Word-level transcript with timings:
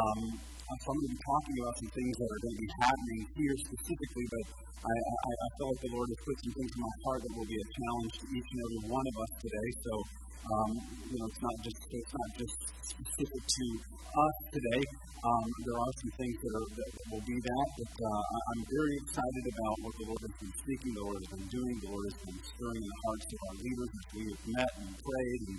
Um, 0.00 0.32
so 0.80 0.86
I'm 0.88 0.96
going 0.96 1.12
to 1.12 1.12
be 1.12 1.22
talking 1.28 1.56
about 1.60 1.74
some 1.76 1.90
things 1.92 2.14
that 2.16 2.28
are 2.30 2.40
going 2.40 2.56
to 2.56 2.62
be 2.64 2.72
happening 2.80 3.20
here 3.36 3.56
specifically, 3.68 4.26
but 4.32 4.44
I, 4.80 4.94
I, 4.96 5.30
I 5.44 5.48
feel 5.60 5.68
like 5.68 5.82
the 5.84 5.92
Lord 5.92 6.08
has 6.08 6.20
put 6.24 6.36
some 6.40 6.54
things 6.56 6.72
in 6.72 6.80
my 6.80 6.94
heart 7.04 7.20
that 7.20 7.32
will 7.36 7.50
be 7.50 7.58
a 7.60 7.68
challenge 7.68 8.14
to 8.16 8.26
each 8.32 8.48
and 8.48 8.60
every 8.64 8.82
one 8.88 9.04
of 9.04 9.16
us 9.20 9.32
today. 9.44 9.68
So, 9.84 9.92
um, 10.40 10.70
you 11.04 11.16
know, 11.20 11.26
it's 11.28 11.42
not 11.44 11.56
just 11.60 11.80
it's 11.90 12.14
not 12.16 12.30
just 12.40 12.56
specific 12.80 13.42
to 13.44 13.66
us 14.00 14.36
today. 14.56 14.82
Um, 15.20 15.46
there 15.68 15.78
are 15.84 15.92
some 16.00 16.12
things 16.16 16.36
that, 16.40 16.52
are, 16.56 16.68
that 16.80 16.90
will 17.12 17.24
be 17.28 17.36
that, 17.36 17.66
but 17.76 17.92
uh, 18.00 18.22
I'm 18.56 18.62
very 18.72 18.94
excited 19.04 19.44
about 19.52 19.74
what 19.84 19.92
the 20.00 20.06
Lord 20.08 20.22
has 20.24 20.36
been 20.40 20.54
speaking, 20.64 20.96
the 20.96 21.04
Lord 21.04 21.20
has 21.20 21.28
been 21.28 21.48
doing, 21.52 21.74
the 21.76 21.92
Lord 21.92 22.06
has 22.08 22.18
been 22.24 22.40
stirring 22.40 22.80
in 22.80 22.88
the 22.88 23.00
hearts 23.04 23.28
of 23.28 23.40
our 23.52 23.56
leaders 23.60 23.90
as 24.00 24.06
we 24.16 24.22
have 24.32 24.44
met 24.48 24.70
and 24.80 24.90
prayed 24.96 25.40
and 25.44 25.58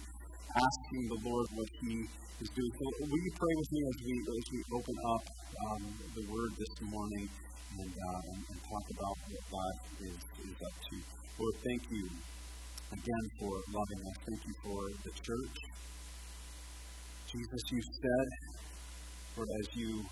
asking 0.56 1.04
the 1.08 1.20
Lord 1.24 1.48
what 1.56 1.70
He 1.80 1.94
is 2.44 2.50
doing. 2.52 2.74
So, 2.76 2.86
will 3.08 3.24
you 3.24 3.34
pray 3.40 3.54
with 3.56 3.70
me 3.72 3.82
as 3.88 3.98
we 4.04 4.14
as 4.20 4.46
we 4.52 4.60
open 4.76 4.98
up 5.16 5.24
um, 5.32 5.82
the 6.16 6.26
Word 6.28 6.52
this 6.58 6.76
morning 6.92 7.26
and, 7.80 7.94
uh, 7.94 8.22
and, 8.36 8.42
and 8.52 8.60
talk 8.68 8.86
about 8.92 9.16
what 9.32 9.44
God 9.48 9.76
is 10.04 10.20
is 10.20 10.58
up 10.60 10.76
to? 10.76 10.96
Lord, 11.40 11.56
thank 11.64 11.82
you 11.92 12.04
again 12.92 13.26
for 13.40 13.54
loving 13.72 14.02
us. 14.12 14.18
Thank 14.28 14.42
you 14.44 14.56
for 14.66 14.82
the 15.08 15.14
church. 15.24 15.58
Jesus, 17.32 17.64
you 17.72 17.82
said, 18.04 18.28
Lord, 19.38 19.48
as 19.56 19.68
you 19.76 20.04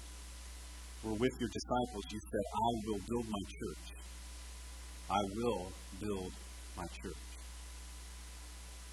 were 1.04 1.18
with 1.20 1.36
your 1.40 1.50
disciples, 1.52 2.06
you 2.12 2.20
said, 2.32 2.46
I 2.48 2.70
will 2.88 3.02
build 3.12 3.28
my 3.28 3.44
church. 3.60 3.86
I 5.10 5.22
will 5.36 5.72
build 6.00 6.32
my 6.78 6.88
church. 7.04 7.39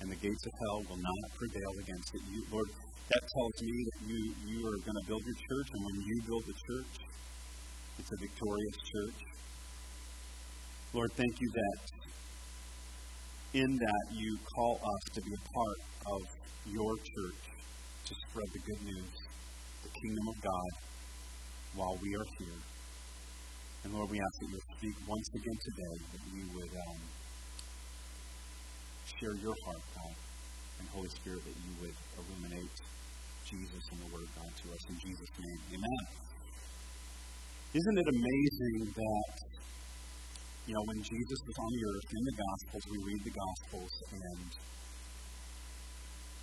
And 0.00 0.10
the 0.10 0.16
gates 0.16 0.44
of 0.46 0.52
hell 0.60 0.80
will 0.88 1.00
not 1.00 1.22
prevail 1.34 1.72
against 1.80 2.14
it. 2.14 2.20
You, 2.28 2.44
Lord, 2.52 2.68
that 3.08 3.22
tells 3.22 3.56
me 3.62 3.76
that 3.86 3.98
you, 4.08 4.18
you 4.44 4.58
are 4.66 4.78
going 4.84 4.98
to 5.00 5.06
build 5.06 5.22
your 5.24 5.38
church, 5.48 5.68
and 5.72 5.80
when 5.84 5.96
you 6.04 6.16
build 6.26 6.44
the 6.44 6.58
church, 6.68 6.92
it's 7.98 8.12
a 8.12 8.18
victorious 8.20 8.76
church. 8.92 9.18
Lord, 10.92 11.12
thank 11.16 11.34
you 11.40 11.48
that 11.54 11.78
in 13.54 13.76
that 13.76 14.04
you 14.12 14.38
call 14.54 14.76
us 14.76 15.02
to 15.14 15.20
be 15.22 15.32
a 15.32 15.42
part 15.48 15.80
of 16.12 16.22
your 16.66 16.92
church 16.98 17.42
to 18.04 18.12
spread 18.28 18.48
the 18.52 18.60
good 18.68 18.82
news, 18.84 19.16
the 19.82 19.88
kingdom 19.88 20.26
of 20.28 20.36
God, 20.42 20.70
while 21.74 21.96
we 22.02 22.14
are 22.16 22.28
here. 22.38 22.60
And 23.84 23.94
Lord, 23.94 24.10
we 24.10 24.20
ask 24.20 24.34
that 24.40 24.50
you 24.50 24.60
speak 24.76 24.96
once 25.08 25.28
again 25.34 25.58
today, 25.62 25.96
that 26.12 26.24
you 26.36 26.44
would 26.52 26.72
um, 26.74 27.00
share 29.14 29.34
your 29.38 29.54
heart, 29.64 29.84
God, 29.94 30.14
and 30.80 30.86
Holy 30.90 31.10
Spirit, 31.14 31.42
that 31.46 31.56
you 31.56 31.72
would 31.80 31.96
illuminate 32.18 32.76
Jesus 33.46 33.82
and 33.94 33.98
the 34.02 34.10
Word 34.10 34.26
of 34.26 34.32
God 34.34 34.50
to 34.50 34.66
us. 34.74 34.82
In 34.90 34.96
Jesus' 34.98 35.32
name, 35.38 35.60
amen. 35.78 36.02
Isn't 37.76 37.98
it 37.98 38.08
amazing 38.08 38.78
that, 38.90 39.34
you 40.66 40.72
know, 40.74 40.84
when 40.90 41.00
Jesus 41.02 41.40
was 41.46 41.56
on 41.60 41.70
the 41.70 41.84
earth 41.86 42.08
in 42.10 42.22
the 42.26 42.36
Gospels, 42.36 42.82
we 42.90 42.98
read 43.06 43.22
the 43.22 43.36
Gospels, 43.36 43.92
and 44.16 44.48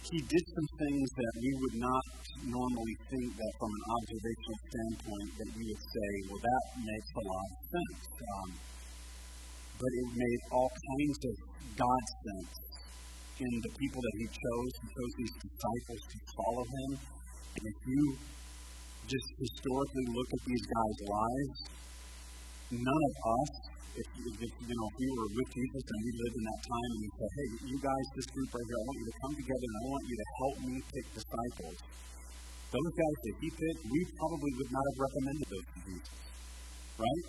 he 0.03 0.19
did 0.19 0.45
some 0.51 0.69
things 0.79 1.07
that 1.15 1.33
we 1.39 1.51
would 1.63 1.77
not 1.79 2.07
normally 2.43 2.95
think 3.07 3.27
that 3.39 3.51
from 3.55 3.71
an 3.71 3.83
observational 3.97 4.57
standpoint 4.67 5.29
that 5.39 5.49
we 5.55 5.63
would 5.63 5.83
say, 5.83 6.11
well, 6.27 6.41
that 6.43 6.63
makes 6.83 7.09
a 7.15 7.23
lot 7.23 7.47
of 7.47 7.59
sense. 7.71 7.99
Um, 8.19 8.49
but 9.79 9.91
it 9.91 10.07
made 10.13 10.41
all 10.51 10.69
kinds 10.69 11.19
of 11.25 11.35
God 11.77 12.03
sense 12.23 12.53
in 13.41 13.53
the 13.65 13.71
people 13.73 14.01
that 14.01 14.15
he 14.21 14.27
chose. 14.29 14.71
He 14.77 14.87
chose 14.93 15.13
these 15.17 15.35
disciples 15.41 16.01
to 16.13 16.17
follow 16.37 16.65
him. 16.65 16.89
And 17.57 17.63
if 17.65 17.79
you 17.85 18.03
just 19.09 19.29
historically 19.41 20.07
look 20.13 20.29
at 20.29 20.41
these 20.45 20.65
guys' 20.69 21.01
lives, 21.09 21.57
none 22.71 23.01
of 23.09 23.15
us, 23.17 23.51
if, 23.93 24.07
if, 24.41 24.51
you 24.57 24.73
know, 24.73 24.87
if 24.89 24.95
we 24.97 25.07
were 25.13 25.29
with 25.37 25.49
Jesus 25.53 25.83
and 25.85 25.99
we 26.01 26.11
lived 26.17 26.37
in 26.37 26.45
that 26.49 26.61
time 26.65 26.89
and 26.93 27.01
we 27.03 27.09
said, 27.13 27.29
hey, 27.29 27.49
you 27.69 27.77
guys, 27.77 28.05
this 28.17 28.27
group 28.33 28.49
right 28.49 28.65
here, 28.65 28.79
I 28.79 28.85
want 28.89 28.97
you 28.97 29.07
to 29.09 29.17
come 29.21 29.33
together 29.37 29.65
and 29.69 29.77
I 29.77 29.85
want 29.89 30.03
you 30.09 30.17
to 30.17 30.27
help 30.41 30.55
me 30.65 30.75
pick 30.93 31.05
disciples. 31.13 31.77
Those 32.73 32.93
guys 32.97 33.17
that 33.21 33.35
he 33.37 33.47
picked, 33.53 33.81
we 33.85 34.01
probably 34.17 34.51
would 34.57 34.71
not 34.73 34.81
have 34.81 34.97
recommended 34.97 35.45
those 35.45 35.67
to 35.73 35.79
Jesus. 35.85 36.17
Right? 36.97 37.25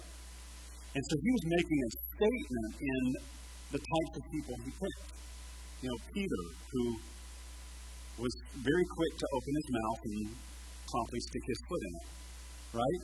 And 0.94 1.02
so 1.04 1.14
he 1.20 1.30
was 1.36 1.44
making 1.52 1.78
a 1.84 1.90
statement 2.14 2.72
in 2.78 3.02
the 3.74 3.80
types 3.82 4.12
of 4.18 4.22
people 4.30 4.54
he 4.62 4.70
picked. 4.70 5.04
You 5.82 5.88
know, 5.90 5.98
Peter, 6.14 6.42
who 6.72 6.84
was 8.22 8.32
very 8.62 8.86
quick 8.94 9.12
to 9.18 9.26
open 9.34 9.52
his 9.58 9.68
mouth 9.74 10.00
and 10.06 10.18
promptly 10.86 11.20
stick 11.20 11.44
his 11.44 11.60
foot 11.66 11.82
in 11.82 11.92
it. 11.98 12.06
Right? 12.74 13.02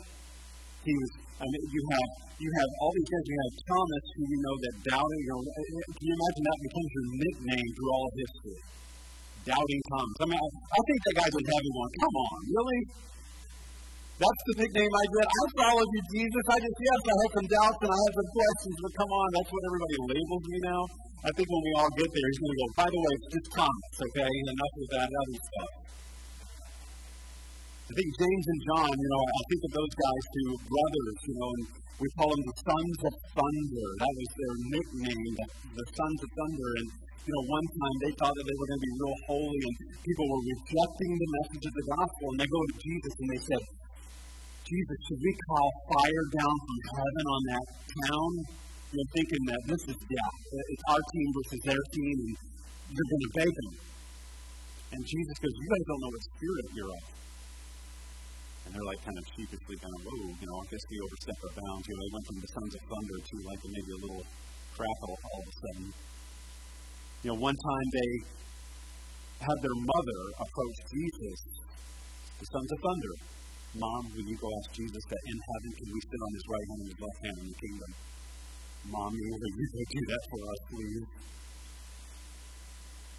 He 0.81 0.93
was, 0.97 1.11
I 1.43 1.45
mean, 1.45 1.65
you 1.69 1.83
have, 1.93 2.11
you 2.41 2.51
have 2.57 2.71
all 2.81 2.93
these 2.97 3.11
guys. 3.11 3.25
You 3.29 3.37
have 3.37 3.55
Thomas, 3.69 4.05
who 4.17 4.23
you 4.25 4.39
know 4.41 4.57
that 4.65 4.75
doubting, 4.95 5.23
you 5.27 5.33
know, 5.35 5.43
can 5.93 6.05
you 6.09 6.15
imagine 6.17 6.43
that 6.47 6.59
becomes 6.65 6.91
your 6.95 7.07
nickname 7.21 7.69
through 7.77 7.91
all 7.93 8.05
of 8.09 8.15
history? 8.17 8.61
Doubting 9.45 9.83
Thomas. 9.93 10.17
I 10.21 10.27
mean, 10.31 10.41
I, 10.41 10.49
I 10.49 10.81
think 10.89 10.99
that 11.05 11.15
guy's 11.21 11.35
in 11.37 11.45
heaven 11.45 11.71
going, 11.75 11.93
come 12.01 12.15
on, 12.17 12.39
really? 12.49 12.81
That's 14.21 14.43
the 14.53 14.55
nickname 14.61 14.93
I 14.93 15.05
get. 15.17 15.27
I 15.33 15.45
follow 15.65 15.81
you, 15.81 16.03
Jesus. 16.13 16.45
I 16.53 16.57
just, 16.61 16.77
yes, 16.77 17.01
I 17.09 17.15
have 17.25 17.33
some 17.41 17.49
doubts 17.49 17.81
and 17.81 17.89
I 17.89 17.99
have 18.05 18.15
some 18.21 18.31
questions, 18.37 18.77
but 18.85 18.93
come 19.01 19.13
on, 19.17 19.29
that's 19.33 19.49
what 19.49 19.63
everybody 19.65 19.97
labels 20.13 20.45
me 20.45 20.59
now. 20.61 20.83
I 21.25 21.31
think 21.33 21.47
when 21.49 21.63
we 21.65 21.73
all 21.81 21.93
get 21.97 22.09
there, 22.13 22.27
he's 22.29 22.41
going 22.45 22.53
to 22.53 22.61
go, 22.61 22.69
by 22.77 22.89
the 22.93 23.01
way, 23.01 23.15
just 23.33 23.49
Thomas, 23.57 23.95
okay? 24.13 24.29
Enough 24.29 24.75
of 24.77 24.87
that 24.93 25.09
other 25.09 25.41
stuff. 25.41 25.73
I 27.89 27.93
think 27.97 28.11
James 28.13 28.47
and 28.53 28.61
John, 28.69 28.93
you 28.93 29.09
know, 29.09 29.23
I 29.25 29.43
think 29.49 29.63
of 29.67 29.73
those 29.73 29.95
guys 29.97 30.23
two 30.37 30.51
brothers, 30.69 31.19
you 31.25 31.35
know, 31.41 31.51
and 31.57 31.65
we 32.01 32.07
call 32.21 32.29
them 32.29 32.45
the 32.45 32.57
sons 32.61 32.99
of 33.09 33.13
thunder. 33.41 33.89
That 34.05 34.13
was 34.21 34.31
their 34.37 34.55
nickname, 34.69 35.31
the, 35.33 35.47
the 35.81 35.87
sons 35.97 36.19
of 36.21 36.29
thunder. 36.37 36.71
And, 36.77 36.89
you 37.25 37.33
know, 37.33 37.45
one 37.49 37.67
time 37.73 37.97
they 38.05 38.13
thought 38.21 38.37
that 38.37 38.45
they 38.45 38.57
were 38.57 38.69
going 38.69 38.81
to 38.81 38.87
be 38.89 38.95
real 39.01 39.19
holy, 39.33 39.61
and 39.65 39.75
people 40.05 40.27
were 40.29 40.45
rejecting 40.45 41.13
the 41.17 41.29
message 41.41 41.65
of 41.69 41.75
the 41.75 41.87
gospel. 41.89 42.27
And 42.31 42.39
they 42.45 42.49
go 42.53 42.61
to 42.69 42.77
Jesus 42.85 43.13
and 43.17 43.29
they 43.33 43.43
said, 43.49 43.63
Jesus, 44.71 44.99
should 45.11 45.19
we 45.19 45.35
call 45.51 45.67
fire 45.91 46.27
down 46.31 46.55
from 46.63 46.79
heaven 46.95 47.25
on 47.27 47.43
that 47.51 47.67
town? 47.91 48.31
You're 48.95 49.11
thinking 49.19 49.43
that 49.51 49.63
this 49.67 49.83
is, 49.91 49.99
yeah, 49.99 50.31
it's 50.55 50.85
our 50.95 51.03
team 51.11 51.29
versus 51.35 51.61
their 51.67 51.83
team, 51.91 52.17
and 52.87 52.93
they're 52.95 53.11
going 53.11 53.27
to 53.27 53.33
bake 53.35 53.57
them. 53.67 53.75
And 54.95 55.01
Jesus 55.03 55.37
goes, 55.43 55.55
You 55.59 55.69
guys 55.75 55.85
don't 55.91 56.01
know 56.07 56.13
what 56.15 56.23
spirit 56.23 56.67
you're 56.71 56.93
of. 56.95 57.05
And 58.63 58.71
they're 58.71 58.89
like 58.95 59.03
kind 59.03 59.19
of 59.19 59.27
sheepishly 59.35 59.75
kind 59.75 59.91
of, 59.91 60.01
whoa, 60.07 60.39
you 60.39 60.47
know, 60.47 60.57
I 60.63 60.67
guess 60.71 60.85
we 60.87 61.03
overstepped 61.03 61.43
our 61.51 61.55
bounds. 61.59 61.85
You 61.91 61.95
know, 61.99 62.03
they 62.07 62.13
went 62.15 62.27
from 62.31 62.39
the 62.39 62.51
sons 62.55 62.73
of 62.79 62.83
thunder 62.87 63.17
to 63.19 63.35
like 63.51 63.61
maybe 63.67 63.91
a 63.91 64.01
little 64.07 64.23
crackle 64.79 65.15
all 65.19 65.41
of 65.43 65.49
a 65.51 65.57
sudden. 65.67 65.87
You 67.27 67.29
know, 67.35 67.39
one 67.43 67.59
time 67.59 67.87
they 67.91 68.11
had 69.43 69.59
their 69.67 69.79
mother 69.83 70.21
approach 70.39 70.79
Jesus, 70.95 71.39
the 72.39 72.47
sons 72.55 72.71
of 72.71 72.79
thunder. 72.87 73.40
Mom, 73.79 74.03
will 74.03 74.27
you 74.27 74.35
go 74.35 74.51
ask 74.51 74.75
Jesus 74.75 75.05
that 75.07 75.23
in 75.31 75.39
heaven 75.39 75.71
can 75.79 75.89
we 75.95 76.01
sit 76.03 76.19
on 76.19 76.33
his 76.35 76.47
right 76.51 76.67
hand 76.67 76.81
and 76.83 76.91
his 76.91 77.01
left 77.07 77.21
hand 77.23 77.37
in 77.39 77.47
the 77.55 77.59
kingdom? 77.63 77.91
Mommy, 78.91 79.23
will 79.31 79.55
you 79.55 79.67
go 79.71 79.83
do 79.87 80.03
that 80.11 80.23
for 80.27 80.41
us, 80.43 80.61
please? 80.75 81.07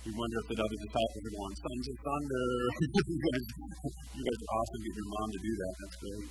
You 0.01 0.11
wonder 0.11 0.37
if 0.43 0.47
the 0.51 0.57
other 0.59 0.79
disciples 0.81 1.23
are 1.23 1.35
going, 1.39 1.55
Sons 1.55 1.87
of 1.87 1.97
Thunder. 2.03 2.47
you, 2.83 3.19
guys, 3.21 3.45
you 4.17 4.23
guys 4.27 4.39
are 4.43 4.51
awesome. 4.59 4.81
Get 4.81 4.95
your 4.97 5.09
mom 5.13 5.27
to 5.31 5.39
do 5.39 5.53
that. 5.55 5.73
That's 5.77 5.97
great. 6.01 6.29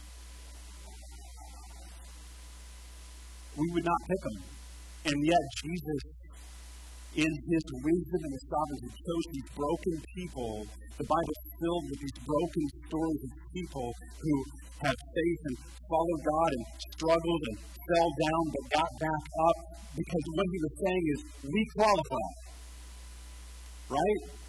We 3.56 3.66
would 3.72 3.86
not 3.88 4.00
pick 4.04 4.20
them. 4.20 4.38
And 5.00 5.18
yet, 5.24 5.44
Jesus, 5.64 6.02
in 7.16 7.30
his 7.30 7.64
wisdom 7.82 8.20
and 8.22 8.32
his 8.32 8.46
sovereignty, 8.46 8.90
chose 8.94 9.26
these 9.34 9.50
broken 9.56 9.94
people. 10.14 10.66
The 10.98 11.06
Bible 11.08 11.34
is 11.34 11.52
filled 11.58 11.84
with 11.90 12.00
these 12.00 12.18
broken 12.22 12.64
stories 12.86 13.22
of 13.24 13.32
people 13.54 13.88
who 14.20 14.34
have 14.86 14.98
faith 14.98 15.40
and 15.50 15.56
followed 15.90 16.22
God 16.22 16.50
and 16.54 16.64
struggled 16.94 17.42
and 17.50 17.56
fell 17.58 18.10
down 18.14 18.42
but 18.54 18.64
got 18.78 18.90
back 19.00 19.24
up 19.48 19.56
because 19.96 20.24
what 20.38 20.46
he 20.46 20.58
was 20.62 20.74
saying 20.86 21.04
is, 21.10 21.20
we 21.50 21.60
qualify 21.74 22.28
right? 23.90 24.39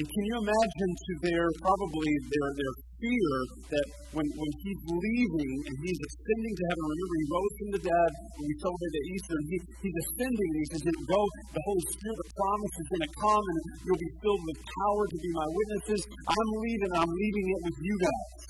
And 0.00 0.08
can 0.08 0.24
you 0.32 0.36
imagine 0.40 0.92
to 0.96 1.12
their 1.28 1.44
probably 1.60 2.08
their 2.32 2.48
their 2.56 2.74
fear 3.04 3.32
that 3.68 3.86
when, 4.16 4.24
when 4.32 4.50
he's 4.64 4.80
leaving 4.88 5.52
and 5.60 5.74
he's 5.76 6.00
ascending 6.00 6.54
to 6.56 6.64
heaven, 6.72 6.84
remember 6.88 7.16
he 7.20 7.26
rose 7.28 7.54
from 7.60 7.70
the 7.76 7.82
dead 7.84 8.10
when 8.32 8.44
we 8.48 8.56
celebrated 8.64 9.02
Easter, 9.12 9.36
and 9.36 9.46
he, 9.52 9.58
he's 9.60 9.96
ascending 10.08 10.48
and 10.56 10.60
he 10.64 10.68
says, 10.72 10.82
Go, 11.04 11.20
the 11.52 11.64
Holy 11.68 11.84
Spirit 11.92 12.16
of 12.16 12.28
promise 12.32 12.74
is 12.80 12.88
going 12.96 13.04
to 13.04 13.12
come 13.12 13.44
and 13.44 13.60
you'll 13.84 14.00
be 14.00 14.12
filled 14.24 14.40
with 14.48 14.58
power 14.72 15.02
to 15.04 15.16
be 15.20 15.30
my 15.36 15.48
witnesses. 15.52 16.00
I'm 16.16 16.50
leaving, 16.64 16.92
I'm 16.96 17.12
leaving 17.12 17.46
it 17.52 17.60
with 17.60 17.76
you 17.84 17.94
guys. 18.00 18.40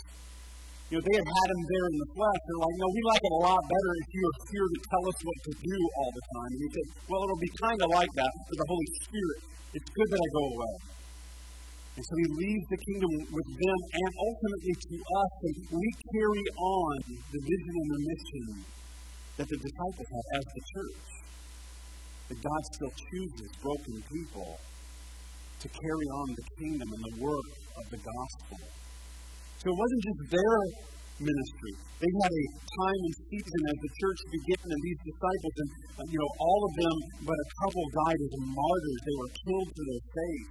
You 0.87 0.95
know, 0.99 1.03
they 1.03 1.19
had 1.19 1.29
had 1.35 1.49
him 1.51 1.63
there 1.67 1.87
in 1.91 1.97
the 1.99 2.11
flesh. 2.15 2.41
They're 2.47 2.63
like, 2.63 2.77
no, 2.79 2.87
we 2.95 3.01
like 3.11 3.23
it 3.27 3.35
a 3.35 3.43
lot 3.43 3.59
better 3.67 3.91
if 4.07 4.09
you 4.15 4.23
are 4.23 4.39
here 4.55 4.69
to 4.71 4.79
tell 4.87 5.03
us 5.03 5.19
what 5.27 5.39
to 5.51 5.53
do 5.67 5.79
all 5.99 6.11
the 6.15 6.25
time. 6.31 6.51
And 6.55 6.63
he 6.63 6.71
said, 6.79 6.87
well, 7.11 7.27
it'll 7.27 7.43
be 7.43 7.53
kind 7.59 7.79
of 7.83 7.89
like 7.91 8.13
that 8.23 8.33
for 8.39 8.55
the 8.55 8.67
Holy 8.71 8.91
Spirit. 9.03 9.41
It's 9.75 9.91
good 9.91 10.09
that 10.15 10.23
I 10.23 10.31
go 10.31 10.45
away. 10.55 11.00
And 11.97 12.05
so 12.07 12.15
he 12.15 12.29
leaves 12.39 12.67
the 12.71 12.81
kingdom 12.87 13.13
with 13.35 13.49
them 13.51 13.79
and 13.99 14.11
ultimately 14.23 14.75
to 14.79 14.95
us, 14.95 15.33
and 15.43 15.57
we 15.75 15.89
carry 16.15 16.45
on 16.55 16.95
the 17.19 17.41
vision 17.43 17.75
and 17.83 17.91
the 17.91 18.03
mission 18.07 18.45
that 19.37 19.49
the 19.51 19.59
disciples 19.59 20.09
have 20.15 20.29
as 20.39 20.45
the 20.55 20.65
church. 20.71 21.09
That 22.31 22.39
God 22.47 22.63
still 22.71 22.95
chooses 22.95 23.51
broken 23.59 23.95
people 24.07 24.51
to 24.55 25.67
carry 25.67 26.09
on 26.15 26.29
the 26.39 26.47
kingdom 26.63 26.89
and 26.95 27.03
the 27.11 27.17
work 27.27 27.51
of 27.75 27.85
the 27.91 28.01
gospel. 28.01 28.59
So 29.59 29.65
it 29.69 29.77
wasn't 29.77 30.03
just 30.07 30.21
their 30.31 30.57
ministry. 31.21 31.75
They 32.01 32.13
had 32.23 32.33
a 32.33 32.45
time 32.65 33.01
and 33.03 33.17
season 33.29 33.61
as 33.67 33.77
the 33.77 33.93
church 33.99 34.21
began, 34.31 34.67
and 34.73 34.81
these 34.81 35.01
disciples, 35.05 35.55
and 35.59 35.69
you 36.09 36.17
know, 36.23 36.31
all 36.39 36.61
of 36.65 36.73
them, 36.81 36.97
but 37.29 37.37
a 37.37 37.49
couple 37.61 37.85
died 37.93 38.21
as 38.25 38.33
martyrs. 38.41 39.01
They 39.05 39.17
were 39.21 39.33
killed 39.37 39.69
for 39.75 39.85
their 39.85 40.05
faith 40.17 40.49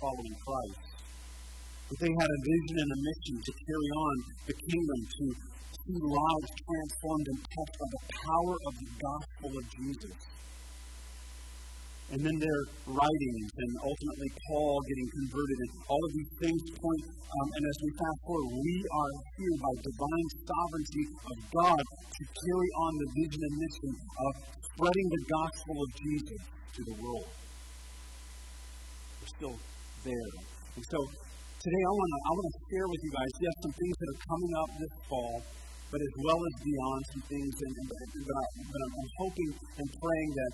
following 0.00 0.36
Christ. 0.42 0.96
But 1.86 1.98
they 2.02 2.10
had 2.10 2.30
a 2.34 2.40
vision 2.42 2.76
and 2.82 2.90
a 2.90 2.98
mission 2.98 3.36
to 3.38 3.52
carry 3.62 3.90
on 3.94 4.14
the 4.50 4.56
kingdom, 4.58 5.00
to 5.06 5.24
see 5.70 5.98
lives 6.02 6.50
transformed 6.50 7.26
and 7.30 7.40
touched 7.46 7.76
by 7.78 7.88
the 7.94 8.02
power 8.26 8.54
of 8.58 8.72
the 8.74 8.90
gospel 8.98 9.50
of 9.54 9.64
Jesus. 9.70 10.18
And 12.10 12.22
then 12.22 12.38
their 12.38 12.62
writings, 12.86 13.50
and 13.58 13.70
ultimately 13.82 14.30
Paul 14.46 14.78
getting 14.86 15.08
converted, 15.10 15.58
and 15.62 15.72
all 15.90 16.02
of 16.06 16.12
these 16.14 16.32
things 16.38 16.62
point. 16.78 17.04
Um, 17.06 17.48
and 17.54 17.62
as 17.66 17.76
we 17.82 17.90
fast 17.98 18.18
forward, 18.22 18.46
we 18.62 18.76
are 18.78 19.12
here 19.38 19.56
by 19.58 19.74
divine 19.82 20.28
sovereignty 20.46 21.04
of 21.22 21.36
God 21.50 21.82
to 21.82 22.22
carry 22.22 22.70
on 22.82 22.92
the 22.98 23.08
vision 23.22 23.42
and 23.42 23.54
mission 23.58 23.92
of 24.22 24.32
spreading 24.74 25.08
the 25.10 25.22
gospel 25.26 25.76
of 25.82 25.88
Jesus 25.98 26.40
to 26.74 26.80
the 26.86 26.96
world. 27.02 27.30
We're 29.18 29.34
still 29.34 29.58
there. 30.04 30.30
And 30.76 30.84
so 30.90 30.98
today 31.62 31.82
I 31.86 31.92
want 31.96 32.10
to 32.10 32.20
I 32.20 32.30
want 32.36 32.46
to 32.46 32.54
share 32.68 32.86
with 32.90 33.00
you 33.00 33.12
guys, 33.16 33.32
yes, 33.40 33.54
some 33.64 33.74
things 33.76 33.94
that 33.96 34.08
are 34.12 34.20
coming 34.26 34.52
up 34.60 34.68
this 34.76 34.94
fall, 35.08 35.36
but 35.92 36.00
as 36.02 36.14
well 36.20 36.40
as 36.40 36.54
beyond 36.60 37.00
some 37.14 37.24
things. 37.30 37.52
And, 37.56 37.72
and, 37.80 37.86
but, 38.26 38.36
I, 38.36 38.44
but 38.66 38.80
I'm 38.84 39.10
hoping 39.22 39.50
and 39.80 39.88
praying 39.96 40.30
that 40.36 40.52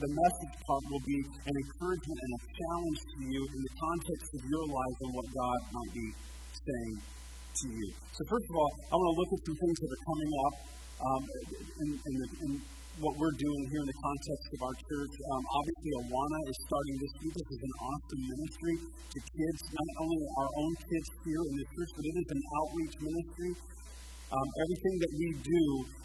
the 0.00 0.08
message 0.08 0.54
part 0.64 0.82
will 0.88 1.04
be 1.04 1.20
an 1.44 1.54
encouragement 1.60 2.18
and 2.24 2.30
a 2.32 2.40
challenge 2.56 3.00
to 3.04 3.18
you 3.20 3.40
in 3.44 3.60
the 3.60 3.74
context 3.76 4.28
of 4.32 4.42
your 4.48 4.64
life 4.64 4.96
and 5.04 5.10
what 5.12 5.26
God 5.28 5.58
might 5.76 5.92
be 5.92 6.08
saying 6.56 6.96
to 7.04 7.66
you. 7.68 7.88
So, 8.16 8.20
first 8.32 8.46
of 8.48 8.54
all, 8.56 8.70
I 8.88 8.94
want 8.96 9.08
to 9.12 9.16
look 9.20 9.30
at 9.36 9.40
some 9.44 9.58
things 9.60 9.76
that 9.76 9.90
are 9.92 10.04
coming 10.08 10.30
up 10.40 10.54
um, 11.00 11.22
in, 11.84 11.88
in, 12.00 12.14
the, 12.16 12.26
in, 12.44 12.50
what 12.98 13.14
we're 13.14 13.38
doing 13.38 13.62
here 13.70 13.82
in 13.86 13.88
the 13.88 14.00
context 14.02 14.46
of 14.50 14.60
our 14.66 14.76
church. 14.76 15.14
Um, 15.14 15.44
obviously, 15.54 15.92
Awana 16.02 16.40
is 16.50 16.56
starting 16.66 16.96
this 16.98 17.14
week. 17.22 17.34
This 17.38 17.50
is 17.54 17.62
an 17.62 17.74
awesome 17.78 18.22
ministry 18.26 18.76
to 18.82 19.18
kids, 19.22 19.60
not 19.70 19.90
only 20.02 20.20
our 20.42 20.50
own 20.58 20.72
kids 20.90 21.08
here 21.22 21.42
in 21.46 21.54
the 21.54 21.66
church, 21.70 21.90
but 21.94 22.04
it 22.10 22.14
is 22.18 22.28
an 22.34 22.42
outreach 22.58 22.94
ministry 22.98 23.52
um, 24.30 24.48
everything 24.62 24.94
that 25.02 25.12
we 25.18 25.28
do 25.42 25.62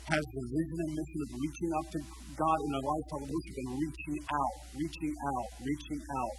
has 0.09 0.23
the 0.33 0.43
vision 0.49 0.77
and 0.81 0.91
mission 0.97 1.19
of 1.21 1.29
reaching 1.37 1.69
out 1.77 1.87
to 1.93 1.99
God 2.33 2.57
in 2.65 2.71
a 2.73 2.81
lifetime 2.81 3.21
of 3.21 3.29
worship 3.29 3.55
and 3.61 3.69
reaching 3.77 4.17
out, 4.33 4.55
reaching 4.73 5.13
out, 5.13 5.47
reaching 5.61 6.01
out. 6.01 6.37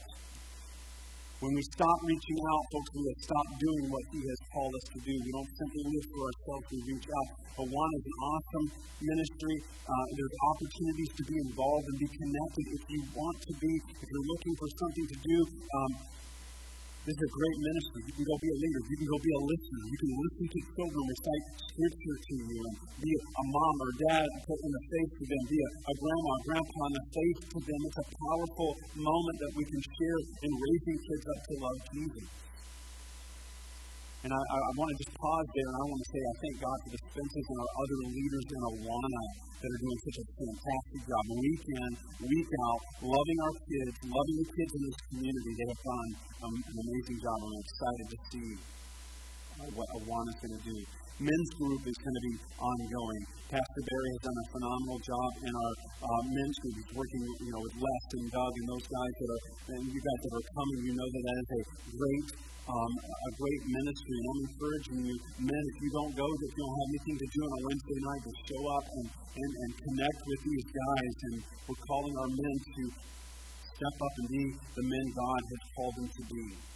When 1.36 1.52
we 1.52 1.60
stop 1.68 1.98
reaching 2.00 2.40
out, 2.48 2.64
folks, 2.72 2.90
we 2.96 3.04
have 3.12 3.20
stopped 3.28 3.60
doing 3.60 3.84
what 3.92 4.04
He 4.08 4.24
has 4.24 4.40
called 4.56 4.72
us 4.72 4.86
to 4.88 4.98
do. 5.04 5.12
We 5.20 5.30
don't 5.36 5.52
simply 5.52 5.84
live 5.84 6.06
for 6.08 6.20
ourselves, 6.24 6.64
we 6.72 6.80
reach 6.96 7.08
out. 7.12 7.28
Awana 7.60 7.96
is 8.00 8.06
an 8.08 8.18
awesome 8.24 8.66
ministry. 9.04 9.56
Uh, 9.84 10.06
there's 10.16 10.36
opportunities 10.48 11.12
to 11.12 11.22
be 11.28 11.36
involved 11.44 11.84
and 11.92 11.96
be 12.00 12.08
connected 12.08 12.64
if 12.72 12.82
you 12.88 13.00
want 13.12 13.36
to 13.36 13.52
be, 13.52 13.72
if 14.00 14.06
you're 14.08 14.28
looking 14.32 14.54
for 14.56 14.68
something 14.80 15.06
to 15.12 15.18
do. 15.28 15.38
Um, 15.76 15.90
this 17.06 17.14
is 17.14 17.22
a 17.22 17.32
great 17.38 17.58
ministry. 17.62 18.00
You 18.02 18.14
can 18.18 18.26
go 18.26 18.34
be 18.42 18.50
a 18.50 18.58
leader. 18.66 18.82
You 18.82 18.96
can 18.98 19.08
go 19.14 19.18
be 19.22 19.30
a 19.30 19.42
listener. 19.46 19.82
You 19.86 19.98
can 20.02 20.12
listen 20.26 20.46
to 20.50 20.58
children 20.74 21.02
recite 21.06 21.44
scripture 21.70 22.16
to 22.18 22.34
and 22.34 22.74
be 22.98 23.12
a 23.14 23.44
mom 23.46 23.74
or 23.78 23.92
dad 24.10 24.26
put 24.42 24.58
in 24.58 24.70
the 24.74 24.82
face 24.90 25.12
to 25.14 25.24
them, 25.30 25.42
be 25.46 25.58
a, 25.62 25.68
a 25.86 25.94
grandma 26.02 26.30
or 26.34 26.40
grandpa 26.50 26.82
in 26.82 26.94
the 26.98 27.06
face 27.14 27.40
to 27.46 27.58
them. 27.62 27.80
It's 27.86 28.00
a 28.02 28.06
powerful 28.10 28.70
moment 28.98 29.36
that 29.38 29.52
we 29.54 29.64
can 29.70 29.82
share 29.86 30.20
in 30.42 30.50
raising 30.50 30.98
kids 30.98 31.24
up 31.30 31.40
to 31.46 31.52
love 31.62 31.78
Jesus. 31.94 32.45
And 34.26 34.34
I, 34.34 34.42
I, 34.42 34.58
I 34.58 34.72
want 34.74 34.90
to 34.90 34.98
just 34.98 35.14
pause 35.22 35.46
there 35.54 35.68
and 35.70 35.76
I 35.78 35.84
want 35.86 36.00
to 36.02 36.08
say 36.10 36.18
I 36.18 36.34
thank 36.42 36.56
God 36.58 36.76
for 36.82 36.90
the 36.90 37.00
Spencers 37.14 37.46
and 37.46 37.58
our 37.62 37.72
other 37.78 37.98
leaders 38.10 38.46
in 38.50 38.60
Awana 38.74 39.22
that 39.62 39.70
are 39.70 39.82
doing 39.86 40.00
such 40.02 40.18
a 40.18 40.24
fantastic 40.34 41.00
job 41.06 41.24
week 41.30 41.62
in, 41.62 41.90
week 42.26 42.50
out, 42.66 42.80
loving 43.06 43.38
our 43.46 43.54
kids, 43.70 43.94
loving 44.02 44.36
the 44.42 44.48
kids 44.50 44.72
in 44.74 44.82
this 44.82 44.98
community. 45.14 45.50
They 45.54 45.68
have 45.70 45.82
done 45.86 46.10
um, 46.42 46.54
an 46.58 46.74
amazing 46.74 47.18
job. 47.22 47.38
And 47.38 47.50
I'm 47.54 47.62
excited 47.70 48.06
to 48.10 48.18
see 48.34 48.48
what 49.72 49.88
Awana 49.96 50.30
is 50.32 50.38
going 50.44 50.56
to 50.56 50.64
do. 50.68 50.78
Men's 51.16 51.50
group 51.56 51.80
is 51.88 51.96
going 51.96 52.12
to 52.12 52.24
be 52.28 52.34
ongoing. 52.60 53.22
Pastor 53.48 53.82
Barry 53.88 54.10
has 54.12 54.22
done 54.28 54.36
a 54.36 54.46
phenomenal 54.52 54.98
job 55.00 55.30
in 55.48 55.52
our 55.56 55.72
uh, 56.04 56.22
men's 56.28 56.56
group. 56.60 56.74
He's 56.76 56.92
working, 56.92 57.22
you 57.40 57.52
know, 57.56 57.62
with 57.64 57.74
Les 57.80 58.04
and 58.20 58.26
Doug 58.28 58.52
and 58.52 58.66
those 58.68 58.84
guys 58.84 59.14
that 59.16 59.30
are, 59.32 59.42
and 59.72 59.82
you 59.88 60.00
guys 60.02 60.20
that 60.28 60.32
are 60.36 60.46
coming. 60.60 60.78
You 60.84 60.92
know 60.92 61.08
that 61.08 61.22
that 61.24 61.36
is 61.40 61.48
a 61.56 61.62
great 61.96 62.26
um, 62.66 62.92
a 63.00 63.30
great 63.38 63.62
ministry. 63.64 64.16
And 64.18 64.26
I'm 64.28 64.40
encouraging 64.44 64.98
you, 65.08 65.16
men, 65.40 65.64
if 65.72 65.76
you 65.80 65.90
don't 65.94 66.14
go, 66.18 66.26
if 66.26 66.52
you 66.52 66.60
don't 66.60 66.76
have 66.76 66.90
anything 66.92 67.16
to 67.16 67.28
do 67.32 67.40
on 67.46 67.52
a 67.56 67.62
Wednesday 67.64 68.00
night, 68.02 68.22
to 68.26 68.32
show 68.52 68.62
up 68.76 68.84
and, 68.90 69.06
and, 69.40 69.52
and 69.56 69.70
connect 69.72 70.20
with 70.20 70.40
these 70.44 70.66
guys. 70.68 71.14
And 71.32 71.36
we're 71.64 71.82
calling 71.86 72.14
our 72.20 72.30
men 72.34 72.56
to 72.60 72.82
step 73.72 73.96
up 74.04 74.14
and 74.20 74.28
be 74.36 74.44
the 74.52 74.84
men 74.84 75.06
God 75.16 75.40
has 75.48 75.62
called 75.72 75.94
them 75.96 76.08
to 76.12 76.22
be. 76.28 76.75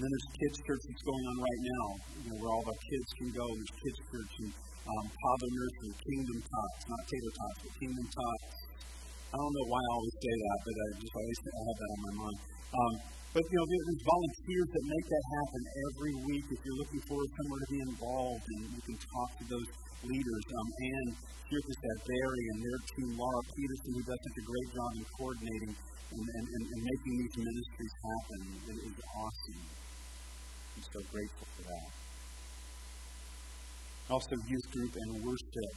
And 0.00 0.08
then 0.08 0.16
there's 0.16 0.32
kids 0.32 0.56
church 0.64 0.80
that's 0.88 1.04
going 1.04 1.24
on 1.28 1.36
right 1.44 1.60
now, 1.60 1.84
you 2.24 2.28
know, 2.32 2.36
where 2.40 2.52
all 2.56 2.64
the 2.64 2.72
kids 2.72 3.08
can 3.20 3.28
go. 3.36 3.44
There's 3.52 3.74
kids 3.84 3.98
church 4.08 4.32
and 4.40 4.52
um, 4.80 5.06
toddler 5.12 5.52
nursery, 5.52 5.92
kingdom 6.08 6.40
tots, 6.40 6.80
not 6.88 7.02
tater 7.04 7.32
tots, 7.36 7.58
but 7.68 7.72
kingdom 7.76 8.06
tots. 8.08 8.48
I 9.28 9.36
don't 9.36 9.54
know 9.60 9.68
why 9.68 9.76
I 9.76 9.90
always 9.92 10.16
say 10.24 10.32
that, 10.40 10.58
but 10.64 10.72
I 10.72 10.86
just 11.04 11.12
always 11.12 11.38
I 11.44 11.62
have 11.68 11.78
that 11.84 11.90
on 11.92 12.00
my 12.00 12.14
mind. 12.16 12.38
Um, 12.72 12.92
but 13.36 13.44
you 13.44 13.56
know, 13.60 13.66
there's 13.68 14.00
volunteers 14.00 14.68
that 14.72 14.84
make 14.88 15.06
that 15.12 15.24
happen 15.36 15.62
every 15.68 16.14
week. 16.32 16.44
If 16.48 16.60
you're 16.64 16.80
looking 16.80 17.02
for 17.04 17.20
somewhere 17.20 17.60
to 17.60 17.68
be 17.68 17.80
involved, 17.92 18.46
and 18.56 18.60
you 18.72 18.82
can 18.88 18.96
talk 19.04 19.30
to 19.36 19.44
those 19.52 19.68
leaders. 20.00 20.44
Um, 20.48 20.68
and 20.80 21.08
just 21.44 21.66
that 21.76 21.98
Barry 22.08 22.44
and 22.56 22.58
their 22.64 22.80
team, 22.88 23.08
Laura 23.20 23.42
Peterson, 23.52 23.90
who 24.00 24.02
does 24.08 24.20
such 24.24 24.38
a 24.40 24.44
great 24.48 24.68
job 24.72 24.90
in 24.96 25.04
coordinating 25.12 25.72
and, 25.76 26.24
and, 26.24 26.46
and, 26.56 26.64
and 26.72 26.80
making 26.88 27.14
these 27.20 27.36
ministries 27.36 27.94
happen. 28.00 28.40
It 28.64 28.78
is 28.80 28.96
awesome. 29.12 29.79
I'm 30.80 30.88
so 30.96 31.04
grateful 31.12 31.46
for 31.60 31.64
that. 31.68 31.92
Also, 34.08 34.32
youth 34.48 34.68
group 34.72 34.96
and 34.96 35.10
worship 35.28 35.72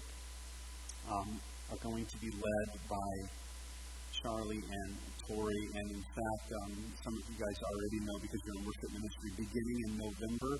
um, 1.12 1.30
are 1.76 1.82
going 1.84 2.08
to 2.08 2.18
be 2.24 2.32
led 2.32 2.70
by 2.88 3.12
Charlie 4.16 4.64
and 4.64 4.92
Tori, 5.28 5.64
and 5.76 5.88
in 5.92 6.04
fact, 6.08 6.48
um, 6.56 6.72
some 7.04 7.14
of 7.20 7.24
you 7.28 7.36
guys 7.36 7.58
already 7.68 8.00
know 8.00 8.16
because 8.24 8.40
you're 8.48 8.56
in 8.56 8.64
worship 8.64 8.92
ministry 8.96 9.30
beginning 9.44 9.80
in 9.84 9.92
November. 10.08 10.54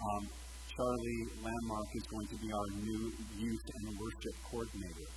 Um, 0.00 0.24
Charlie 0.72 1.24
Landmark 1.44 1.90
is 1.92 2.06
going 2.08 2.28
to 2.32 2.38
be 2.40 2.48
our 2.48 2.68
new 2.80 3.02
youth 3.36 3.66
and 3.68 3.84
worship 4.00 4.36
coordinator. 4.48 5.08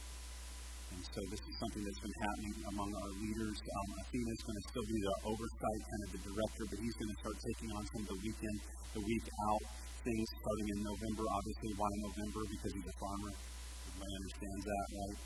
And 0.91 1.01
so 1.07 1.19
this 1.31 1.39
is 1.39 1.55
something 1.57 1.83
that's 1.87 2.03
been 2.03 2.17
happening 2.19 2.55
among 2.67 2.89
our 2.91 3.11
leaders. 3.15 3.57
Um, 3.63 3.87
Athena 4.03 4.31
is 4.31 4.43
going 4.43 4.59
to 4.59 4.65
still 4.67 4.87
be 4.91 4.99
the 4.99 5.15
oversight, 5.23 5.81
kind 5.87 6.01
of 6.03 6.09
the 6.11 6.21
director, 6.27 6.63
but 6.67 6.77
he's 6.83 6.95
going 6.99 7.11
to 7.11 7.19
start 7.23 7.35
taking 7.39 7.69
on 7.71 7.83
some 7.95 8.01
of 8.03 8.09
the 8.11 8.19
weekend, 8.19 8.57
the 8.91 9.03
week 9.07 9.25
out 9.47 9.63
things 10.01 10.27
starting 10.33 10.67
in 10.73 10.79
November. 10.81 11.23
Obviously, 11.29 11.71
why 11.77 11.91
November? 12.01 12.41
Because 12.49 12.71
he's 12.73 12.89
a 12.89 12.97
farmer. 12.97 13.31
Everybody 13.31 14.13
understands 14.17 14.63
that, 14.65 14.85
right? 14.97 15.17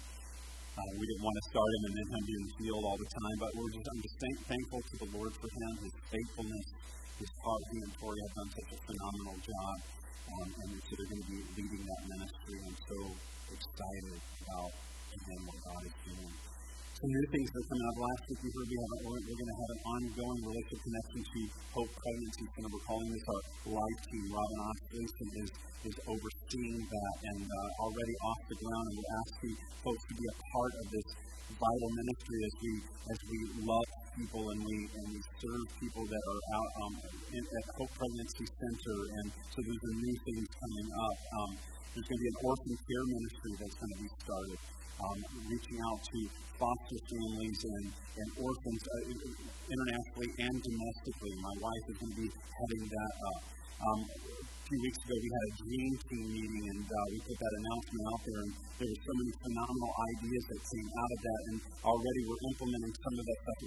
Uh, 0.75 0.91
we 0.99 1.03
didn't 1.07 1.23
want 1.23 1.37
to 1.39 1.45
start 1.47 1.69
him 1.71 1.83
and 1.87 1.93
then 1.95 2.07
him 2.11 2.23
be 2.27 2.35
in 2.35 2.43
the 2.51 2.55
field 2.59 2.83
all 2.83 2.99
the 2.99 3.07
time, 3.07 3.37
but 3.39 3.51
we're 3.55 3.71
just, 3.71 3.87
I'm 3.87 4.01
just 4.03 4.17
thank, 4.19 4.37
thankful 4.43 4.81
to 4.83 4.95
the 5.07 5.09
Lord 5.15 5.31
for 5.39 5.47
him, 5.47 5.71
his 5.79 5.95
faithfulness, 6.11 6.67
his 7.15 7.31
heart. 7.39 7.63
He 7.71 7.77
and 7.79 7.93
Tori 7.95 8.19
have 8.27 8.35
done 8.35 8.49
such 8.51 8.69
a 8.75 8.79
phenomenal 8.83 9.37
job, 9.39 9.75
um, 10.35 10.49
and 10.51 10.69
so 10.83 10.91
they're 10.99 11.11
going 11.15 11.23
to 11.23 11.31
be 11.31 11.39
leading 11.55 11.83
that 11.87 12.01
ministry. 12.11 12.57
I'm 12.67 12.79
so 12.91 12.99
excited 13.55 14.19
about 14.19 14.71
again 15.15 15.41
what 15.47 15.59
God 15.63 15.81
is 15.87 15.95
doing. 16.03 16.33
Some 16.95 17.11
new 17.11 17.27
things 17.27 17.49
that 17.51 17.63
coming 17.67 17.85
out 17.91 17.97
last 18.07 18.21
week, 18.31 18.39
we 18.39 18.49
heard 18.55 18.67
we 18.71 18.77
have 18.79 18.91
a, 18.95 18.99
we're, 19.03 19.19
we're 19.19 19.39
going 19.39 19.51
to 19.51 19.59
have 19.59 19.71
an 19.75 19.81
ongoing 19.83 20.39
relationship 20.47 20.79
connection 20.87 21.21
to 21.27 21.39
Hope 21.75 21.91
Pregnancy 21.91 22.45
Center. 22.55 22.69
We're 22.71 22.87
calling 22.87 23.09
this 23.11 23.25
our 23.27 23.43
life 23.75 23.99
team. 24.07 24.25
Robin 24.31 24.59
Ostlington 24.63 25.29
is, 25.43 25.51
is 25.91 25.95
overseeing 26.07 26.79
that 26.87 27.15
and 27.35 27.43
uh, 27.43 27.83
already 27.83 28.15
off 28.23 28.41
the 28.47 28.57
ground, 28.63 28.85
and 28.87 28.95
we're 28.95 29.15
asking 29.27 29.53
folks 29.83 30.03
to 30.07 30.13
be 30.15 30.25
a 30.25 30.35
part 30.55 30.73
of 30.79 30.85
this 30.87 31.07
vital 31.51 31.89
ministry 31.99 32.39
as 32.41 32.53
we 32.63 32.73
as 33.11 33.19
we 33.29 33.39
love 33.69 33.87
people 34.15 34.43
and 34.49 34.59
we 34.63 34.77
and 34.95 35.05
we 35.11 35.19
serve 35.43 35.63
people 35.77 36.03
that 36.07 36.23
are 36.31 36.41
out 36.55 36.71
um, 36.79 36.93
in, 37.35 37.43
at 37.43 37.65
Hope 37.75 37.91
Pregnancy 37.91 38.47
Center, 38.47 38.97
and 39.19 39.27
so 39.51 39.57
there's 39.61 39.83
a 39.83 39.95
new 39.99 40.15
things 40.25 40.47
coming 40.47 40.87
up. 40.95 41.17
Um, 41.35 41.51
there's 41.91 42.07
going 42.07 42.19
to 42.19 42.23
be 42.23 42.31
an 42.31 42.39
orphan 42.43 42.75
care 42.87 43.05
ministry 43.07 43.51
that's 43.59 43.77
going 43.79 43.93
to 43.93 43.99
be 43.99 44.09
started, 44.19 44.59
um, 45.01 45.19
reaching 45.49 45.79
out 45.91 45.99
to 46.03 46.19
foster 46.55 46.99
families 47.11 47.59
and, 47.67 47.85
and 47.91 48.27
orphans 48.39 48.83
uh, 48.87 49.03
internationally 49.67 50.29
and 50.39 50.55
domestically. 50.55 51.33
My 51.43 51.55
wife 51.59 51.85
is 51.91 51.95
going 51.99 52.13
to 52.15 52.19
be 52.23 52.29
heading 52.31 52.83
that 52.87 53.13
up. 53.27 53.41
Um, 53.75 53.99
a 54.65 54.73
few 54.73 54.81
weeks 54.81 54.97
ago, 54.97 55.13
we 55.13 55.29
had 55.29 55.45
a 55.45 55.53
dream 55.61 55.93
team 56.09 56.25
meeting, 56.25 56.65
and 56.73 56.85
uh, 56.89 57.05
we 57.13 57.17
put 57.21 57.37
that 57.37 57.53
announcement 57.53 58.03
out 58.09 58.21
there, 58.25 58.39
and 58.41 58.51
there 58.81 58.89
were 58.89 59.01
so 59.05 59.13
many 59.13 59.31
phenomenal 59.45 59.91
ideas 60.09 60.43
that 60.49 60.59
came 60.65 60.89
out 60.89 61.11
of 61.13 61.19
that, 61.21 61.41
and 61.45 61.57
already 61.85 62.21
we're 62.25 62.43
implementing 62.49 62.93
some 62.97 63.15
of 63.19 63.25
that 63.29 63.39
stuff, 63.45 63.59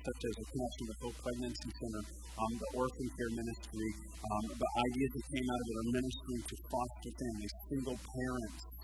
such 0.00 0.20
as 0.24 0.32
the 0.32 0.46
connection 0.48 0.82
with 0.88 0.98
Hope 1.04 1.16
Pregnancy 1.20 1.70
Center, 1.76 2.02
um, 2.40 2.52
the 2.56 2.68
orphan 2.72 3.08
care 3.20 3.32
ministry, 3.36 3.88
um, 4.16 4.44
the 4.56 4.70
ideas 4.80 5.10
that 5.12 5.24
came 5.28 5.44
out 5.44 5.60
of 5.60 5.66
it 5.66 5.76
are 5.76 5.90
ministering 5.92 6.42
to 6.48 6.54
foster 6.72 7.10
families, 7.20 7.54
single 7.68 7.98
parents. 8.00 8.75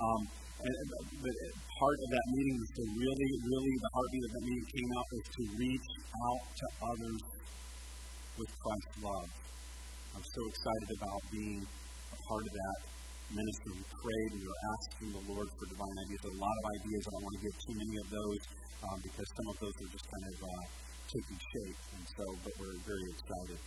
Um, 0.00 0.22
and, 0.60 0.74
but 1.20 1.34
part 1.80 1.96
of 1.96 2.08
that 2.12 2.26
meeting 2.36 2.56
was 2.60 2.70
to 2.76 2.84
really, 2.96 3.30
really, 3.44 3.74
the 3.80 3.90
heartbeat 3.96 4.24
of 4.24 4.32
that 4.36 4.44
meeting 4.44 4.66
came 4.68 4.90
out 4.96 5.06
was 5.12 5.26
to 5.28 5.42
reach 5.56 5.88
out 6.20 6.42
to 6.52 6.66
others 6.84 7.20
with 8.36 8.50
Christ's 8.60 8.96
love. 9.00 9.28
I'm 10.16 10.26
so 10.26 10.42
excited 10.48 10.88
about 11.00 11.20
being 11.32 11.60
a 11.64 12.18
part 12.28 12.44
of 12.44 12.52
that 12.52 12.78
ministry. 13.30 13.72
We 13.76 13.84
prayed, 13.88 14.30
we 14.36 14.44
were 14.44 14.62
asking 14.74 15.08
the 15.16 15.24
Lord 15.32 15.48
for 15.54 15.64
divine 15.68 15.96
ideas. 16.04 16.18
There 16.24 16.32
are 16.32 16.40
a 16.40 16.44
lot 16.44 16.56
of 16.60 16.64
ideas. 16.80 17.00
I 17.00 17.10
don't 17.14 17.24
want 17.24 17.36
to 17.36 17.42
give 17.46 17.56
too 17.56 17.74
many 17.78 17.94
of 18.00 18.08
those 18.10 18.42
um, 18.84 18.98
because 19.00 19.28
some 19.36 19.46
of 19.52 19.56
those 19.60 19.76
are 19.80 19.90
just 19.92 20.06
kind 20.10 20.24
of 20.28 20.36
uh, 20.44 20.64
taking 21.08 21.38
shape. 21.40 21.78
And 21.94 22.04
so, 22.04 22.24
but 22.44 22.52
we're 22.58 22.78
very 22.84 23.06
excited. 23.16 23.58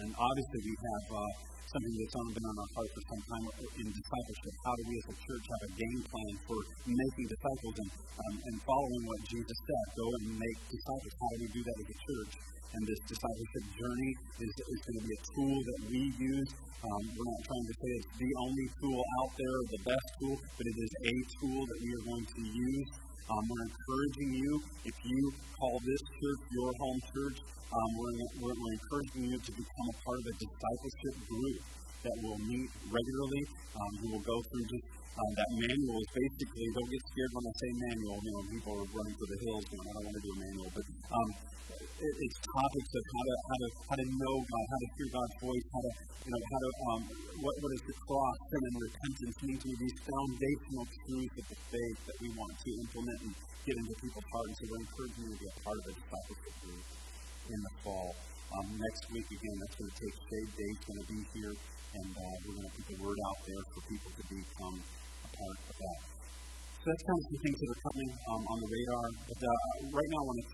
And 0.00 0.16
obviously, 0.16 0.60
we 0.64 0.74
have 0.80 1.06
uh, 1.12 1.20
something 1.68 1.94
that's 2.00 2.16
been 2.16 2.46
on 2.48 2.56
our 2.56 2.70
heart 2.72 2.90
for 2.96 3.04
some 3.04 3.22
time 3.28 3.44
in 3.76 3.86
discipleship. 3.92 4.54
How 4.64 4.72
do 4.80 4.82
we 4.88 4.96
as 4.96 5.08
a 5.12 5.16
church 5.20 5.44
have 5.44 5.62
a 5.68 5.72
game 5.76 6.00
plan 6.08 6.32
for 6.48 6.58
making 6.88 7.26
disciples 7.28 7.76
and, 7.84 7.90
um, 8.16 8.34
and 8.48 8.54
following 8.64 9.02
what 9.04 9.20
Jesus 9.28 9.58
said? 9.60 9.84
Go 10.00 10.06
and 10.08 10.24
make 10.40 10.58
disciples. 10.72 11.12
How 11.20 11.28
do 11.30 11.38
we 11.44 11.48
do 11.52 11.62
that 11.68 11.76
as 11.84 11.88
a 11.92 11.98
church? 12.00 12.32
And 12.70 12.80
this 12.86 13.00
discipleship 13.12 13.64
journey 13.76 14.12
is, 14.40 14.52
is 14.56 14.80
going 14.88 14.98
to 14.98 15.04
be 15.04 15.12
a 15.12 15.22
tool 15.36 15.56
that 15.68 15.80
we 15.90 16.00
use. 16.16 16.50
Um, 16.80 17.02
we're 17.12 17.28
not 17.28 17.42
trying 17.44 17.66
to 17.68 17.76
say 17.76 17.90
it's 18.00 18.12
the 18.16 18.32
only 18.40 18.66
tool 18.80 19.00
out 19.20 19.30
there, 19.36 19.56
the 19.68 19.82
best 19.84 20.08
tool, 20.16 20.36
but 20.56 20.64
it 20.64 20.78
is 20.80 20.92
a 20.96 21.14
tool 21.44 21.60
that 21.60 21.78
we 21.84 21.90
are 21.92 22.04
going 22.08 22.24
to 22.24 22.42
use. 22.48 22.88
Um, 23.28 23.42
we're 23.46 23.66
encouraging 23.68 24.30
you, 24.34 24.52
if 24.88 24.96
you 25.04 25.20
call 25.58 25.76
this 25.84 26.02
church 26.18 26.40
your 26.50 26.70
home 26.80 27.00
church, 27.12 27.38
um, 27.70 27.90
we're, 27.94 28.16
we're, 28.42 28.56
we're 28.58 28.74
encouraging 28.74 29.24
you 29.30 29.38
to 29.38 29.52
become 29.54 29.88
a 29.92 29.96
part 30.02 30.18
of 30.18 30.26
a 30.26 30.34
discipleship 30.40 31.14
group 31.28 31.58
that 32.00 32.16
will 32.24 32.40
meet 32.48 32.70
regularly, 32.90 33.42
um, 33.76 33.92
who 34.00 34.06
will 34.16 34.24
go 34.26 34.36
through 34.50 34.66
just 34.72 34.86
um, 35.14 35.32
that 35.36 35.50
manual. 35.52 36.00
Basically, 36.10 36.66
don't 36.74 36.90
get 36.90 37.02
scared 37.06 37.32
when 37.36 37.44
I 37.44 37.54
say 37.60 37.70
manual, 37.90 38.16
you 38.24 38.32
know, 38.32 38.42
people 38.50 38.72
are 38.80 38.88
running 38.88 39.16
for 39.20 39.26
the 39.30 39.38
hills 39.46 39.64
going, 39.68 39.84
I 39.84 39.92
don't 39.94 40.06
want 40.08 40.16
to 40.16 40.24
do 40.24 40.32
a 40.32 40.38
manual, 40.40 40.68
but 40.74 40.84
um, 41.12 41.28
it's 42.00 42.38
topics 42.40 42.90
of 42.96 43.04
how 43.12 43.22
to, 43.28 43.34
how 43.44 43.56
to, 43.60 43.68
how 43.92 43.96
to 44.00 44.06
know 44.08 44.34
God, 44.40 44.64
how 44.72 44.80
to 44.80 44.88
hear 44.96 45.08
God's 45.12 45.36
voice, 45.44 45.66
how 45.68 45.82
to, 45.84 45.92
you 46.24 46.30
know, 46.32 46.42
how 46.48 46.60
to, 46.64 46.70
um, 46.88 47.02
what, 47.44 47.54
what 47.60 47.70
is 47.76 47.82
the 47.84 47.96
cross, 48.08 48.36
sin, 48.48 48.62
and 48.64 48.76
repentance 48.80 49.36
mean 49.44 49.58
to 49.60 49.70
these 49.76 49.96
foundational 50.08 50.84
truths 50.88 51.36
of 51.36 51.46
the 51.52 51.58
faith 51.68 51.98
that 52.08 52.16
we 52.24 52.28
want 52.32 52.52
to 52.56 52.70
implement 52.80 53.18
and 53.28 53.32
get 53.68 53.76
into 53.76 53.94
people's 54.00 54.28
hearts. 54.32 54.54
So 54.56 54.62
we're 54.72 54.80
encouraging 54.80 55.22
you 55.28 55.32
to 55.36 55.40
be 55.44 55.48
a 55.52 55.56
part 55.60 55.76
of 55.76 55.84
the 55.84 55.94
discipleship 56.00 56.54
group 56.64 56.84
in 57.52 57.58
the 57.60 57.72
fall. 57.84 58.10
Um, 58.50 58.66
next 58.80 59.02
week, 59.12 59.28
again, 59.30 59.56
that's 59.60 59.76
going 59.76 59.90
to 59.92 59.98
take 60.00 60.14
Shade 60.16 60.50
Day. 60.56 60.70
It's 60.72 60.86
going 60.88 61.00
to 61.04 61.08
be 61.12 61.20
here, 61.36 61.54
and 61.54 62.10
uh, 62.16 62.34
we're 62.48 62.56
going 62.64 62.70
to 62.70 62.74
put 62.80 62.86
the 62.90 62.98
word 62.98 63.18
out 63.28 63.38
there 63.44 63.62
for 63.76 63.80
people 63.86 64.10
to 64.10 64.24
become 64.26 64.76
a 64.80 65.28
part 65.36 65.58
of 65.68 65.74
that. 65.76 65.98
So 66.80 66.84
that's 66.88 67.04
kind 67.04 67.18
of 67.20 67.24
some 67.28 67.40
things 67.44 67.58
that 67.60 67.68
are 67.76 67.82
coming 67.92 68.10
um, 68.32 68.42
on 68.48 68.56
the 68.64 68.68
radar. 68.72 69.06
But 69.28 69.40
uh, 69.44 69.66
right 69.92 70.08
now, 70.10 70.20
I 70.24 70.26
want 70.32 70.38
to 70.40 70.46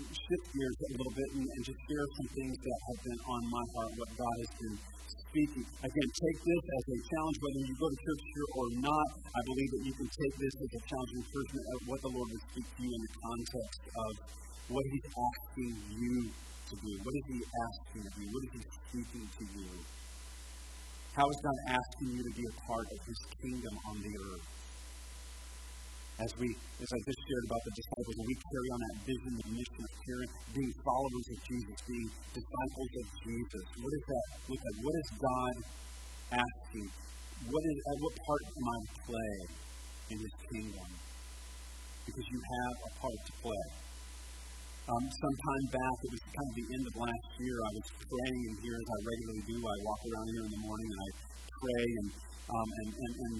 shift 0.00 0.46
gears 0.56 0.76
a 0.76 0.88
little 0.96 1.12
bit 1.12 1.28
and, 1.36 1.44
and 1.44 1.62
just 1.64 1.80
share 1.84 2.06
some 2.16 2.28
things 2.32 2.56
that 2.56 2.78
have 2.88 3.00
been 3.04 3.20
on 3.28 3.42
my 3.52 3.64
heart, 3.76 3.90
what 4.00 4.10
God 4.16 4.36
has 4.40 4.52
been 4.56 4.76
speaking. 5.32 5.64
Again, 5.84 6.08
take 6.12 6.38
this 6.44 6.64
as 6.64 6.84
a 6.92 6.98
challenge, 7.12 7.36
whether 7.40 7.62
you 7.64 7.74
go 7.76 7.88
to 7.88 7.98
church 8.00 8.22
here 8.32 8.48
or 8.56 8.66
not. 8.84 9.06
I 9.32 9.40
believe 9.48 9.70
that 9.72 9.82
you 9.84 9.94
can 9.96 10.08
take 10.08 10.34
this 10.40 10.54
as 10.60 10.70
a 10.76 10.82
challenge 10.88 11.10
and 11.12 11.20
encouragement 11.24 11.66
of 11.72 11.78
what 11.88 11.98
the 12.00 12.12
Lord 12.12 12.28
would 12.32 12.44
speak 12.52 12.66
to 12.68 12.78
you 12.84 12.90
in 12.92 13.00
the 13.04 13.12
context 13.16 13.80
of 13.92 14.12
what 14.72 14.84
He's 14.92 15.08
asking 15.12 15.74
you 15.92 16.16
to 16.32 16.74
do. 16.80 16.92
What 17.04 17.14
is 17.16 17.26
He 17.28 17.38
asking 17.40 18.04
you? 18.16 18.26
What 18.32 18.42
is 18.48 18.52
He 18.52 18.62
speaking 18.64 19.24
to 19.28 19.44
you? 19.56 19.70
How 21.12 21.26
is 21.28 21.38
God 21.44 21.58
asking 21.76 22.08
you 22.16 22.22
to 22.24 22.32
be 22.32 22.44
a 22.48 22.54
part 22.64 22.86
of 22.88 22.98
His 23.04 23.20
kingdom 23.40 23.74
on 23.84 23.96
the 24.00 24.12
earth? 24.16 24.61
As 26.22 26.30
we, 26.38 26.46
as 26.54 26.86
I 26.86 27.00
just 27.02 27.18
shared 27.18 27.44
about 27.50 27.62
the 27.66 27.74
disciples, 27.74 28.14
and 28.14 28.26
we 28.30 28.36
carry 28.38 28.68
on 28.70 28.80
that 28.86 28.96
vision, 29.02 29.32
the 29.42 29.48
mission 29.58 29.80
of 29.82 29.92
caring, 30.06 30.30
being 30.54 30.72
followers 30.86 31.26
of 31.34 31.38
Jesus, 31.42 31.76
being 31.82 32.08
disciples 32.30 32.92
of 32.94 33.06
Jesus. 33.26 33.64
What 33.82 33.90
is 33.90 34.04
that? 34.06 34.28
Look 34.46 34.62
at 34.62 34.74
what 34.86 34.94
is 35.02 35.08
God 35.18 35.54
asking? 36.46 36.88
What 37.50 37.64
is 37.66 37.78
at 37.90 37.96
what 37.98 38.14
part 38.22 38.44
am 38.54 38.66
I 38.70 38.78
play 39.02 39.34
in 40.14 40.16
His 40.22 40.34
kingdom? 40.46 40.88
Because 42.06 42.26
you 42.30 42.38
have 42.38 42.76
a 42.86 42.90
part 43.02 43.18
to 43.18 43.32
play. 43.42 43.66
Um, 44.94 45.04
some 45.10 45.36
time 45.42 45.66
back, 45.74 45.96
it 46.06 46.10
was 46.14 46.22
kind 46.22 46.48
of 46.50 46.54
the 46.54 46.68
end 46.70 46.84
of 46.86 46.94
last 47.02 47.28
year, 47.42 47.56
I 47.66 47.70
was 47.82 47.86
praying 47.98 48.42
in 48.46 48.54
here 48.62 48.78
as 48.78 48.88
I 48.94 48.98
regularly 49.10 49.44
do. 49.50 49.56
I 49.58 49.76
walk 49.90 50.00
around 50.06 50.26
here 50.38 50.44
in 50.46 50.52
the 50.54 50.62
morning 50.70 50.88
and 50.90 51.00
I 51.02 51.10
pray, 51.50 51.86
and, 51.98 52.08
um, 52.46 52.68
and, 52.78 52.90
and, 52.94 53.14
and 53.26 53.34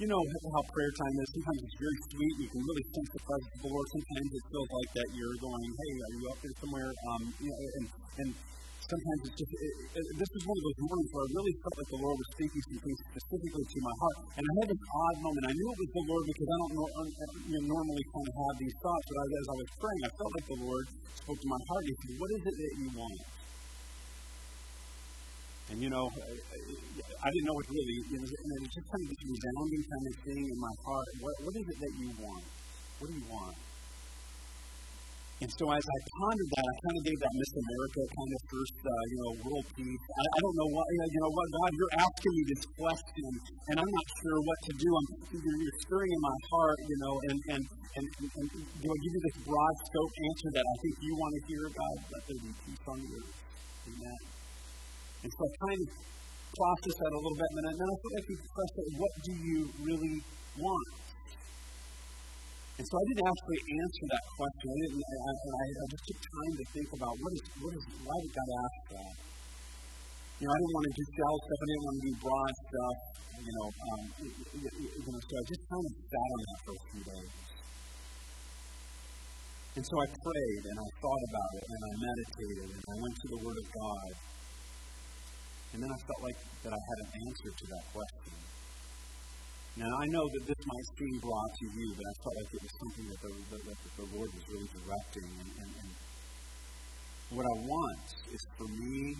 you 0.00 0.06
know 0.08 0.22
how 0.24 0.62
prayer 0.72 0.92
time 0.96 1.14
is. 1.20 1.28
Sometimes 1.36 1.60
it's 1.68 1.78
very 1.78 1.98
sweet. 2.08 2.34
You 2.40 2.48
can 2.48 2.62
really 2.64 2.84
sense 2.92 3.10
the 3.12 3.22
presence 3.28 3.52
of 3.52 3.60
the 3.60 3.70
Lord. 3.70 3.86
Sometimes 3.92 4.28
it 4.32 4.44
feels 4.48 4.70
like 4.72 4.90
that 4.96 5.08
you're 5.12 5.36
going, 5.36 5.68
hey, 5.68 5.92
are 6.00 6.12
you 6.16 6.24
up 6.32 6.38
there 6.40 6.56
somewhere? 6.64 6.90
Um, 7.12 7.22
you 7.38 7.50
know, 7.52 7.60
and, 7.60 7.84
and 8.22 8.28
sometimes 8.88 9.20
it's 9.28 9.36
just, 9.36 9.52
it, 9.52 9.72
it, 10.00 10.04
this 10.16 10.30
is 10.32 10.42
one 10.48 10.56
of 10.56 10.64
those 10.64 10.80
mornings 10.80 11.10
where 11.12 11.24
I 11.24 11.30
really 11.36 11.54
felt 11.60 11.74
like 11.76 11.90
the 11.92 12.00
Lord 12.02 12.16
was 12.18 12.28
speaking 12.32 12.60
some 12.72 12.80
things 12.82 12.98
specifically 13.12 13.64
to 13.68 13.78
my 13.84 13.94
heart. 14.00 14.16
And 14.36 14.42
I 14.42 14.52
had 14.64 14.68
this 14.72 14.82
odd 14.82 15.16
moment. 15.22 15.42
I 15.44 15.54
knew 15.54 15.68
it 15.68 15.78
was 15.80 15.92
the 15.92 16.04
Lord 16.08 16.24
because 16.28 16.48
I 16.48 16.56
don't 16.56 16.72
know, 16.72 16.86
uh, 16.92 17.08
you 17.46 17.56
know, 17.56 17.64
normally 17.72 18.04
kind 18.12 18.26
of 18.26 18.34
have 18.36 18.56
these 18.58 18.76
thoughts, 18.80 19.04
but 19.12 19.16
I, 19.20 19.24
as 19.28 19.46
I 19.52 19.56
was 19.60 19.68
praying, 19.76 20.02
I 20.02 20.10
felt 20.16 20.30
like 20.32 20.46
the 20.48 20.60
Lord 20.66 20.84
spoke 21.20 21.38
to 21.38 21.48
my 21.52 21.60
heart. 21.68 21.82
He 21.84 21.94
said, 22.00 22.12
What 22.16 22.30
is 22.32 22.42
it 22.42 22.56
that 22.58 22.72
you 22.80 22.88
want? 22.96 23.20
And 25.70 25.80
you 25.80 25.88
know, 25.88 26.04
uh, 26.04 26.20
uh, 26.20 27.11
I 27.22 27.30
didn't 27.30 27.46
know 27.46 27.54
what 27.54 27.68
really, 27.70 27.98
it 28.02 28.18
was, 28.18 28.32
and 28.34 28.50
it 28.50 28.60
was 28.66 28.72
just 28.74 28.86
kind 28.90 29.02
of 29.02 29.08
this 29.14 29.22
resounding 29.22 29.82
kind 29.86 30.04
of 30.10 30.14
thing 30.26 30.42
in 30.42 30.58
my 30.58 30.74
heart. 30.82 31.08
What, 31.22 31.34
what 31.46 31.54
is 31.54 31.66
it 31.70 31.78
that 31.78 31.94
you 32.02 32.08
want? 32.18 32.44
What 32.98 33.06
do 33.06 33.14
you 33.14 33.26
want? 33.30 33.56
And 35.42 35.50
so 35.58 35.66
as 35.74 35.82
I 35.82 35.98
pondered 36.22 36.50
that, 36.54 36.66
I 36.70 36.74
kind 36.86 36.96
of 36.98 37.02
gave 37.02 37.18
that 37.18 37.34
Miss 37.34 37.52
America 37.58 38.00
kind 38.14 38.30
of 38.30 38.40
first, 38.46 38.76
uh, 38.78 39.04
you 39.10 39.18
know, 39.18 39.30
world 39.42 39.66
peace. 39.74 40.04
I, 40.06 40.22
I 40.22 40.38
don't 40.38 40.54
know 40.54 40.70
what, 40.70 40.86
you 40.86 41.18
know, 41.18 41.32
what, 41.34 41.46
God, 41.50 41.70
you're 41.78 41.94
asking 41.98 42.32
me 42.38 42.42
this 42.46 42.62
question, 42.78 43.26
and 43.70 43.76
I'm 43.82 43.90
not 43.90 44.06
sure 44.22 44.38
what 44.38 44.58
to 44.70 44.72
do. 44.78 44.86
I'm, 44.86 45.06
you're, 45.34 45.78
stirring 45.82 46.14
in 46.14 46.22
my 46.22 46.38
heart, 46.46 46.78
you 46.86 46.98
know, 47.02 47.14
and, 47.26 47.38
and, 47.58 47.62
and, 47.66 48.06
and, 48.22 48.28
and 48.38 48.46
you 48.54 48.86
know, 48.86 48.96
give 49.02 49.12
you 49.18 49.22
this 49.30 49.38
broad 49.42 49.74
scope 49.82 50.14
answer 50.14 50.50
that 50.58 50.66
I 50.66 50.74
think 50.78 50.94
you 51.02 51.12
want 51.18 51.32
to 51.34 51.42
hear, 51.50 51.62
God, 51.70 51.96
let 52.06 52.22
there 52.22 52.38
be 52.38 52.52
peace 52.62 52.84
on 52.86 52.98
the 53.02 53.10
earth. 53.14 53.34
Amen. 53.90 54.20
And 55.26 55.30
so 55.30 55.42
I 55.42 55.50
kind 55.58 55.80
of 55.82 55.88
processed 56.52 56.98
that 57.00 57.12
a 57.12 57.20
little 57.20 57.38
bit, 57.38 57.48
and 57.52 57.64
then 57.64 57.88
I, 57.88 57.96
felt 57.96 58.12
like 58.12 58.28
we 58.28 58.36
pressed 58.36 58.76
it, 58.76 58.88
what 59.00 59.12
do 59.24 59.32
you 59.32 59.60
really 59.80 60.16
want? 60.60 60.88
And 62.76 62.84
so 62.88 62.94
I 62.98 63.04
didn't 63.08 63.28
actually 63.28 63.60
answer 63.78 64.04
that 64.12 64.24
question. 64.32 64.66
I 64.72 64.76
didn't, 64.82 65.00
I, 65.00 65.32
I, 65.32 65.66
I 65.70 65.84
just 65.92 66.04
took 66.08 66.20
time 66.24 66.52
to 66.56 66.64
think 66.72 66.88
about 66.98 67.14
what 67.14 67.32
is, 67.36 67.42
what 67.62 67.72
is, 67.76 67.84
why 68.02 68.16
did 68.20 68.32
God 68.32 68.50
ask 68.52 68.78
that? 68.96 69.14
You 70.42 70.44
know, 70.48 70.52
I 70.52 70.58
didn't 70.58 70.74
want 70.74 70.86
to 70.90 70.94
do 70.98 71.04
shallow 71.14 71.38
stuff. 71.38 71.60
I 71.62 71.66
didn't 71.70 71.84
want 71.86 71.96
to 71.96 72.02
do 72.02 72.12
broad 72.18 72.54
stuff. 72.66 72.96
You 73.42 73.52
know, 73.54 73.68
um, 73.72 74.02
you 74.58 74.70
know, 75.06 75.20
so 75.22 75.32
I 75.38 75.44
just 75.46 75.64
kind 75.70 75.84
of 75.86 75.92
sat 76.02 76.28
on 76.32 76.40
that 76.42 76.58
for 76.62 76.72
a 76.74 76.82
few 76.90 77.02
days. 77.06 77.32
And 79.72 79.84
so 79.86 79.94
I 80.02 80.06
prayed 80.10 80.62
and 80.68 80.76
I 80.82 80.88
thought 81.00 81.22
about 81.32 81.52
it 81.56 81.64
and 81.64 81.80
I 81.80 81.92
meditated 81.96 82.68
and 82.76 82.82
I 82.82 82.96
went 83.00 83.16
to 83.22 83.28
the 83.32 83.40
Word 83.40 83.58
of 83.62 83.68
God. 83.72 84.10
And 85.72 85.82
then 85.82 85.90
I 85.90 85.98
felt 86.04 86.22
like 86.22 86.36
that 86.64 86.72
I 86.72 86.80
had 86.80 86.98
an 87.00 87.10
answer 87.26 87.50
to 87.50 87.64
that 87.72 87.84
question. 87.92 88.36
Now, 89.76 89.88
I 89.88 90.06
know 90.12 90.28
that 90.28 90.44
this 90.44 90.62
might 90.68 90.86
seem 91.00 91.16
broad 91.24 91.48
to 91.48 91.66
you, 91.72 91.96
but 91.96 92.04
I 92.04 92.14
felt 92.20 92.36
like 92.36 92.50
it 92.52 92.60
was 92.60 92.74
something 92.76 93.06
that 93.08 93.20
the, 93.24 93.32
that, 93.56 93.62
that 93.64 93.94
the 93.96 94.08
Lord 94.12 94.28
was 94.36 94.44
really 94.52 94.68
directing. 94.68 95.24
And, 95.40 95.48
and, 95.64 95.70
and 95.80 95.90
what 97.32 97.48
I 97.48 97.56
want 97.64 98.04
is 98.28 98.42
for 98.60 98.68
me, 98.68 99.16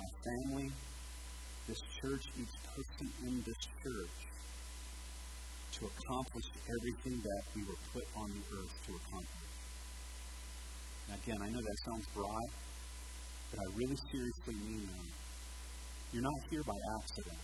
my 0.00 0.08
family, 0.24 0.72
this 1.68 1.76
church, 2.00 2.24
each 2.40 2.56
person 2.72 3.12
in 3.28 3.44
this 3.44 3.60
church, 3.84 4.16
to 5.76 5.80
accomplish 5.92 6.48
everything 6.72 7.20
that 7.20 7.42
we 7.52 7.60
were 7.68 7.76
put 7.92 8.08
on 8.16 8.32
the 8.32 8.44
earth 8.56 8.72
to 8.88 8.96
accomplish. 8.96 9.52
Now, 11.08 11.20
again, 11.20 11.36
I 11.44 11.48
know 11.52 11.60
that 11.60 11.78
sounds 11.84 12.06
broad, 12.16 12.48
but 13.52 13.60
I 13.60 13.66
really 13.76 14.00
seriously 14.08 14.56
mean 14.64 14.88
that. 14.88 15.25
You're 16.12 16.22
not 16.22 16.40
here 16.50 16.62
by 16.62 16.78
accident. 16.98 17.40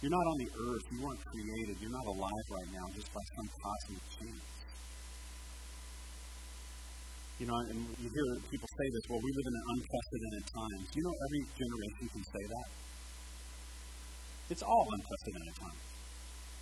You're 0.00 0.16
not 0.16 0.26
on 0.26 0.36
the 0.40 0.50
earth. 0.70 0.84
You 0.90 0.98
weren't 1.04 1.24
created. 1.28 1.76
You're 1.80 1.92
not 1.92 2.06
alive 2.06 2.46
right 2.50 2.70
now 2.72 2.86
just 2.96 3.12
by 3.12 3.24
some 3.36 3.48
cosmic 3.60 4.04
chance. 4.16 4.48
You 7.40 7.46
know, 7.48 7.56
and 7.56 7.78
you 7.96 8.08
hear 8.12 8.26
people 8.52 8.68
say 8.68 8.86
this, 8.92 9.04
well, 9.08 9.20
we 9.20 9.32
live 9.32 9.48
in 9.48 9.56
an 9.56 9.66
unprecedented 9.76 10.44
times. 10.52 10.84
You 10.92 11.02
know, 11.04 11.14
every 11.24 11.42
generation 11.56 12.04
can 12.12 12.24
say 12.36 12.44
that. 12.52 12.68
It's 14.50 14.64
all 14.66 14.84
unprecedented 14.84 15.56
times. 15.56 15.82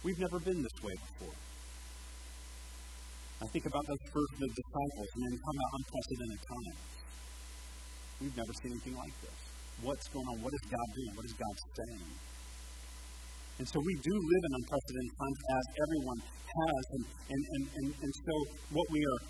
We've 0.05 0.21
never 0.23 0.39
been 0.39 0.63
this 0.63 0.79
way 0.83 0.95
before. 0.95 1.35
I 3.43 3.47
think 3.51 3.67
about 3.67 3.87
those 3.87 4.05
first 4.15 4.33
disciples, 4.39 5.09
and 5.15 5.21
then 5.27 5.35
come 5.39 5.57
out 5.63 5.71
unprecedented 5.79 6.41
times. 6.43 6.81
We've 8.21 8.37
never 8.37 8.53
seen 8.63 8.71
anything 8.75 8.99
like 8.99 9.15
this. 9.23 9.48
What's 9.83 10.09
going 10.11 10.27
on? 10.27 10.43
What 10.43 10.53
is 10.55 10.65
God 10.67 10.89
doing? 10.91 11.13
What 11.15 11.27
is 11.27 11.35
God 11.39 11.55
saying? 11.79 12.11
And 13.59 13.67
so 13.67 13.79
we 13.83 13.95
do 14.03 14.15
live 14.15 14.43
in 14.47 14.53
unprecedented 14.59 15.15
times 15.19 15.39
as 15.55 15.65
everyone 15.83 16.21
has. 16.23 16.83
And, 16.95 17.05
and, 17.31 17.43
and, 17.43 17.65
and, 17.75 17.87
and 18.03 18.13
so 18.27 18.35
what 18.75 18.87
we 18.91 19.03
are 19.03 19.21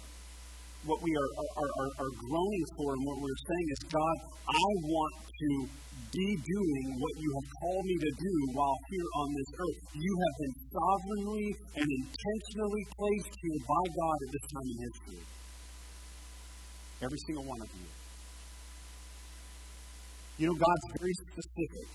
what 0.86 1.02
we 1.02 1.10
are, 1.10 1.30
are, 1.42 1.72
are, 1.82 1.92
are 2.06 2.12
groaning 2.22 2.64
for 2.78 2.94
and 2.94 3.02
what 3.02 3.18
we're 3.18 3.42
saying 3.50 3.66
is, 3.66 3.80
God, 3.90 4.16
I 4.46 4.68
want 4.86 5.14
to 5.26 5.50
be 6.14 6.28
doing 6.38 6.86
what 7.02 7.14
you 7.18 7.30
have 7.34 7.48
called 7.60 7.84
me 7.84 7.96
to 7.98 8.12
do 8.14 8.34
while 8.54 8.78
here 8.86 9.10
on 9.18 9.28
this 9.34 9.50
earth. 9.58 9.78
You 9.98 10.12
have 10.22 10.34
been 10.38 10.54
sovereignly 10.70 11.46
and 11.82 11.88
intentionally 11.98 12.84
placed 12.94 13.32
here 13.42 13.60
by 13.66 13.84
God 13.90 14.16
at 14.22 14.30
this 14.30 14.46
time 14.54 14.68
in 14.70 14.78
history. 14.86 15.22
Every 17.02 17.20
single 17.26 17.44
one 17.44 17.58
of 17.58 17.70
you. 17.74 17.97
You 20.38 20.46
know, 20.46 20.54
God's 20.54 20.86
very 21.02 21.14
specific. 21.18 21.86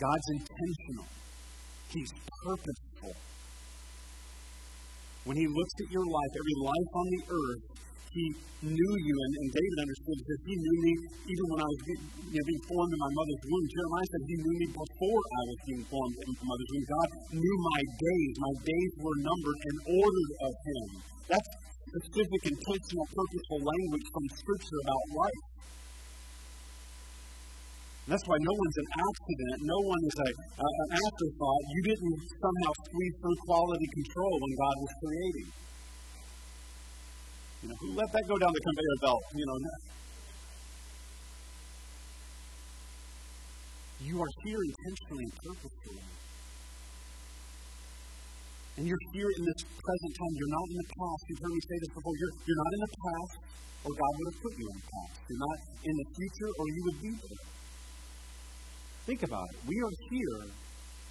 God's 0.00 0.28
intentional. 0.32 1.08
He's 1.92 2.12
purposeful. 2.40 3.14
When 5.28 5.36
he 5.36 5.44
looks 5.44 5.74
at 5.84 5.88
your 5.92 6.06
life, 6.08 6.32
every 6.32 6.56
life 6.64 6.90
on 6.96 7.06
the 7.12 7.22
earth, 7.28 7.64
he 8.08 8.24
knew 8.64 8.92
you, 8.96 9.14
and, 9.20 9.32
and 9.36 9.48
David 9.52 9.78
understood 9.84 10.18
this. 10.24 10.40
He 10.48 10.56
knew 10.56 10.76
me 10.80 10.92
even 11.28 11.44
when 11.52 11.60
I 11.60 11.68
was 11.68 11.80
you 11.84 12.40
know, 12.40 12.46
being 12.48 12.64
formed 12.64 12.92
in 12.96 13.00
my 13.04 13.12
mother's 13.12 13.42
womb. 13.44 13.66
Jeremiah 13.68 14.08
said 14.08 14.22
he 14.24 14.36
knew 14.40 14.56
me 14.56 14.66
before 14.72 15.20
I 15.20 15.42
was 15.44 15.58
being 15.68 15.84
formed 15.92 16.16
in 16.16 16.24
my 16.24 16.44
mother's 16.48 16.70
womb. 16.72 16.86
God 16.88 17.08
knew 17.36 17.56
my 17.60 17.80
days. 18.00 18.32
My 18.40 18.54
days 18.64 18.92
were 19.04 19.18
numbered 19.20 19.58
and 19.60 19.76
ordered 20.00 20.32
of 20.40 20.52
him. 20.56 20.86
That's 21.28 21.50
specific, 21.86 22.40
intentional, 22.50 23.06
purposeful 23.14 23.60
language 23.62 24.06
from 24.10 24.24
Scripture 24.34 24.80
about 24.82 25.04
life. 25.14 25.44
That's 28.06 28.22
why 28.30 28.38
no 28.38 28.54
one's 28.54 28.78
an 28.78 28.88
accident. 29.02 29.56
No 29.66 29.78
one 29.82 30.02
is 30.06 30.16
a, 30.22 30.30
uh, 30.30 30.82
an 30.86 30.90
afterthought. 30.94 31.62
You 31.74 31.80
didn't 31.90 32.16
somehow 32.38 32.72
squeeze 32.86 33.16
through 33.18 33.38
quality 33.50 33.88
control 33.98 34.34
when 34.38 34.52
God 34.54 34.76
was 34.78 34.92
creating. 35.02 35.48
You 37.62 37.68
know, 37.70 37.76
who 37.82 37.88
let 37.98 38.06
that 38.14 38.24
go 38.30 38.38
down 38.38 38.52
the 38.54 38.62
conveyor 38.62 38.98
belt? 39.02 39.24
You 39.34 39.46
know, 39.46 39.58
you 44.06 44.22
are 44.22 44.32
here 44.44 44.62
intentionally 44.62 45.24
and 45.26 45.34
purposefully. 45.42 46.15
And 48.76 48.84
you're 48.84 49.04
here 49.16 49.30
in 49.40 49.42
this 49.48 49.60
present 49.64 50.12
time. 50.20 50.32
You're 50.36 50.52
not 50.52 50.66
in 50.68 50.76
the 50.76 50.88
past. 50.92 51.20
You've 51.32 51.40
heard 51.40 51.54
me 51.56 51.62
say 51.64 51.76
this 51.80 51.92
before. 51.96 52.14
You're, 52.20 52.34
you're 52.44 52.60
not 52.60 52.72
in 52.76 52.80
the 52.84 52.92
past, 52.92 53.34
or 53.88 53.90
God 53.96 54.12
would 54.20 54.28
have 54.28 54.40
put 54.44 54.52
you 54.52 54.66
in 54.68 54.76
the 54.76 54.88
past. 54.92 55.12
You're 55.32 55.44
not 55.48 55.58
in 55.80 55.94
the 55.96 56.06
future, 56.12 56.50
or 56.52 56.64
you 56.68 56.82
would 56.84 56.98
be 57.00 57.12
there. 57.16 57.44
Think 59.08 59.22
about 59.24 59.46
it. 59.48 59.56
We 59.64 59.76
are 59.80 59.94
here 60.12 60.40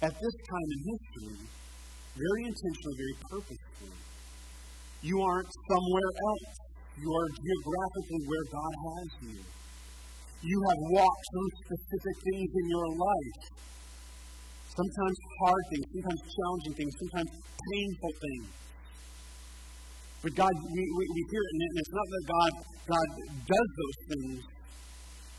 at 0.06 0.14
this 0.14 0.36
time 0.46 0.68
in 0.70 0.80
history, 0.94 1.42
very 2.14 2.42
intentionally, 2.46 2.96
very 3.02 3.16
purposefully. 3.34 4.00
You 5.02 5.16
aren't 5.26 5.50
somewhere 5.66 6.10
else. 6.22 6.50
You 7.02 7.08
are 7.10 7.28
geographically 7.34 8.22
where 8.30 8.46
God 8.52 8.72
has 8.78 9.08
you. 9.26 9.40
You 9.42 10.58
have 10.70 10.80
walked 10.92 11.24
through 11.32 11.50
specific 11.66 12.16
things 12.30 12.50
in 12.52 12.66
your 12.70 12.88
life. 12.94 13.40
Sometimes 14.76 15.16
hard 15.40 15.64
things, 15.72 15.86
sometimes 15.88 16.20
challenging 16.36 16.74
things, 16.76 16.92
sometimes 17.00 17.30
painful 17.32 18.12
things. 18.20 18.46
But 20.20 20.32
God, 20.36 20.52
we, 20.52 20.82
we, 20.84 21.04
we 21.16 21.20
hear 21.32 21.40
it, 21.40 21.52
and 21.56 21.60
it's 21.80 21.94
not 21.96 22.06
that 22.12 22.24
God, 22.28 22.52
God 22.92 23.08
does 23.40 23.68
those 23.72 23.98
things, 24.12 24.38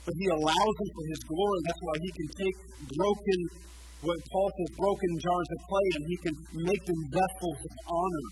but 0.10 0.13
he 0.17 0.26
allows 0.41 0.73
them 0.82 0.89
for 0.89 1.06
his 1.06 1.21
glory. 1.30 1.60
That's 1.69 1.84
why 1.86 1.95
he 2.02 2.12
can 2.17 2.30
take 2.34 2.58
broken, 2.97 3.39
what 4.10 4.17
Paul 4.34 4.50
says, 4.58 4.71
broken 4.73 5.12
jars 5.21 5.50
of 5.54 5.60
clay, 5.69 5.88
and 6.02 6.04
he 6.10 6.17
can 6.17 6.36
make 6.65 6.84
them 6.88 7.02
vessels 7.13 7.60
of 7.62 7.73
honor. 7.93 8.28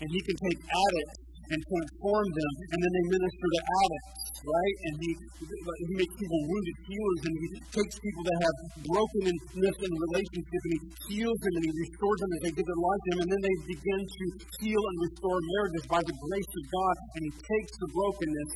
And 0.00 0.08
he 0.12 0.20
can 0.24 0.36
take 0.48 0.60
addicts 0.64 1.25
and 1.46 1.58
transform 1.62 2.26
them, 2.26 2.52
and 2.74 2.78
then 2.82 2.92
they 2.96 3.04
minister 3.16 3.46
to 3.46 3.60
addicts, 3.62 4.14
right? 4.42 4.76
And 4.86 4.94
he, 4.98 5.10
he 5.14 5.94
makes 5.94 6.14
people 6.18 6.40
wounded 6.50 6.76
healers, 6.86 7.20
and 7.26 7.34
he 7.38 7.48
takes 7.70 7.94
people 8.02 8.22
that 8.26 8.38
have 8.42 8.56
brokenness 8.86 9.76
in 9.78 9.92
relationship, 10.10 10.60
and 10.66 10.72
he 10.74 10.80
heals 11.12 11.38
them, 11.38 11.52
and 11.54 11.64
he 11.66 11.72
restores 11.86 12.18
them 12.22 12.30
as 12.34 12.40
they 12.46 12.52
give 12.56 12.66
their 12.66 12.82
life 12.82 13.00
to 13.02 13.08
him, 13.14 13.18
and 13.22 13.30
then 13.30 13.42
they 13.46 13.56
begin 13.70 14.00
to 14.02 14.24
heal 14.62 14.82
and 14.82 14.96
restore 15.06 15.38
marriages 15.38 15.84
by 15.86 16.02
the 16.02 16.14
grace 16.26 16.50
of 16.50 16.64
God, 16.66 16.94
and 17.14 17.22
he 17.26 17.32
takes 17.32 17.72
the 17.78 17.88
brokenness 17.94 18.52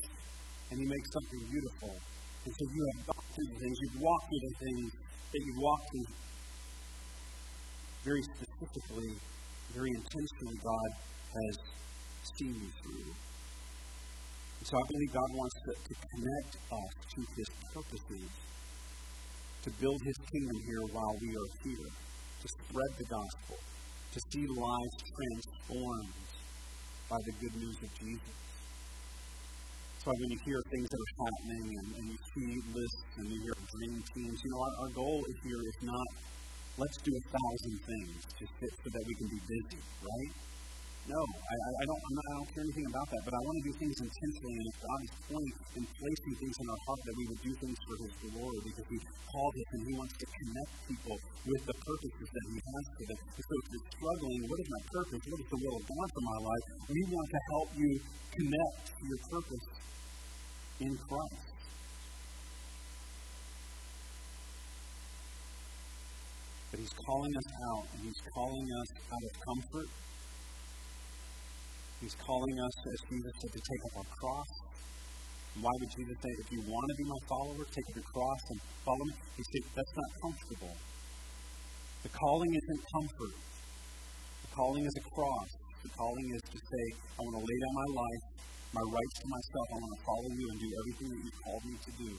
and 0.70 0.78
he 0.78 0.86
makes 0.86 1.08
something 1.10 1.42
beautiful. 1.50 1.92
And 2.46 2.52
so 2.54 2.62
you 2.70 2.82
have 2.94 3.00
gone 3.10 3.26
through 3.34 3.50
things, 3.58 3.74
you've 3.82 4.00
walked 4.00 4.26
through 4.30 4.44
the 4.48 4.54
things 4.62 4.86
that 5.34 5.40
you've 5.44 5.62
walked 5.62 5.86
through 5.90 6.08
very 8.00 8.22
specifically, 8.22 9.12
very 9.74 9.90
intentionally, 9.92 10.56
God 10.64 10.90
has 11.36 11.54
seen 12.38 12.54
you 12.54 12.70
through. 12.82 13.12
And 14.60 14.66
so 14.68 14.76
I 14.76 14.84
believe 14.88 15.12
God 15.12 15.30
wants 15.34 15.56
to, 15.64 15.72
to 15.72 15.94
connect 16.14 16.52
us 16.70 16.92
to 17.14 17.20
His 17.36 17.48
purposes, 17.72 18.30
to 19.62 19.70
build 19.80 20.00
His 20.04 20.18
kingdom 20.30 20.58
here 20.66 20.84
while 20.92 21.16
we 21.20 21.30
are 21.32 21.50
here, 21.64 21.90
to 22.42 22.46
spread 22.48 22.92
the 22.98 23.08
gospel, 23.08 23.56
to 24.12 24.18
see 24.32 24.46
lives 24.46 24.96
transformed 25.16 26.28
by 27.08 27.18
the 27.26 27.32
good 27.40 27.56
news 27.56 27.78
of 27.82 27.90
Jesus. 27.98 28.36
So 30.04 30.12
when 30.16 30.30
you 30.32 30.40
hear 30.44 30.60
things 30.72 30.88
that 30.88 30.96
are 30.96 31.14
happening 31.28 31.66
and, 31.76 31.88
and 31.96 32.06
you 32.08 32.18
see 32.32 32.50
lists 32.72 33.04
and 33.20 33.26
you 33.28 33.38
hear 33.42 33.52
dream 33.52 34.02
teams, 34.16 34.38
you 34.44 34.50
know, 34.50 34.60
our, 34.64 34.74
our 34.80 34.90
goal 34.96 35.20
here 35.44 35.60
is 35.60 35.78
not 35.82 36.08
let's 36.80 36.96
do 37.04 37.12
a 37.12 37.24
thousand 37.28 37.76
things 37.84 38.16
just 38.40 38.52
so 38.56 38.88
that 38.88 39.04
we 39.04 39.14
can 39.14 39.28
be 39.28 39.40
busy, 39.44 39.82
right? 40.00 40.32
No, 41.10 41.26
I, 41.26 41.56
I, 41.82 41.84
don't, 41.90 42.02
not, 42.14 42.22
i 42.22 42.34
don't 42.38 42.50
care 42.54 42.62
anything 42.62 42.86
about 42.86 43.02
that, 43.10 43.22
but 43.26 43.34
I 43.34 43.40
want 43.42 43.58
to 43.58 43.64
do 43.66 43.74
things 43.82 43.98
intentionally, 43.98 44.62
and 44.62 44.70
God 44.78 45.00
is 45.02 45.12
pointing 45.26 45.58
and 45.82 45.84
placing 45.98 46.34
things 46.38 46.54
in 46.62 46.66
our 46.70 46.82
heart, 46.86 47.00
that 47.02 47.14
we 47.18 47.24
would 47.26 47.42
do 47.42 47.52
things 47.58 47.78
for 47.82 47.94
His 47.98 48.14
glory, 48.30 48.60
because 48.62 48.86
He 48.86 48.98
called 49.26 49.54
us 49.58 49.68
and 49.74 49.80
He 49.90 49.92
wants 49.98 50.14
to 50.14 50.26
connect 50.30 50.70
people 50.86 51.16
with 51.50 51.62
the 51.66 51.74
purposes 51.82 52.28
that 52.30 52.46
He 52.46 52.58
has 52.62 52.84
for 52.94 53.04
them. 53.10 53.18
So 53.26 53.52
if 53.58 53.66
you're 53.74 53.88
struggling, 53.90 54.40
what 54.46 54.58
is 54.62 54.68
my 54.70 54.82
purpose? 54.86 55.22
What 55.26 55.40
is 55.42 55.48
the 55.50 55.60
will 55.66 55.76
of 55.82 55.84
God 55.90 56.08
for 56.14 56.24
my 56.30 56.38
life? 56.46 56.64
We 56.94 57.02
want 57.10 57.28
to 57.34 57.40
help 57.58 57.68
you 57.74 57.90
connect 58.30 58.74
to 58.94 59.02
your 59.02 59.20
purpose 59.34 59.66
in 60.78 60.92
Christ. 60.94 61.46
But 66.70 66.78
He's 66.78 66.94
calling 67.02 67.34
us 67.34 67.50
out, 67.66 67.84
and 67.98 68.00
He's 68.06 68.22
calling 68.30 68.66
us 68.78 68.90
out 69.10 69.22
of 69.26 69.32
comfort. 69.42 69.90
He's 72.00 72.16
calling 72.16 72.56
us, 72.56 72.76
as 72.88 73.00
Jesus 73.12 73.32
said, 73.44 73.52
to 73.52 73.60
take 73.60 73.82
up 73.92 73.94
our 74.00 74.08
cross. 74.08 74.50
Why 75.60 75.72
would 75.76 75.92
Jesus 75.92 76.16
say, 76.16 76.32
if 76.40 76.48
you 76.50 76.60
want 76.64 76.86
to 76.88 76.96
be 76.96 77.06
my 77.06 77.20
follower, 77.28 77.64
take 77.68 77.86
up 77.92 77.96
your 78.00 78.08
cross 78.08 78.42
and 78.50 78.58
follow 78.82 79.04
me? 79.04 79.14
He 79.36 79.44
said, 79.44 79.62
that's 79.76 79.94
not 79.94 80.10
comfortable. 80.24 80.74
The 82.02 82.12
calling 82.16 82.52
isn't 82.56 82.82
comfort. 82.96 83.34
The 83.36 84.50
calling 84.56 84.84
is 84.88 84.94
a 84.96 85.04
cross. 85.12 85.50
The 85.84 85.92
calling 85.92 86.28
is 86.32 86.42
to 86.48 86.58
say, 86.58 86.84
I 86.96 87.20
want 87.20 87.36
to 87.36 87.44
lay 87.44 87.58
down 87.60 87.74
my 87.76 87.90
life 88.00 88.40
my 88.70 88.86
rights 88.86 89.16
to 89.18 89.26
myself. 89.26 89.66
I 89.66 89.78
want 89.82 89.94
to 89.98 90.02
follow 90.06 90.30
you 90.30 90.46
and 90.46 90.58
do 90.62 90.70
everything 90.78 91.08
that 91.10 91.20
you 91.26 91.32
called 91.42 91.64
me 91.66 91.74
to 91.74 91.92
do. 91.98 92.10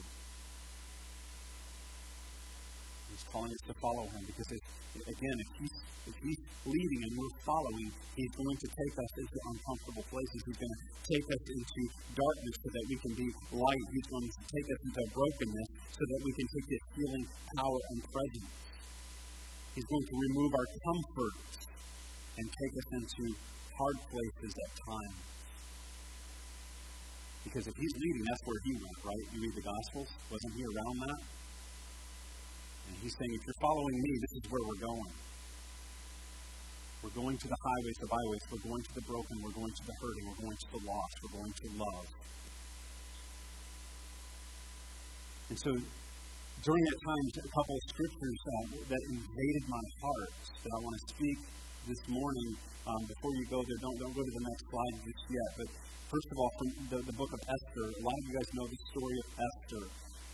He's 3.08 3.24
calling 3.32 3.52
us 3.52 3.64
to 3.72 3.74
follow 3.80 4.04
him 4.12 4.22
because, 4.28 4.48
if, 4.52 4.62
again, 5.00 5.36
if 5.40 5.48
he's, 5.56 5.76
if 6.06 6.14
he's 6.18 6.40
leading 6.66 7.00
and 7.06 7.12
we're 7.14 7.36
following, 7.46 7.88
he's 8.18 8.34
going 8.34 8.58
to 8.58 8.68
take 8.68 8.94
us 8.98 9.12
into 9.22 9.38
uncomfortable 9.54 10.04
places. 10.10 10.38
He's 10.46 10.58
going 10.58 10.76
to 10.76 10.82
take 11.06 11.26
us 11.30 11.44
into 11.46 11.80
darkness 12.14 12.54
so 12.58 12.68
that 12.74 12.84
we 12.90 12.96
can 12.98 13.12
be 13.14 13.28
light. 13.54 13.86
He's 13.94 14.08
going 14.10 14.26
to 14.26 14.34
take 14.50 14.66
us 14.66 14.80
into 14.82 15.02
brokenness 15.14 15.68
so 15.94 16.02
that 16.02 16.20
we 16.26 16.32
can 16.34 16.46
take 16.50 16.66
his 16.66 16.82
healing 16.98 17.24
power 17.54 17.80
and 17.94 17.98
presence. 18.10 18.50
He's 19.78 19.88
going 19.88 20.06
to 20.10 20.16
remove 20.18 20.52
our 20.58 20.68
comfort 20.68 21.34
and 22.38 22.46
take 22.50 22.74
us 22.76 22.88
into 22.98 23.24
hard 23.78 23.98
places 24.10 24.52
at 24.52 24.70
times 24.84 25.18
Because 27.44 27.66
if 27.66 27.74
he's 27.74 27.94
leading, 27.98 28.24
that's 28.30 28.44
where 28.46 28.60
he 28.64 28.72
went, 28.78 28.98
right? 29.02 29.24
You 29.34 29.42
read 29.42 29.54
the 29.58 29.66
Gospels. 29.66 30.08
Wasn't 30.30 30.54
he 30.54 30.62
around 30.62 30.96
that? 31.10 31.20
And 32.86 32.94
he's 33.02 33.14
saying, 33.18 33.32
if 33.34 33.42
you're 33.46 33.62
following 33.62 33.98
me, 33.98 34.12
this 34.22 34.32
is 34.38 34.44
where 34.50 34.62
we're 34.62 34.82
going. 34.86 35.12
We're 37.02 37.18
going 37.18 37.34
to 37.34 37.48
the 37.50 37.58
highways, 37.58 37.98
the 37.98 38.06
byways. 38.06 38.42
We're 38.46 38.66
going 38.70 38.82
to 38.86 38.94
the 38.94 39.04
broken. 39.10 39.34
We're 39.42 39.58
going 39.58 39.74
to 39.74 39.84
the 39.90 39.96
hurting. 39.98 40.24
We're 40.30 40.42
going 40.46 40.58
to 40.62 40.68
the 40.70 40.82
lost. 40.86 41.14
We're 41.18 41.34
going 41.34 41.54
to 41.58 41.66
love. 41.82 42.06
And 45.50 45.58
so 45.58 45.70
during 46.62 46.84
that 46.86 47.00
time, 47.02 47.24
a 47.42 47.52
couple 47.58 47.74
of 47.74 47.84
scriptures 47.90 48.38
uh, 48.46 48.66
that 48.86 49.02
invaded 49.10 49.64
my 49.66 49.84
heart 49.98 50.34
that 50.46 50.70
I 50.70 50.78
want 50.78 50.94
to 50.94 51.04
speak 51.10 51.38
this 51.90 52.02
morning. 52.06 52.50
Um, 52.86 53.02
before 53.10 53.34
you 53.34 53.46
go 53.50 53.58
there, 53.66 53.80
don't, 53.82 53.98
don't 53.98 54.14
go 54.14 54.22
to 54.22 54.34
the 54.38 54.44
next 54.46 54.62
slide 54.70 54.96
just 55.02 55.24
yet. 55.26 55.50
But 55.58 55.68
first 56.06 56.28
of 56.30 56.36
all, 56.38 56.50
from 56.54 56.68
the, 56.86 56.98
the 57.02 57.16
book 57.18 57.30
of 57.34 57.40
Esther, 57.50 57.84
a 57.90 58.02
lot 58.06 58.14
of 58.14 58.24
you 58.30 58.34
guys 58.38 58.48
know 58.54 58.66
the 58.70 58.80
story 58.94 59.16
of 59.18 59.28
Esther. 59.42 59.84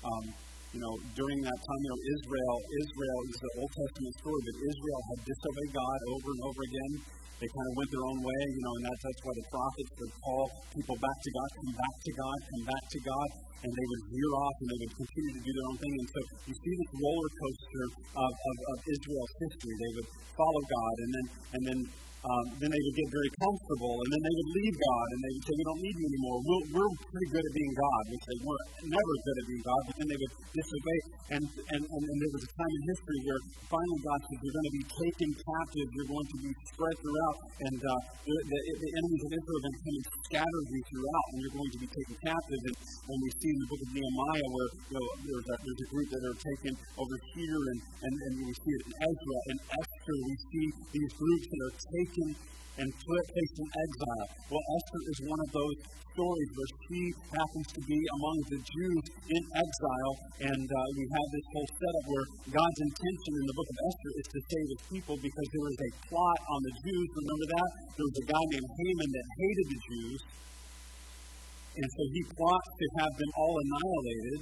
Um, 0.05 0.25
you 0.73 0.81
know, 0.85 0.95
during 1.17 1.39
that 1.49 1.59
time, 1.65 1.81
you 1.81 1.91
know, 1.91 2.01
Israel, 2.13 2.57
Israel 2.85 3.21
is 3.33 3.39
the 3.41 3.53
Old 3.57 3.73
Testament 3.73 4.15
story, 4.21 4.41
but 4.45 4.57
Israel 4.69 5.01
had 5.09 5.19
disobeyed 5.25 5.73
God 5.73 5.99
over 6.13 6.29
and 6.29 6.43
over 6.45 6.63
again. 6.69 6.93
They 7.39 7.47
kind 7.55 7.69
of 7.71 7.75
went 7.79 7.91
their 7.95 8.03
own 8.03 8.19
way, 8.19 8.43
you 8.51 8.63
know, 8.67 8.73
and 8.77 8.85
that's, 8.91 9.03
that's 9.07 9.23
why 9.23 9.35
the 9.39 9.47
prophets 9.47 9.91
would 9.95 10.15
call 10.19 10.45
people 10.75 10.97
back 10.99 11.19
to 11.23 11.31
God, 11.31 11.49
come 11.55 11.75
back 11.79 11.97
to 12.03 12.13
God, 12.19 12.37
come 12.51 12.65
back 12.67 12.85
to 12.85 13.01
God, 13.07 13.29
and 13.63 13.71
they 13.71 13.87
would 13.87 14.03
veer 14.11 14.33
off 14.43 14.57
and 14.59 14.69
they 14.75 14.79
would 14.83 14.95
continue 14.99 15.33
to 15.39 15.43
do 15.47 15.53
their 15.55 15.67
own 15.71 15.79
thing. 15.79 15.95
And 16.03 16.09
so 16.11 16.21
you 16.51 16.55
see 16.59 16.75
this 16.75 16.91
roller 16.99 17.31
coaster 17.31 17.85
of, 18.19 18.33
of, 18.35 18.57
of 18.75 18.79
Israel's 18.91 19.35
history. 19.39 19.75
They 19.79 19.93
would 20.03 20.09
follow 20.35 20.63
God, 20.67 20.95
and 20.99 21.11
then 21.15 21.27
and 21.55 21.63
then 21.63 21.81
um, 22.29 22.45
then 22.61 22.69
they 22.69 22.83
would 22.85 22.97
get 23.01 23.09
very 23.09 23.31
comfortable, 23.41 23.95
and 24.05 24.09
then 24.13 24.23
they 24.29 24.35
would 24.37 24.51
leave 24.61 24.77
God, 24.77 25.07
and 25.17 25.21
they 25.25 25.33
would 25.33 25.45
say, 25.49 25.55
"We 25.57 25.65
don't 25.65 25.83
need 25.83 25.97
you 25.97 26.07
anymore. 26.13 26.37
We're, 26.45 26.65
we're 26.77 26.93
pretty 27.09 27.29
good 27.33 27.45
at 27.49 27.55
being 27.57 27.75
God," 27.75 28.03
which 28.13 28.25
they 28.29 28.39
were 28.45 28.63
never 28.85 29.13
good 29.25 29.37
at 29.41 29.47
being 29.49 29.65
God. 29.65 29.81
But 29.89 29.95
then 29.97 30.09
they 30.13 30.19
would 30.21 30.35
disobey, 30.53 30.99
and 31.35 31.45
and, 31.73 31.83
and, 31.89 32.03
and 32.05 32.17
there 32.21 32.33
was 32.37 32.45
a 32.45 32.53
time 32.53 32.73
in 32.73 32.83
history 32.93 33.19
where 33.25 33.41
finally 33.73 34.01
God 34.05 34.19
said, 34.29 34.39
"You're 34.45 34.57
going 34.61 34.69
to 34.69 34.77
be 34.77 34.87
taken 34.89 35.29
captive. 35.35 35.87
You're 35.97 36.11
going 36.13 36.29
to 36.29 36.39
be 36.45 36.51
spread 36.69 36.95
throughout, 37.01 37.37
and 37.65 37.79
uh, 37.81 37.91
the, 38.29 38.35
the, 38.45 38.59
the 38.77 38.91
enemies 38.93 39.23
of 39.25 39.31
Israel 39.33 39.57
are 39.59 39.65
going 39.65 39.77
to 39.79 39.89
and 39.89 40.05
scatter 40.29 40.61
you 40.69 40.81
throughout, 40.85 41.27
and 41.33 41.37
you're 41.41 41.57
going 41.57 41.73
to 41.73 41.81
be 41.81 41.89
taken 41.89 42.15
captive." 42.29 42.61
And 42.69 42.77
when 43.09 43.19
we 43.25 43.31
see 43.41 43.51
in 43.51 43.59
the 43.65 43.69
book 43.73 43.81
of 43.81 43.91
Nehemiah, 43.97 44.49
where 44.53 44.71
you 44.93 44.95
know, 45.01 45.07
there's, 45.25 45.49
a, 45.49 45.57
there's 45.65 45.81
a 45.81 45.89
group 45.89 46.09
that 46.13 46.23
are 46.29 46.39
taken 46.39 46.73
over 47.01 47.17
here, 47.33 47.61
and, 47.73 47.79
and, 48.05 48.15
and 48.29 48.33
we 48.45 48.53
see 48.53 48.73
it 48.77 48.83
in 48.85 48.95
Ezra 49.01 49.39
and 49.49 49.59
Esther, 49.65 50.17
we 50.29 50.35
see 50.53 50.67
these 50.93 51.13
groups 51.17 51.47
that 51.49 51.61
are 51.65 51.77
taken 51.79 52.18
and 52.79 52.89
placed 52.95 53.57
in 53.59 53.69
exile. 53.75 54.29
Well, 54.51 54.65
Esther 54.79 55.03
is 55.11 55.19
one 55.27 55.41
of 55.43 55.51
those 55.51 55.77
stories 56.19 56.51
where 56.51 56.73
she 56.83 57.03
happens 57.31 57.67
to 57.79 57.81
be 57.87 58.01
among 58.19 58.37
the 58.51 58.59
Jews 58.59 59.05
in 59.07 59.43
exile, 59.55 60.15
and 60.51 60.67
uh, 60.67 60.79
we 60.99 61.05
have 61.15 61.29
this 61.31 61.47
whole 61.55 61.71
setup 61.79 62.05
where 62.11 62.27
God's 62.59 62.81
intention 62.91 63.33
in 63.39 63.45
the 63.47 63.55
book 63.55 63.69
of 63.71 63.79
Esther 63.87 64.13
is 64.19 64.27
to 64.35 64.41
save 64.43 64.67
his 64.75 64.83
people 64.91 65.15
because 65.23 65.47
there 65.55 65.63
was 65.63 65.79
a 65.79 65.91
plot 66.11 66.41
on 66.43 66.61
the 66.67 66.75
Jews. 66.83 67.07
Remember 67.23 67.47
that? 67.55 67.71
There 67.95 68.07
was 68.07 68.19
a 68.19 68.27
guy 68.35 68.45
named 68.51 68.71
Haman 68.79 69.11
that 69.15 69.27
hated 69.39 69.67
the 69.71 69.81
Jews, 69.87 70.21
and 71.79 71.89
so 71.95 72.03
he 72.11 72.21
plots 72.35 72.71
to 72.79 72.87
have 72.99 73.13
them 73.15 73.31
all 73.39 73.55
annihilated. 73.55 74.41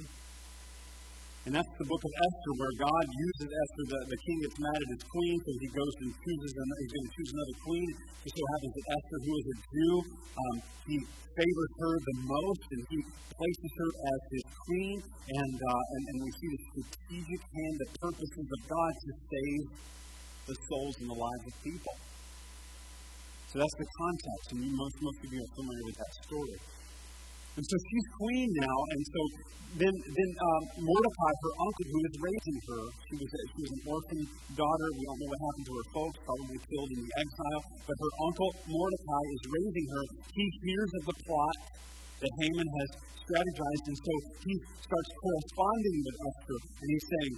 And 1.47 1.55
that's 1.55 1.75
the 1.79 1.87
book 1.87 2.03
of 2.03 2.11
Esther, 2.11 2.53
where 2.59 2.75
God 2.75 3.05
uses 3.07 3.47
Esther. 3.47 3.85
The, 3.87 3.99
the 4.11 4.19
king 4.19 4.37
gets 4.43 4.57
mad 4.59 4.79
at 4.83 4.89
his 4.99 5.03
queen, 5.07 5.35
so 5.47 5.49
he 5.63 5.69
goes 5.71 5.95
and 6.03 6.11
chooses, 6.11 6.51
an, 6.51 6.67
he's 6.75 6.91
going 6.91 7.07
to 7.07 7.13
choose 7.15 7.31
another 7.31 7.57
queen. 7.63 7.87
It 8.27 8.31
so 8.35 8.43
happens 8.51 8.73
that 8.75 8.85
Esther, 8.91 9.19
who 9.23 9.31
is 9.31 9.47
a 9.47 9.57
Jew, 9.63 9.95
um, 10.27 10.55
he 10.91 10.95
favors 11.07 11.71
her 11.79 11.93
the 12.03 12.17
most, 12.27 12.63
and 12.67 12.81
he 12.91 12.99
places 13.31 13.71
her 13.79 13.89
as 13.95 14.19
his 14.27 14.45
queen. 14.67 14.97
And, 15.07 15.55
uh, 15.55 15.93
and, 15.95 16.03
and 16.11 16.17
we 16.19 16.31
see 16.35 16.49
the 16.51 16.61
strategic 16.67 17.41
hand, 17.47 17.73
the 17.79 17.89
purposes 17.95 18.47
of 18.51 18.59
God 18.67 18.91
to 19.07 19.11
save 19.15 19.63
the 20.51 20.55
souls 20.67 20.95
and 20.99 21.07
the 21.07 21.15
lives 21.15 21.45
of 21.47 21.55
people. 21.63 21.95
So 23.55 23.63
that's 23.63 23.77
the 23.79 23.87
context, 24.03 24.45
and 24.51 24.59
most, 24.67 24.99
most 24.99 25.19
of 25.23 25.29
you 25.31 25.39
are 25.39 25.53
familiar 25.55 25.85
with 25.87 25.95
that 25.95 26.11
story. 26.27 26.59
And 27.57 27.65
so 27.65 27.75
she's 27.89 28.07
queen 28.21 28.49
now, 28.53 28.77
and 28.93 29.01
so 29.01 29.21
then, 29.81 29.89
then 29.89 30.31
um, 30.45 30.63
Mordecai, 30.77 31.31
her 31.41 31.53
uncle, 31.57 31.85
who 31.89 31.99
was 32.05 32.15
raising 32.21 32.57
her, 32.69 32.83
she 33.09 33.15
was, 33.17 33.29
a, 33.33 33.41
she 33.49 33.59
was 33.65 33.71
an 33.73 33.81
orphan 33.89 34.21
daughter. 34.53 34.87
We 34.93 35.01
don't 35.09 35.19
know 35.25 35.29
what 35.33 35.41
happened 35.41 35.65
to 35.65 35.73
her 35.73 35.87
folks, 35.89 36.17
probably 36.21 36.59
killed 36.69 36.91
in 36.93 36.99
the 37.01 37.13
exile. 37.17 37.61
But 37.81 37.95
her 37.97 38.13
uncle, 38.29 38.49
Mordecai, 38.61 39.23
is 39.33 39.43
raising 39.49 39.87
her. 39.89 40.03
He 40.37 40.45
hears 40.69 40.91
of 41.01 41.03
the 41.09 41.17
plot 41.25 41.57
that 42.21 42.31
Haman 42.45 42.69
has 42.77 42.89
strategized, 43.25 43.85
and 43.89 43.97
so 44.05 44.13
he 44.45 44.53
starts 44.77 45.09
corresponding 45.17 45.97
with 46.05 46.15
Esther, 46.29 46.59
and 46.61 46.87
he's 46.93 47.07
saying, 47.09 47.33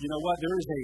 you 0.00 0.08
know 0.12 0.20
what, 0.24 0.36
there 0.40 0.56
is 0.56 0.68
a 0.68 0.80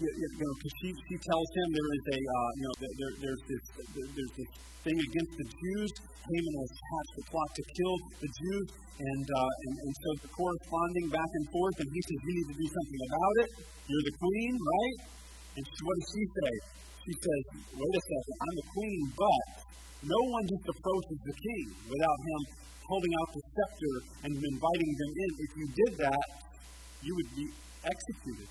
you, 0.00 0.10
know, 0.10 0.52
because 0.58 0.74
she, 0.82 0.88
she 0.90 1.16
tells 1.22 1.48
him 1.54 1.66
there 1.70 1.90
is 1.94 2.04
a, 2.14 2.18
uh, 2.18 2.50
you 2.58 2.64
know, 2.66 2.74
there, 2.82 3.12
there's 3.22 3.42
this, 3.46 3.64
there's 3.94 4.34
this 4.34 4.50
thing 4.82 4.98
against 4.98 5.32
the 5.38 5.46
Jews. 5.46 5.90
Haman 6.24 6.54
has 6.56 6.72
hatched 6.72 7.16
a 7.20 7.24
plot 7.30 7.50
to 7.54 7.62
kill 7.76 7.96
the 8.18 8.30
Jews, 8.32 8.66
and, 8.96 9.26
uh, 9.28 9.62
and, 9.68 9.74
and 9.86 9.92
so 9.92 10.08
the 10.24 10.30
corresponding 10.32 11.06
back 11.12 11.30
and 11.30 11.46
forth, 11.52 11.76
and 11.84 11.88
he 11.92 12.00
says, 12.00 12.18
You 12.24 12.32
need 12.32 12.48
to 12.48 12.58
do 12.58 12.68
something 12.74 13.02
about 13.06 13.34
it. 13.44 13.50
You're 13.86 14.06
the 14.08 14.16
queen, 14.18 14.52
right? 14.56 14.98
And 15.54 15.62
she, 15.62 15.78
what 15.84 15.94
does 16.00 16.08
she 16.10 16.24
say? 16.26 16.52
She 17.04 17.14
says, 17.20 17.42
Wait 17.76 17.94
a 17.94 18.02
second, 18.02 18.34
I'm 18.40 18.54
the 18.56 18.68
queen, 18.72 19.02
but 19.14 19.44
no 20.04 20.20
one 20.32 20.44
just 20.48 20.66
approaches 20.68 21.18
the 21.22 21.36
king 21.36 21.66
without 21.86 22.18
him 22.24 22.40
holding 22.84 23.12
out 23.20 23.28
the 23.32 23.42
scepter 23.56 23.94
and 24.28 24.32
inviting 24.36 24.92
them 25.00 25.12
in. 25.16 25.30
If 25.40 25.50
you 25.56 25.66
did 25.72 25.92
that, 26.04 26.26
you 27.00 27.12
would 27.16 27.30
be 27.36 27.46
executed. 27.84 28.48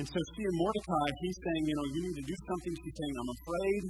And 0.00 0.08
so 0.08 0.16
and 0.16 0.56
Mordecai, 0.56 1.08
he's 1.20 1.38
saying, 1.44 1.62
you 1.68 1.76
know, 1.76 1.86
you 1.92 2.00
need 2.08 2.16
to 2.24 2.26
do 2.32 2.36
something. 2.48 2.72
She's 2.72 2.96
saying, 2.96 3.14
I'm 3.20 3.32
afraid. 3.36 3.82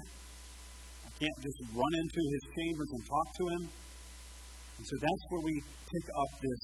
I 1.07 1.11
can't 1.23 1.39
just 1.39 1.59
run 1.71 1.93
into 2.03 2.21
his 2.35 2.43
chambers 2.51 2.91
and 2.99 3.03
talk 3.07 3.29
to 3.31 3.45
him. 3.55 3.63
And 3.71 4.85
so 4.91 4.95
that's 4.99 5.25
where 5.31 5.43
we 5.47 5.55
pick 5.63 6.07
up 6.11 6.31
this 6.43 6.63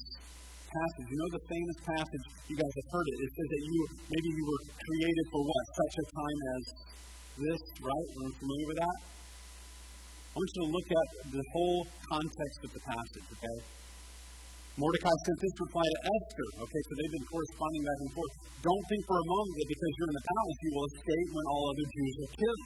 passage. 0.67 1.07
You 1.07 1.15
know 1.15 1.31
the 1.31 1.45
famous 1.47 1.77
passage, 1.79 2.25
you 2.51 2.59
guys 2.59 2.73
have 2.75 2.89
heard 2.91 3.07
it. 3.07 3.17
It 3.23 3.31
says 3.39 3.47
that 3.47 3.61
you 3.63 3.79
maybe 4.11 4.29
you 4.35 4.45
were 4.51 4.63
created 4.83 5.25
for 5.31 5.39
what? 5.47 5.63
Such 5.79 5.95
a 5.95 6.05
time 6.11 6.39
as 6.51 6.63
this, 7.39 7.61
right? 7.87 8.07
Are 8.19 8.23
you 8.27 8.35
familiar 8.43 8.67
with 8.67 8.79
that? 8.83 8.97
I 8.99 10.33
want 10.35 10.49
you 10.51 10.59
to 10.59 10.69
look 10.75 10.89
at 10.91 11.09
the 11.39 11.43
whole 11.55 11.81
context 12.11 12.59
of 12.67 12.71
the 12.75 12.83
passage, 12.83 13.27
okay? 13.31 13.57
Mordecai 14.77 15.09
sent 15.09 15.39
this 15.41 15.55
reply 15.57 15.81
to 15.81 15.99
Esther. 16.05 16.49
Okay, 16.61 16.81
so 16.85 16.91
they've 16.93 17.15
been 17.17 17.29
corresponding 17.33 17.81
back 17.81 17.99
and 18.05 18.11
forth. 18.13 18.33
Don't 18.61 18.85
think 18.85 19.01
for 19.09 19.17
a 19.17 19.25
moment 19.25 19.53
that 19.57 19.67
because 19.73 19.91
you're 19.97 20.11
in 20.13 20.17
the 20.21 20.27
palace, 20.29 20.59
you 20.61 20.71
will 20.77 20.87
escape 20.93 21.29
when 21.33 21.45
all 21.49 21.63
other 21.73 21.87
Jews 21.97 22.15
are 22.21 22.31
killed. 22.37 22.63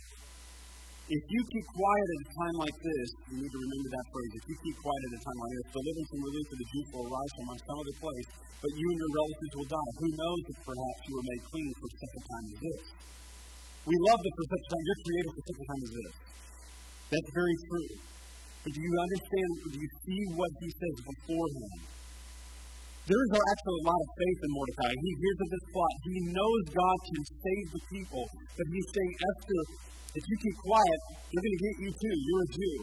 If 1.08 1.24
you 1.24 1.42
keep 1.56 1.68
quiet 1.72 2.08
at 2.12 2.20
a 2.20 2.30
time 2.36 2.56
like 2.68 2.78
this, 2.84 3.08
you 3.32 3.36
need 3.40 3.52
to 3.52 3.62
remember 3.64 3.90
that 3.96 4.08
phrase. 4.12 4.32
If 4.32 4.44
you 4.44 4.56
keep 4.60 4.78
quiet 4.84 5.02
at 5.08 5.14
a 5.16 5.22
time 5.24 5.40
like 5.40 5.54
this, 5.56 5.68
deliverance 5.72 6.12
and 6.12 6.24
relief 6.24 6.46
for 6.52 6.58
the 6.60 6.68
Jews 6.68 6.88
will 6.92 7.06
arise 7.08 7.32
from 7.32 7.46
some 7.64 7.80
other 7.80 7.96
place, 8.04 8.28
but 8.60 8.72
you 8.76 8.88
and 8.92 9.00
your 9.00 9.12
relatives 9.16 9.54
will 9.56 9.70
die. 9.72 9.92
Who 10.04 10.08
knows 10.12 10.42
if 10.52 10.58
perhaps 10.68 11.00
you 11.08 11.14
were 11.16 11.28
made 11.32 11.44
clean 11.48 11.72
for 11.80 11.88
such 11.96 12.14
a 12.16 12.22
time 12.28 12.46
as 12.52 12.60
this? 12.60 12.84
We 13.88 13.96
love 14.04 14.20
that 14.20 14.34
for 14.36 14.46
such 14.52 14.64
a 14.64 14.70
time. 14.72 14.84
You're 14.84 15.04
created 15.08 15.32
for 15.32 15.44
such 15.48 15.60
a 15.64 15.66
time 15.72 15.82
as 15.88 15.92
this. 15.96 16.14
That's 17.08 17.32
very 17.40 17.56
true. 17.72 17.90
But 18.68 18.72
do 18.76 18.80
you 18.84 18.94
understand, 19.00 19.50
do 19.64 19.78
you 19.80 19.90
see 20.04 20.22
what 20.36 20.52
he 20.60 20.70
says 20.76 20.96
beforehand? 21.08 22.01
There 23.02 23.18
is 23.18 23.32
actually 23.34 23.80
a 23.82 23.86
lot 23.90 23.98
of 23.98 24.10
faith 24.14 24.40
in 24.46 24.52
Mordecai. 24.54 24.92
He 24.94 25.12
hears 25.18 25.40
of 25.42 25.50
this 25.50 25.66
plot. 25.74 25.94
He 26.06 26.18
knows 26.30 26.62
God 26.70 26.98
can 27.02 27.22
save 27.26 27.66
the 27.74 27.84
people. 27.90 28.24
But 28.30 28.66
he's 28.70 28.88
saying, 28.94 29.14
Esther, 29.18 29.64
if 30.14 30.24
you 30.28 30.36
keep 30.38 30.58
quiet, 30.62 31.00
they're 31.34 31.42
going 31.42 31.58
to 31.58 31.64
get 31.66 31.76
you 31.82 31.92
too. 31.98 32.16
You're 32.16 32.46
a 32.46 32.52
Jew. 32.54 32.78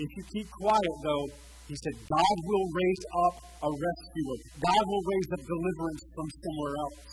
If 0.00 0.10
you 0.12 0.22
keep 0.28 0.48
quiet, 0.60 0.94
though, 1.00 1.26
he 1.70 1.74
said, 1.78 1.96
God 2.04 2.36
will 2.44 2.66
raise 2.74 3.04
up 3.30 3.34
a 3.64 3.70
rescuer. 3.70 4.38
God 4.60 4.84
will 4.84 5.04
raise 5.08 5.30
up 5.32 5.42
deliverance 5.46 6.02
from 6.12 6.28
somewhere 6.28 6.74
else. 6.84 7.12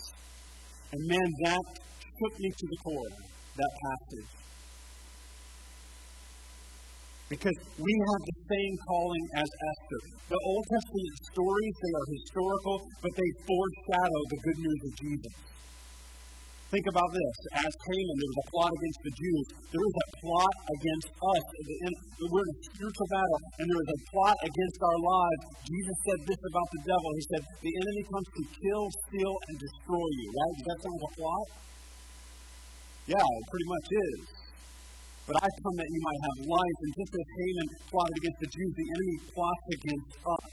And 0.91 1.01
man, 1.07 1.29
that 1.47 1.65
took 2.17 2.33
me 2.43 2.49
to 2.49 2.65
the 2.65 2.79
core, 2.83 3.11
that 3.55 3.71
passage. 3.87 4.31
Because 7.27 7.57
we 7.75 7.93
have 8.07 8.21
the 8.23 8.37
same 8.47 8.73
calling 8.87 9.25
as 9.35 9.49
Esther. 9.51 10.01
The 10.31 10.39
Old 10.47 10.65
Testament 10.71 11.15
stories, 11.35 11.75
they 11.75 11.93
are 11.99 12.07
historical, 12.15 12.77
but 13.03 13.11
they 13.19 13.29
foreshadow 13.43 14.21
the 14.31 14.39
good 14.47 14.59
news 14.63 14.81
of 14.87 14.91
Jesus. 14.95 15.35
Think 16.71 16.87
about 16.87 17.11
this. 17.15 17.35
As 17.63 17.71
Haman, 17.71 18.15
there 18.19 18.31
was 18.31 18.39
a 18.43 18.47
plot 18.51 18.71
against 18.75 18.99
the 19.07 19.13
Jews. 19.15 19.45
There 19.71 19.85
is 19.87 19.95
a 20.03 20.07
plot 20.19 20.55
against 20.67 21.09
us. 21.15 21.43
We're 22.27 22.43
in 22.43 22.51
a 22.51 22.59
spiritual 22.75 23.07
battle, 23.07 23.39
and 23.59 23.65
there 23.71 23.81
is 23.87 23.91
a 23.91 23.99
plot 24.11 24.37
against 24.43 24.79
our 24.83 24.99
lives. 24.99 25.43
Jesus 25.63 25.97
said 26.07 26.19
this 26.27 26.41
about 26.43 26.67
the 26.75 26.81
devil. 26.83 27.09
He 27.11 27.23
said, 27.27 27.43
The 27.63 27.71
enemy 27.71 28.03
comes 28.07 28.27
to 28.35 28.41
kill, 28.55 28.83
steal, 29.07 29.35
and 29.47 29.55
destroy 29.63 30.07
you. 30.15 30.27
Right? 30.31 30.53
Does 30.59 30.67
that 30.67 30.79
sound 30.79 30.95
like 30.95 31.07
a 31.07 31.13
plot? 31.15 31.47
Yeah, 33.15 33.23
it 33.23 33.45
pretty 33.47 33.67
much 33.71 33.87
is. 33.87 34.46
But 35.27 35.35
I 35.43 35.47
come 35.59 35.75
that 35.75 35.89
you 35.91 36.01
might 36.07 36.21
have 36.23 36.37
life. 36.47 36.77
And 36.87 36.91
just 36.95 37.11
as 37.11 37.27
Haman 37.35 37.67
plotted 37.91 38.15
against 38.15 38.39
the 38.39 38.49
Jews, 38.55 38.71
the 38.71 38.87
enemy 38.95 39.17
plots 39.35 39.65
against 39.75 40.11
us. 40.23 40.47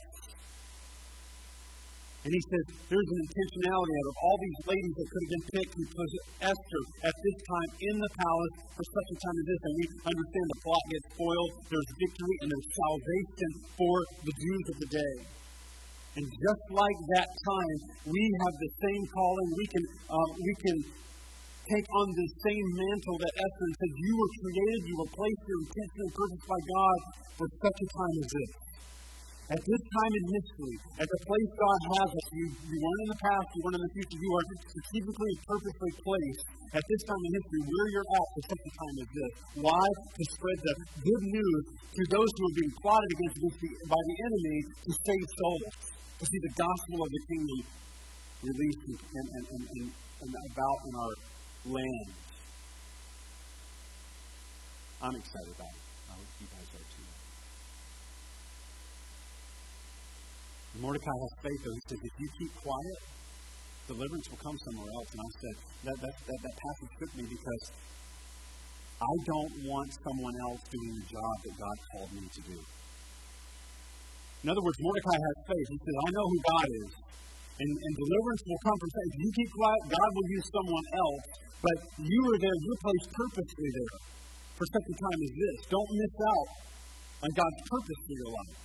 And 2.25 2.33
he 2.33 2.41
says 2.41 2.63
there's 2.89 3.09
an 3.15 3.19
intentionality 3.21 3.93
out 4.01 4.07
of 4.09 4.15
all 4.17 4.37
these 4.41 4.59
ladies 4.65 4.93
that 4.97 5.07
could 5.13 5.23
have 5.23 5.33
been 5.37 5.47
picked. 5.55 5.73
He 5.77 5.85
puts 5.93 6.13
Esther 6.41 6.81
at 7.05 7.15
this 7.15 7.37
time 7.45 7.69
in 7.85 7.95
the 8.01 8.11
palace 8.17 8.55
for 8.75 8.83
such 8.83 9.07
a 9.13 9.17
time 9.21 9.37
as 9.39 9.45
this. 9.45 9.61
And 9.61 9.73
we 9.77 9.85
understand 10.09 10.45
the 10.49 10.59
plot 10.65 10.83
gets 10.89 11.07
foiled. 11.15 11.51
There's 11.69 11.89
victory 11.95 12.35
and 12.41 12.47
there's 12.49 12.69
salvation 12.73 13.49
for 13.77 13.95
the 14.25 14.33
Jews 14.35 14.65
of 14.73 14.77
the 14.81 14.89
day. 14.91 15.15
And 16.17 16.25
just 16.25 16.63
like 16.73 16.99
that 17.13 17.29
time, 17.29 17.77
we 18.09 18.23
have 18.41 18.55
the 18.57 18.71
same 18.81 19.03
calling. 19.13 19.47
We 19.55 19.65
can, 19.69 19.83
um, 20.09 20.29
we 20.41 20.53
can 20.65 20.77
take 21.65 21.87
on 21.97 22.07
the 22.13 22.27
same 22.45 22.67
mantle 22.77 23.17
that 23.17 23.33
Esther 23.41 23.69
says 23.73 23.93
you 23.97 24.13
were 24.13 24.31
created, 24.37 24.79
you 24.85 24.97
were 25.01 25.11
placed 25.17 25.43
here 25.49 25.59
intentionally 25.65 26.11
purposed 26.13 26.45
by 26.45 26.61
God 26.61 26.99
for 27.41 27.47
such 27.49 27.77
a 27.81 27.87
time 27.89 28.15
as 28.21 28.29
this. 28.29 28.51
At 29.45 29.61
this 29.61 29.83
time 29.93 30.13
in 30.17 30.25
history, 30.41 30.75
at 30.97 31.05
the 31.05 31.19
place 31.21 31.49
God 31.53 31.79
has 31.85 32.09
us, 32.17 32.27
you, 32.33 32.45
you 32.49 32.77
weren't 32.81 33.01
in 33.05 33.09
the 33.13 33.21
past, 33.21 33.45
you 33.53 33.61
weren't 33.61 33.77
in 33.77 33.85
the 33.85 33.93
future, 33.93 34.17
you 34.17 34.31
are 34.33 34.45
strategically 34.57 35.29
and 35.37 35.41
purposely 35.45 35.91
placed 36.01 36.45
at 36.73 36.81
this 36.81 37.01
time 37.05 37.21
in 37.21 37.31
history 37.37 37.61
where 37.61 37.87
you're 37.93 38.09
at 38.09 38.27
for 38.33 38.41
such 38.41 38.63
a 38.65 38.71
time 38.73 38.95
as 39.05 39.09
this. 39.13 39.31
Why? 39.61 39.85
To 39.85 40.23
spread 40.33 40.59
the 40.65 40.73
good 40.97 41.23
news 41.29 41.63
to 41.77 42.01
those 42.09 42.29
who 42.33 42.41
are 42.41 42.57
being 42.57 42.73
plotted 42.81 43.11
against 43.21 43.37
by 43.85 44.01
the 44.01 44.15
enemy 44.25 44.57
to 44.81 44.91
save 44.97 45.25
souls, 45.37 45.73
to 45.93 46.23
see 46.25 46.39
the 46.41 46.53
gospel 46.57 46.97
of 47.05 47.09
the 47.13 47.21
kingdom 47.29 47.59
released 48.49 48.81
and, 48.81 49.27
and, 49.29 49.45
and, 49.45 49.85
and 49.93 50.31
about 50.33 50.79
in 50.89 50.93
our 50.97 51.13
land. 51.65 52.09
I'm 55.01 55.15
excited 55.15 55.53
about 55.55 55.73
it. 55.73 55.83
I 56.09 56.13
hope 56.13 56.31
you 56.39 56.47
guys 56.47 56.69
are 56.73 56.87
too. 56.89 57.07
Mordecai 60.81 61.15
has 61.15 61.33
faith, 61.41 61.61
though. 61.63 61.75
He 61.75 61.83
says, 61.87 62.01
if 62.03 62.15
you 62.19 62.27
keep 62.39 62.51
quiet, 62.59 62.99
deliverance 63.87 64.27
will 64.29 64.41
come 64.43 64.57
somewhere 64.71 64.91
else. 64.91 65.09
And 65.13 65.21
I 65.23 65.31
said, 65.39 65.55
that, 65.87 65.97
that, 66.03 66.15
that, 66.25 66.39
that 66.43 66.55
passage 66.55 66.93
took 66.99 67.11
me 67.15 67.23
because 67.31 67.63
I 68.95 69.13
don't 69.25 69.53
want 69.67 69.89
someone 70.03 70.35
else 70.47 70.61
doing 70.71 70.93
the 70.99 71.07
job 71.11 71.35
that 71.43 71.55
God 71.59 71.77
called 71.91 72.11
me 72.15 72.25
to 72.27 72.41
do. 72.47 72.59
In 74.43 74.49
other 74.51 74.61
words, 74.61 74.77
Mordecai 74.79 75.17
has 75.17 75.37
faith. 75.47 75.67
He 75.73 75.79
says, 75.79 75.95
I 75.95 76.09
know 76.11 76.25
who 76.29 76.39
God 76.45 76.67
is. 76.69 76.91
And, 77.55 77.71
and 77.71 77.93
deliverance 77.95 78.43
will 78.45 78.61
come 78.67 78.77
from. 78.83 78.89
If 78.91 79.15
you 79.15 79.29
keep 79.31 79.49
quiet, 79.55 79.81
God 79.87 80.09
will 80.11 80.29
use 80.35 80.47
someone 80.51 80.87
else. 80.91 81.23
But 81.63 81.77
you 82.03 82.19
are 82.29 82.39
there, 82.43 82.57
you're 82.61 82.81
placed 82.83 83.09
purposely 83.15 83.69
there 83.73 83.95
for 84.59 84.65
such 84.69 84.85
a 84.91 84.95
time 84.95 85.19
as 85.23 85.31
this. 85.33 85.57
Don't 85.71 85.91
miss 85.95 86.13
out 86.19 86.47
on 87.25 87.29
God's 87.31 87.61
purpose 87.65 87.99
for 88.05 88.15
your 88.15 88.31
life. 88.35 88.55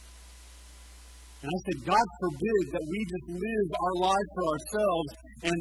And 1.41 1.49
I 1.49 1.59
said, 1.65 1.79
God 1.89 2.07
forbid 2.21 2.63
that 2.77 2.85
we 2.85 2.99
just 3.09 3.27
live 3.33 3.69
our 3.73 3.97
lives 4.11 4.31
for 4.37 4.45
ourselves 4.53 5.09
and 5.49 5.61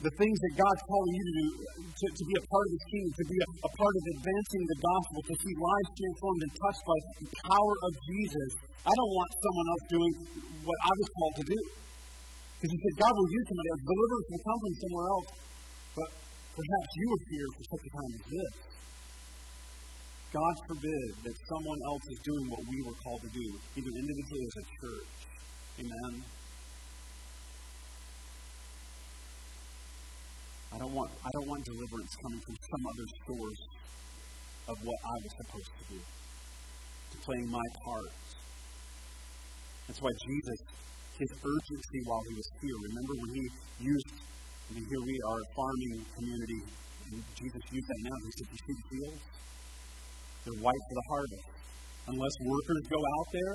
the 0.00 0.12
things 0.16 0.36
that 0.40 0.54
God's 0.56 0.82
calling 0.88 1.12
you 1.12 1.24
to 1.28 1.34
do, 1.36 1.48
to, 1.92 2.06
to 2.08 2.24
be 2.24 2.34
a 2.40 2.44
part 2.48 2.64
of 2.66 2.72
His 2.72 2.84
kingdom, 2.88 3.12
to 3.20 3.26
be 3.28 3.38
a, 3.38 3.48
a, 3.68 3.70
part 3.76 3.94
of 3.94 4.02
advancing 4.16 4.62
the 4.64 4.78
gospel, 4.80 5.18
to 5.28 5.34
see 5.44 5.52
lives 5.60 5.90
transformed 5.92 6.40
and 6.40 6.52
touched 6.56 6.84
by 6.88 6.98
the 7.20 7.28
power 7.52 7.74
of 7.84 7.92
Jesus. 8.08 8.50
I 8.80 8.92
don't 8.96 9.12
want 9.12 9.30
someone 9.44 9.66
else 9.70 9.84
doing 9.92 10.12
what 10.64 10.78
I 10.80 10.92
was 10.96 11.08
called 11.20 11.36
to 11.36 11.46
do. 11.52 11.60
Because 12.60 12.76
He 12.76 12.80
said, 12.84 12.94
God 13.00 13.12
will 13.16 13.30
use 13.32 13.46
somebody 13.48 13.68
else. 13.72 13.82
Deliverance 13.88 14.28
will 14.28 14.44
come 14.44 14.58
from 14.60 14.74
somewhere 14.76 15.08
else. 15.08 15.28
But 15.96 16.10
perhaps 16.60 16.90
you 16.92 17.08
here 17.32 17.48
for 17.56 17.64
such 17.72 17.84
a 17.88 17.90
time 17.96 18.12
as 18.12 18.24
this. 18.28 18.54
God 20.30 20.54
forbid 20.68 21.08
that 21.24 21.36
someone 21.48 21.80
else 21.88 22.04
is 22.12 22.20
doing 22.20 22.44
what 22.52 22.62
we 22.68 22.78
were 22.84 22.94
called 23.02 23.22
to 23.24 23.32
do, 23.32 23.46
either 23.80 23.92
individually 23.96 24.44
or 24.44 24.50
as 24.52 24.58
a 24.60 24.66
church. 24.76 25.10
Amen. 25.80 26.12
I 30.70 30.78
don't 30.78 30.94
want 30.94 31.10
I 31.18 31.30
don't 31.34 31.48
want 31.50 31.64
deliverance 31.64 32.12
coming 32.22 32.40
from 32.46 32.56
some 32.62 32.82
other 32.86 33.06
source 33.26 33.62
of 34.70 34.76
what 34.86 34.98
I 35.02 35.16
was 35.18 35.32
supposed 35.42 35.72
to 35.80 35.84
do. 35.96 35.98
To 35.98 37.16
playing 37.26 37.50
my 37.50 37.66
part. 37.82 38.14
That's 39.88 39.98
why 39.98 40.14
Jesus, 40.14 40.60
his 41.20 41.30
urgency 41.36 42.00
while 42.08 42.24
he 42.26 42.34
was 42.40 42.48
here. 42.64 42.76
Remember 42.88 43.14
when 43.20 43.30
he 43.36 43.44
used 43.84 44.08
I 44.10 44.70
mean 44.74 44.86
here 44.88 45.02
we 45.04 45.16
are 45.28 45.38
a 45.38 45.48
farming 45.52 45.94
community 46.16 46.60
and 47.10 47.22
Jesus 47.34 47.62
used 47.74 47.88
that 47.90 48.00
now. 48.06 48.16
He 48.22 48.30
said, 48.38 48.46
You 48.48 48.60
see 48.64 48.74
the 48.78 48.86
fields? 48.90 49.22
They're 50.46 50.62
white 50.62 50.82
for 50.88 50.94
the 50.94 51.06
harvest. 51.10 51.46
Unless 52.06 52.34
workers 52.46 52.82
go 52.88 53.00
out 53.02 53.28
there, 53.34 53.54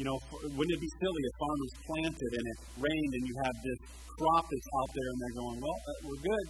you 0.00 0.04
know, 0.08 0.16
wouldn't 0.56 0.74
it 0.74 0.80
be 0.80 0.92
silly 0.96 1.22
if 1.28 1.34
farmers 1.36 1.72
planted 1.86 2.32
and 2.40 2.44
it 2.50 2.58
rained 2.80 3.12
and 3.14 3.24
you 3.28 3.34
have 3.44 3.56
this 3.62 3.80
crop 4.16 4.44
that's 4.48 4.70
out 4.80 4.90
there 4.96 5.08
and 5.12 5.18
they're 5.20 5.38
going, 5.38 5.58
well, 5.60 5.76
uh, 5.76 5.92
we're 6.08 6.22
good. 6.24 6.46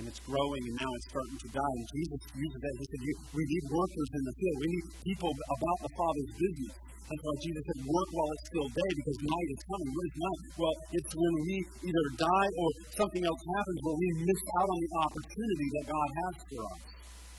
And 0.00 0.08
it's 0.08 0.24
growing 0.24 0.64
and 0.64 0.80
now 0.80 0.88
it's 0.96 1.08
starting 1.12 1.36
to 1.44 1.48
die. 1.52 1.74
And 1.76 1.86
Jesus 1.92 2.20
uses 2.32 2.56
that. 2.56 2.72
He 2.80 2.86
said, 2.88 3.02
we 3.36 3.44
need 3.44 3.64
workers 3.68 4.08
in 4.16 4.22
the 4.24 4.34
field. 4.40 4.56
We 4.64 4.68
need 4.72 4.86
people 5.12 5.28
about 5.28 5.78
the 5.84 5.92
Father's 5.92 6.32
business. 6.40 6.72
That's 6.80 7.20
why 7.20 7.36
Jesus 7.44 7.62
said, 7.68 7.78
work 7.84 8.08
while 8.16 8.30
it's 8.32 8.46
still 8.48 8.68
day 8.70 8.90
because 8.96 9.18
night 9.20 9.48
is 9.52 9.62
coming. 9.68 9.88
What 9.92 10.04
is 10.08 10.16
night? 10.16 10.40
Well, 10.56 10.76
it's 10.88 11.12
when 11.12 11.34
we 11.44 11.54
either 11.84 12.06
die 12.16 12.50
or 12.64 12.68
something 12.96 13.24
else 13.28 13.42
happens 13.44 13.78
where 13.84 13.98
we 14.00 14.08
miss 14.24 14.40
out 14.56 14.68
on 14.72 14.78
the 14.80 14.92
opportunity 15.04 15.68
that 15.68 15.84
God 15.92 16.08
has 16.16 16.34
for 16.48 16.60
us. 16.64 16.80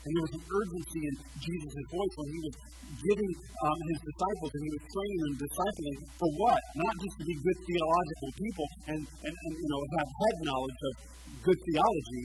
And 0.06 0.10
there 0.14 0.24
was 0.30 0.34
an 0.38 0.44
urgency 0.46 1.02
in 1.02 1.14
Jesus' 1.42 1.86
voice 1.90 2.14
when 2.14 2.28
he 2.30 2.40
was 2.46 2.54
giving 2.94 3.32
um, 3.58 3.78
his 3.90 3.98
disciples 4.06 4.50
and 4.54 4.62
he 4.62 4.70
was 4.70 4.84
training 4.86 5.20
them, 5.26 5.34
discipling 5.50 5.98
for 6.14 6.30
what? 6.38 6.60
Not 6.78 6.94
just 6.94 7.14
to 7.18 7.24
be 7.26 7.34
good 7.42 7.58
theological 7.66 8.30
people 8.38 8.66
and, 8.86 9.00
and, 9.02 9.34
and 9.34 9.52
you 9.58 9.68
know 9.72 9.80
have 9.98 10.10
head 10.14 10.36
knowledge 10.46 10.80
of 10.86 10.94
good 11.42 11.58
theology, 11.64 12.24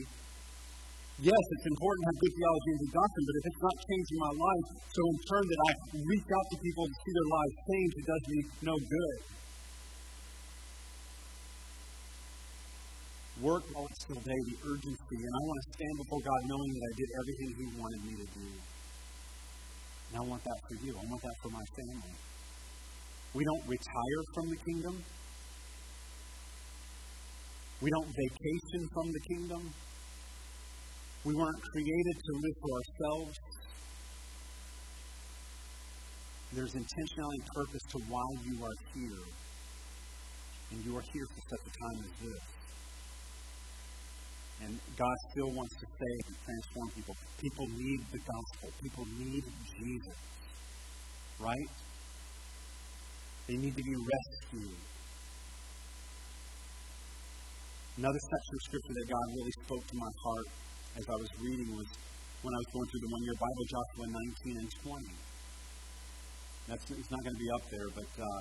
Yes, 1.18 1.34
it's 1.34 1.66
important 1.66 1.98
to 1.98 2.08
have 2.14 2.18
good 2.22 2.34
theology 2.38 2.70
and 2.70 2.78
good 2.78 2.94
doctrine, 2.94 3.26
but 3.26 3.36
if 3.42 3.44
it's 3.50 3.62
not 3.66 3.76
changing 3.90 4.18
my 4.22 4.32
life, 4.38 4.66
so 4.86 5.00
in 5.02 5.18
turn 5.26 5.44
that 5.50 5.60
I 5.66 5.70
reach 5.98 6.28
out 6.30 6.46
to 6.46 6.56
people 6.62 6.84
to 6.86 6.94
see 6.94 7.10
their 7.10 7.30
lives 7.34 7.54
change, 7.58 7.90
it 7.98 8.06
does 8.06 8.24
me 8.30 8.38
no 8.62 8.74
good. 8.78 9.18
Work 13.42 13.66
while 13.74 13.90
still 13.98 14.22
day, 14.22 14.40
the 14.46 14.58
urgency, 14.62 15.18
and 15.18 15.34
I 15.34 15.42
want 15.42 15.58
to 15.58 15.66
stand 15.74 15.94
before 16.06 16.22
God 16.22 16.40
knowing 16.46 16.70
that 16.78 16.84
I 16.86 16.92
did 16.94 17.10
everything 17.18 17.48
He 17.50 17.66
wanted 17.82 18.02
me 18.06 18.14
to 18.14 18.26
do. 18.38 18.46
And 18.54 20.14
I 20.14 20.22
want 20.22 20.42
that 20.46 20.58
for 20.70 20.76
you. 20.86 20.92
I 20.94 21.02
want 21.02 21.22
that 21.26 21.36
for 21.42 21.50
my 21.50 21.66
family. 21.66 22.14
We 23.34 23.42
don't 23.42 23.64
retire 23.66 24.20
from 24.38 24.46
the 24.54 24.58
kingdom. 24.70 24.94
We 27.82 27.90
don't 27.90 28.10
vacation 28.14 28.80
from 28.94 29.06
the 29.10 29.22
kingdom. 29.34 29.62
We 31.24 31.34
weren't 31.34 31.62
created 31.72 32.16
to 32.24 32.32
live 32.32 32.56
for 32.62 32.70
ourselves. 32.78 33.38
There's 36.52 36.72
intentionality 36.72 37.38
and 37.42 37.46
purpose 37.54 37.82
to 37.90 37.98
why 38.08 38.24
you 38.44 38.64
are 38.64 38.78
here. 38.94 39.24
And 40.70 40.84
you 40.84 40.96
are 40.96 41.02
here 41.12 41.26
for 41.26 41.42
such 41.50 41.64
a 41.66 41.72
time 41.74 41.98
as 42.04 42.12
this. 42.22 42.44
And 44.62 44.80
God 44.96 45.16
still 45.30 45.50
wants 45.54 45.74
to 45.80 45.86
save 45.86 46.22
and 46.28 46.36
transform 46.44 46.88
people. 46.94 47.14
People 47.40 47.66
need 47.66 48.00
the 48.12 48.18
gospel. 48.18 48.70
People 48.82 49.04
need 49.18 49.44
Jesus. 49.44 50.18
Right? 51.38 51.70
They 53.46 53.56
need 53.56 53.76
to 53.76 53.82
be 53.82 53.96
rescued. 53.96 54.78
Another 57.98 58.18
section 58.18 58.54
of 58.54 58.62
scripture 58.62 58.94
that 58.94 59.08
God 59.10 59.26
really 59.34 59.54
spoke 59.66 59.86
to 59.86 59.96
my 59.96 60.12
heart 60.22 60.48
as 60.98 61.06
I 61.06 61.14
was 61.14 61.30
reading 61.38 61.70
was 61.70 61.88
when 62.42 62.50
I 62.50 62.58
was 62.58 62.70
going 62.74 62.86
through 62.90 63.02
the 63.06 63.12
one 63.14 63.22
year 63.22 63.36
Bible, 63.38 63.64
Joshua 63.70 64.04
19 64.10 64.58
and 64.58 64.70
20. 64.82 65.14
That's, 66.66 66.84
it's 66.90 67.10
not 67.14 67.22
going 67.22 67.36
to 67.38 67.42
be 67.42 67.50
up 67.54 67.64
there, 67.70 67.88
but 67.94 68.10
uh, 68.18 68.40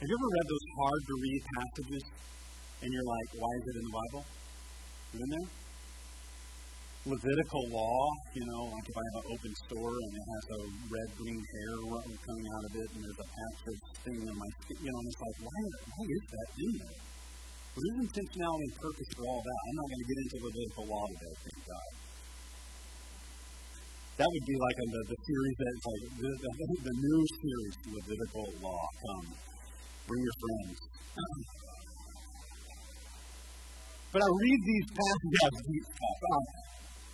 have 0.00 0.08
you 0.08 0.16
ever 0.16 0.30
read 0.32 0.46
those 0.48 0.66
hard 0.80 1.00
to 1.04 1.14
read 1.20 1.40
passages 1.44 2.04
and 2.80 2.88
you're 2.88 3.04
like, 3.04 3.28
why 3.36 3.52
is 3.52 3.64
it 3.68 3.76
in 3.76 3.84
the 3.84 3.94
Bible? 4.00 4.22
You 5.12 5.18
in 5.20 5.30
there? 5.36 5.48
Levitical 7.00 7.64
law, 7.68 8.00
you 8.32 8.44
know, 8.48 8.62
like 8.72 8.86
if 8.88 8.96
I 8.96 9.04
have 9.04 9.16
an 9.20 9.26
open 9.36 9.52
store 9.68 9.92
and 9.92 10.12
it 10.16 10.24
has 10.24 10.44
a 10.56 10.60
red 10.88 11.08
green 11.20 11.42
hair 11.52 11.74
coming 12.00 12.46
out 12.48 12.64
of 12.64 12.72
it 12.80 12.88
and 12.96 13.00
there's 13.04 13.20
a 13.24 13.28
patch 13.28 13.60
of 13.72 13.76
thing 14.08 14.20
on 14.24 14.36
my 14.40 14.50
skin, 14.64 14.76
you 14.84 14.88
know, 14.88 15.00
and 15.04 15.08
it's 15.08 15.20
like, 15.20 15.36
why, 15.44 15.60
why 15.84 16.04
is 16.16 16.24
that 16.32 16.48
in 16.64 16.72
there? 16.80 17.09
There's 17.80 18.12
intentionality 18.12 18.66
and 18.68 18.76
purpose 18.76 19.08
for 19.16 19.24
all 19.24 19.40
that. 19.40 19.60
I'm 19.64 19.76
not 19.80 19.86
going 19.88 20.02
to 20.04 20.08
get 20.12 20.18
into 20.20 20.36
the 20.36 20.44
Levitical 20.52 20.84
law 20.84 21.04
today, 21.16 21.32
thank 21.32 21.60
God. 21.64 21.90
That 24.20 24.28
would 24.28 24.44
be 24.44 24.56
like 24.60 24.76
the, 24.84 25.00
the 25.00 25.18
series 25.24 25.56
that's 25.56 25.80
like 25.88 26.02
the, 26.20 26.30
the, 26.44 26.50
the 26.76 26.94
new 27.00 27.20
series, 27.40 27.74
Levitical 27.88 28.46
law. 28.60 28.84
Come, 29.00 29.32
bring 30.12 30.20
your 30.20 30.36
friends. 30.44 30.76
But 34.12 34.20
I 34.20 34.28
read 34.28 34.60
these 34.60 34.86
passages. 34.92 35.84
Um, 36.20 36.44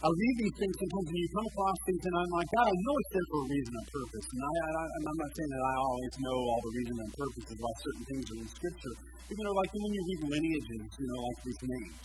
I 0.06 0.14
read 0.14 0.36
these 0.38 0.54
things 0.62 0.70
sometimes, 0.78 1.08
and 1.10 1.18
you 1.18 1.30
come 1.34 1.50
across 1.50 1.78
things, 1.82 1.98
and 2.06 2.14
I'm 2.14 2.30
like, 2.30 2.46
God, 2.54 2.70
I 2.70 2.76
know 2.78 2.94
it's 2.94 3.10
there 3.10 3.26
for 3.26 3.40
a 3.42 3.46
reason 3.50 3.74
and 3.74 3.88
purpose. 3.90 4.26
And 4.30 4.42
I, 4.46 4.52
I, 4.54 4.84
I'm 5.02 5.18
not 5.18 5.30
saying 5.34 5.50
that 5.50 5.64
I 5.66 5.74
always 5.82 6.14
know 6.22 6.38
all 6.46 6.62
the 6.62 6.72
reason 6.78 6.94
and 6.94 7.10
purposes 7.10 7.56
why 7.58 7.72
certain 7.82 8.04
things 8.06 8.24
are 8.30 8.38
in 8.38 8.46
Scripture. 8.46 8.94
You 9.02 9.42
know, 9.42 9.54
like 9.58 9.70
when 9.74 9.90
you 9.90 10.02
read 10.06 10.20
lineages, 10.30 10.86
you 10.94 11.06
know, 11.10 11.18
like 11.26 11.40
these 11.42 11.58
names. 11.58 11.98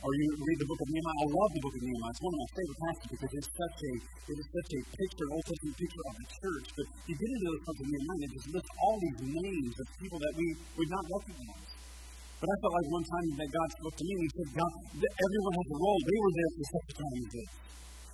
Or 0.00 0.08
you 0.08 0.24
read 0.40 0.58
the 0.64 0.68
book 0.72 0.80
of 0.80 0.88
Nehemiah. 0.88 1.20
I 1.20 1.28
love 1.36 1.50
the 1.52 1.62
book 1.68 1.74
of 1.76 1.82
Nehemiah. 1.84 2.12
It's 2.16 2.24
one 2.24 2.32
of 2.32 2.40
my 2.40 2.50
favorite 2.56 2.80
passages 2.80 3.08
because 3.12 3.32
it's 3.44 3.52
such 3.60 3.78
a 3.84 3.92
it 4.32 4.36
is 4.40 4.48
such 4.48 4.70
a 4.72 4.80
picture, 4.96 5.26
Old 5.36 5.44
Testament 5.52 5.76
picture 5.76 6.04
of 6.08 6.14
the 6.16 6.26
church. 6.32 6.66
But 6.80 6.86
you 7.12 7.14
get 7.20 7.28
into 7.28 7.50
the 7.52 7.60
book 7.60 7.76
of 7.76 7.86
Nehemiah, 7.92 8.16
and 8.16 8.24
it 8.24 8.32
just 8.40 8.48
lists 8.56 8.72
all 8.80 8.96
these 9.04 9.20
names 9.20 9.74
of 9.76 9.86
people 10.00 10.16
that 10.16 10.32
we 10.32 10.46
would 10.80 10.90
not 10.96 11.04
recognize. 11.12 11.81
But 12.42 12.50
I 12.50 12.56
felt 12.58 12.74
like 12.74 12.88
one 12.90 13.06
time 13.06 13.28
that 13.38 13.50
God 13.54 13.68
spoke 13.70 13.94
to 13.94 14.02
me 14.02 14.12
and 14.18 14.24
He 14.26 14.30
said, 14.34 14.48
God, 14.58 14.72
everyone 14.98 15.54
has 15.62 15.68
a 15.70 15.78
role. 15.78 16.00
They 16.02 16.18
were 16.18 16.34
there 16.34 16.50
for 16.58 16.64
such 16.74 16.86
a 16.90 16.94
time 16.98 17.16
as 17.22 17.28
this. 17.30 17.50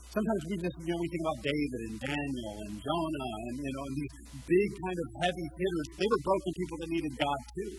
Sometimes 0.08 0.42
we 0.52 0.54
just, 0.60 0.76
you 0.84 0.92
know, 0.92 1.00
we 1.00 1.08
think 1.08 1.24
about 1.24 1.40
David 1.48 1.80
and 1.88 1.96
Daniel 1.96 2.54
and 2.68 2.74
Jonah 2.76 3.32
and, 3.48 3.54
you 3.56 3.72
know, 3.72 3.84
and 3.88 3.96
these 3.96 4.14
big 4.44 4.68
kind 4.84 4.98
of 5.00 5.06
heavy 5.24 5.46
hitters. 5.48 5.88
They 5.96 6.08
were 6.12 6.22
broken 6.28 6.50
people 6.60 6.76
that 6.76 6.90
needed 6.92 7.14
God 7.16 7.40
too. 7.56 7.72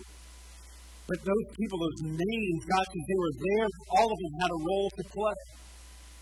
But 1.05 1.19
those 1.21 1.47
people, 1.53 1.77
those 1.85 2.01
names, 2.17 2.59
God 2.65 2.85
says 2.85 3.03
they 3.05 3.19
were 3.21 3.35
there. 3.45 3.67
All 4.01 4.09
of 4.09 4.17
them 4.17 4.33
had 4.41 4.49
a 4.49 4.62
role 4.65 4.89
to 4.89 5.03
play. 5.05 5.41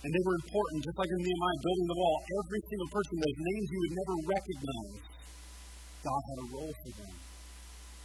And 0.03 0.09
they 0.11 0.23
were 0.27 0.35
important, 0.43 0.77
just 0.83 0.97
like 0.99 1.11
in 1.11 1.19
Nehemiah 1.23 1.59
building 1.63 1.87
the 1.87 1.99
wall. 2.03 2.17
Every 2.35 2.61
single 2.67 2.89
person, 2.91 3.15
those 3.15 3.39
names 3.47 3.65
you 3.71 3.79
would 3.79 3.95
never 3.95 4.15
recognize, 4.27 4.95
God 6.03 6.19
had 6.19 6.37
a 6.43 6.47
role 6.51 6.73
for 6.83 6.91
them. 6.99 7.15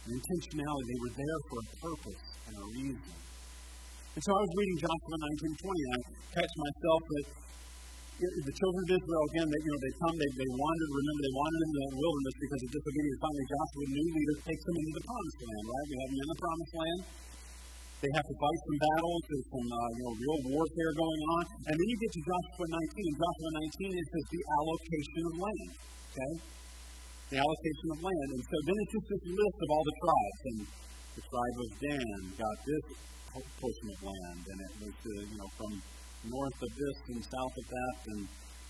An 0.03 0.11
intentionality. 0.19 0.85
They 0.89 0.99
were 0.99 1.15
there 1.15 1.39
for 1.47 1.57
a 1.63 1.67
purpose 1.79 2.23
and 2.47 2.53
a 2.59 2.65
reason. 2.75 3.13
And 4.13 4.21
so 4.21 4.29
I 4.35 4.41
was 4.43 4.53
reading 4.53 4.77
Joshua 4.83 5.15
19:20, 5.15 5.79
and 5.83 5.91
I 5.95 5.99
catch 6.37 6.53
myself 6.59 7.01
that 7.07 7.25
the 8.21 8.55
children 8.55 8.81
of 8.85 8.91
Israel, 8.93 9.23
again, 9.33 9.47
they, 9.49 9.61
you 9.65 9.71
know, 9.73 9.81
they 9.81 9.93
come, 9.97 10.13
they, 10.15 10.31
they 10.37 10.49
wandered, 10.53 10.91
remember, 10.93 11.21
they 11.25 11.33
wandered 11.33 11.63
in 11.65 11.71
the 11.73 11.85
wilderness 11.97 12.35
because 12.39 12.61
of 12.61 12.69
disobedience. 12.69 13.19
Finally, 13.19 13.47
Joshua, 13.49 13.83
new 13.89 14.07
leader, 14.13 14.35
takes 14.43 14.63
them 14.63 14.75
into 14.77 14.93
the 14.93 15.03
promised 15.03 15.39
land, 15.43 15.65
right? 15.65 15.87
We 15.89 15.95
have 15.97 16.09
them 16.13 16.21
in 16.21 16.29
the 16.29 16.39
promised 16.39 16.75
land. 16.77 16.99
They 18.03 18.11
have 18.19 18.27
to 18.27 18.35
fight 18.35 18.59
some 18.67 18.79
battles. 18.83 19.21
There's 19.31 19.47
some 19.47 19.67
uh, 19.71 19.89
you 19.95 20.03
know, 20.03 20.13
real 20.13 20.39
warfare 20.51 20.91
going 20.93 21.21
on. 21.39 21.43
And 21.71 21.73
then 21.79 21.87
you 21.87 21.97
get 22.03 22.11
to 22.11 22.21
Joshua 22.27 22.65
19. 22.67 22.83
In 22.83 23.15
Joshua 23.15 23.49
19, 23.63 23.95
it 23.95 24.07
says 24.11 24.25
the 24.27 24.41
allocation 24.59 25.21
of 25.23 25.33
land. 25.39 25.71
Okay? 26.11 26.33
The 27.33 27.41
allocation 27.41 27.87
of 27.97 27.99
land. 28.05 28.29
And 28.29 28.43
so 28.45 28.57
then 28.61 28.77
it's 28.77 28.93
just 28.93 29.07
this 29.09 29.23
list 29.25 29.57
of 29.57 29.69
all 29.73 29.85
the 29.89 29.97
tribes. 30.05 30.41
And 30.53 30.57
the 31.17 31.23
tribe 31.33 31.57
of 31.65 31.69
Dan 31.81 32.19
got 32.37 32.57
this 32.61 32.85
portion 33.57 33.87
of 33.89 33.99
land. 34.05 34.41
And 34.53 34.57
it 34.61 34.73
was, 34.85 34.97
uh, 35.01 35.11
you 35.33 35.37
know, 35.41 35.49
from 35.57 35.73
north 36.29 36.59
of 36.61 36.71
this 36.77 36.97
and 37.09 37.19
south 37.25 37.55
of 37.57 37.65
that, 37.67 37.97
and 38.15 38.21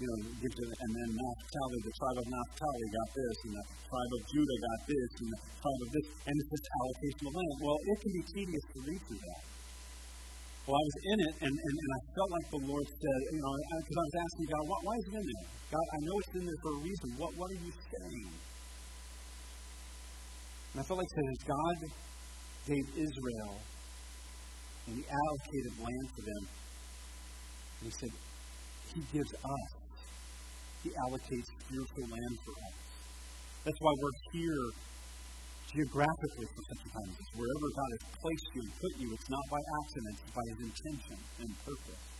you 0.02 0.08
know, 0.10 0.18
gives 0.42 0.58
it, 0.58 0.70
and 0.74 0.92
then 0.96 1.10
Naphtali, 1.14 1.80
the 1.86 1.94
tribe 2.02 2.18
of 2.18 2.28
Naphtali 2.34 2.88
got 2.98 3.10
this, 3.14 3.38
and 3.46 3.54
the 3.54 3.66
tribe 3.86 4.12
of 4.18 4.22
Judah 4.26 4.58
got 4.58 4.80
this, 4.90 5.10
and 5.22 5.28
the 5.30 5.40
tribe 5.62 5.82
of 5.86 5.90
this, 5.94 6.06
and 6.26 6.34
it's 6.34 6.50
just 6.50 6.66
allocation 6.66 7.24
of 7.30 7.34
land. 7.38 7.56
Well, 7.62 7.78
it 7.78 7.98
can 8.02 8.12
be 8.16 8.24
tedious 8.26 8.66
to 8.74 8.78
read 8.90 9.02
through 9.06 9.22
that. 9.22 9.44
Well, 10.66 10.80
I 10.80 10.84
was 10.88 10.98
in 11.14 11.18
it, 11.28 11.36
and, 11.44 11.56
and, 11.56 11.76
and 11.78 11.92
I 11.94 12.00
felt 12.16 12.32
like 12.32 12.48
the 12.48 12.64
Lord 12.64 12.88
said, 12.88 13.20
you 13.36 13.42
know, 13.44 13.54
because 13.54 14.00
I 14.00 14.06
was 14.08 14.18
asking 14.24 14.46
God, 14.48 14.64
why, 14.64 14.80
why 14.82 14.96
is 14.96 15.06
it 15.12 15.16
in 15.20 15.26
there? 15.28 15.48
God, 15.76 15.86
I 15.94 16.00
know 16.08 16.16
it's 16.24 16.34
in 16.40 16.44
there 16.48 16.62
for 16.64 16.72
a 16.74 16.80
reason. 16.88 17.08
What, 17.20 17.32
what 17.36 17.48
are 17.52 17.62
you 17.68 17.74
saying? 17.76 18.32
And 20.74 20.82
I 20.82 20.84
felt 20.84 20.98
like 20.98 21.14
saying, 21.14 21.38
God 21.46 21.78
gave 22.66 22.86
Israel, 22.98 23.54
and 24.88 24.98
He 24.98 25.04
allocated 25.06 25.74
land 25.80 26.08
for 26.18 26.24
them 26.26 26.44
he 27.84 27.92
said, 27.92 28.14
He 28.96 29.02
gives 29.12 29.32
us, 29.36 29.72
He 30.84 30.90
allocates 30.90 31.48
spiritual 31.68 32.08
land 32.08 32.36
for 32.48 32.56
us. 32.56 32.78
That's 33.68 33.80
why 33.84 33.92
we're 33.92 34.20
here 34.32 34.64
geographically 35.68 36.48
for 36.48 36.64
such 36.64 36.82
a 36.88 36.90
time. 36.96 37.12
Wherever 37.36 37.68
God 37.76 37.90
has 37.92 38.04
placed 38.24 38.48
you 38.56 38.62
and 38.64 38.74
put 38.80 38.94
you, 39.04 39.08
it's 39.12 39.30
not 39.30 39.46
by 39.52 39.60
accident, 39.84 40.16
it's 40.24 40.36
by 40.36 40.46
His 40.48 40.60
intention 40.64 41.18
and 41.44 41.50
purpose. 41.68 42.13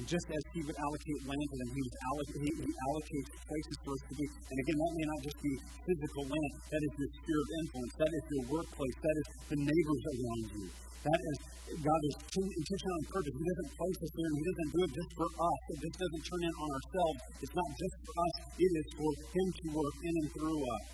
And 0.00 0.08
just 0.08 0.32
as 0.32 0.42
He 0.56 0.64
would 0.64 0.80
allocate 0.80 1.20
land 1.28 1.44
to 1.52 1.56
them, 1.60 1.70
He, 1.76 1.84
allocate, 1.84 2.40
he, 2.40 2.72
allocates 2.72 3.30
places 3.36 3.76
for 3.84 3.92
us 3.92 4.02
to 4.08 4.14
be. 4.16 4.24
And 4.32 4.56
again, 4.64 4.78
that 4.80 4.92
may 4.96 5.06
not 5.12 5.20
just 5.28 5.38
be 5.44 5.52
physical 5.60 6.24
land. 6.24 6.52
That 6.72 6.80
is 6.88 6.92
your 6.96 7.10
sphere 7.20 7.40
of 7.44 7.48
influence. 7.60 7.92
That 8.00 8.12
is 8.16 8.24
your 8.32 8.44
workplace. 8.48 8.96
That 8.96 9.16
is 9.20 9.26
the 9.52 9.58
neighbors 9.60 10.02
around 10.08 10.44
you. 10.56 10.64
That 11.04 11.20
is, 11.20 11.36
God 11.84 12.00
is 12.08 12.14
intentional 12.32 12.96
and 12.96 13.08
purpose. 13.12 13.34
He 13.36 13.44
doesn't 13.44 13.72
place 13.76 13.98
us 14.00 14.12
there, 14.16 14.24
and 14.24 14.36
He 14.40 14.44
doesn't 14.48 14.70
do 14.72 14.80
it 14.88 14.92
just 14.96 15.10
for 15.20 15.28
us. 15.36 15.60
It 15.68 15.78
just 15.84 15.96
doesn't 16.00 16.24
turn 16.32 16.42
in 16.48 16.54
on 16.56 16.68
ourselves. 16.80 17.18
It's 17.44 17.56
not 17.60 17.70
just 17.76 17.94
for 18.00 18.14
us, 18.24 18.34
it 18.56 18.72
is 18.72 18.88
for 18.96 19.10
Him 19.36 19.48
to 19.52 19.64
work 19.68 19.96
in 20.00 20.14
and 20.16 20.28
through 20.32 20.60
us. 20.64 20.84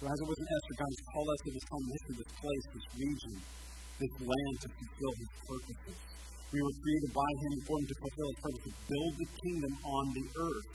So, 0.00 0.02
as 0.08 0.16
it 0.16 0.24
was 0.24 0.38
in 0.40 0.48
Esther, 0.56 0.76
God 0.80 0.88
has 0.88 1.02
called 1.12 1.28
us 1.36 1.40
to 1.44 1.50
this 1.52 1.66
home, 1.68 1.84
this 1.84 2.04
place, 2.32 2.64
this 2.72 2.86
region, 2.96 3.34
this 3.96 4.14
land 4.20 4.54
to 4.60 4.68
fulfill 4.68 5.14
His 5.16 5.30
purposes. 5.46 5.96
We 6.52 6.60
were 6.62 6.76
created 6.78 7.10
by 7.16 7.30
Him 7.42 7.54
for 7.66 7.74
Him 7.80 7.86
to 7.88 7.96
fulfill 8.00 8.28
His 8.30 8.40
purpose, 8.44 8.62
to 8.66 8.72
build 8.86 9.12
the 9.16 9.28
kingdom 9.40 9.72
on 9.84 10.04
the 10.12 10.24
earth. 10.36 10.68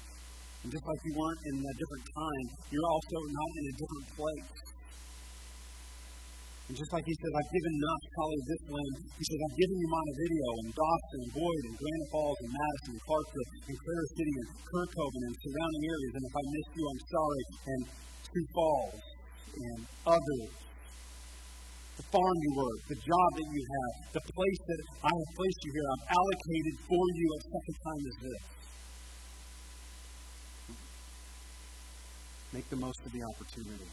And 0.62 0.70
just 0.70 0.86
like 0.86 1.02
you 1.06 1.14
weren't 1.18 1.42
in 1.50 1.56
a 1.58 1.74
different 1.74 2.06
time, 2.06 2.46
you're 2.70 2.90
also 2.92 3.18
not 3.34 3.52
in 3.58 3.66
a 3.66 3.76
different 3.82 4.08
place. 4.14 4.52
And 6.72 6.80
just 6.80 6.94
like 6.96 7.04
he 7.04 7.12
said, 7.12 7.32
I've 7.36 7.52
given 7.52 7.74
Naphtali 7.84 8.40
this 8.48 8.64
land, 8.72 8.94
he 9.12 9.24
says, 9.28 9.40
I've 9.44 9.58
given 9.60 9.76
you 9.76 9.88
Montevideo 9.92 10.50
and 10.64 10.70
Dawson 10.72 11.20
and 11.20 11.32
Boyd 11.36 11.64
and 11.68 11.76
Granite 11.76 12.10
Falls 12.16 12.40
and 12.40 12.52
Madison 12.56 12.92
and 12.96 13.04
Clarkfield 13.04 13.48
and 13.52 13.76
Clara 13.76 14.08
City 14.16 14.36
and 14.40 14.48
Kerkhoven 14.72 15.22
and 15.28 15.36
surrounding 15.36 15.84
areas. 15.84 16.12
And 16.16 16.24
if 16.24 16.36
I 16.38 16.44
missed 16.48 16.72
you, 16.72 16.84
I'm 16.88 17.04
sorry. 17.12 17.44
And 17.76 17.82
Sioux 18.24 18.48
Falls 18.56 19.04
and 19.52 19.80
others. 20.16 20.52
The 22.02 22.18
farm 22.18 22.38
you 22.42 22.52
work, 22.58 22.80
the 22.90 22.98
job 22.98 23.30
that 23.38 23.46
you 23.46 23.62
have, 23.62 23.94
the 24.18 24.26
place 24.26 24.62
that 24.66 24.82
I 25.06 25.12
have 25.14 25.32
placed 25.38 25.60
you 25.62 25.72
here, 25.78 25.86
I've 25.86 26.08
allocated 26.18 26.76
for 26.90 27.06
you 27.14 27.28
a 27.30 27.40
time 27.78 28.04
as 28.10 28.18
this. 28.26 28.42
Make 32.58 32.68
the 32.74 32.82
most 32.82 32.98
of 33.06 33.12
the 33.14 33.22
opportunity. 33.22 33.86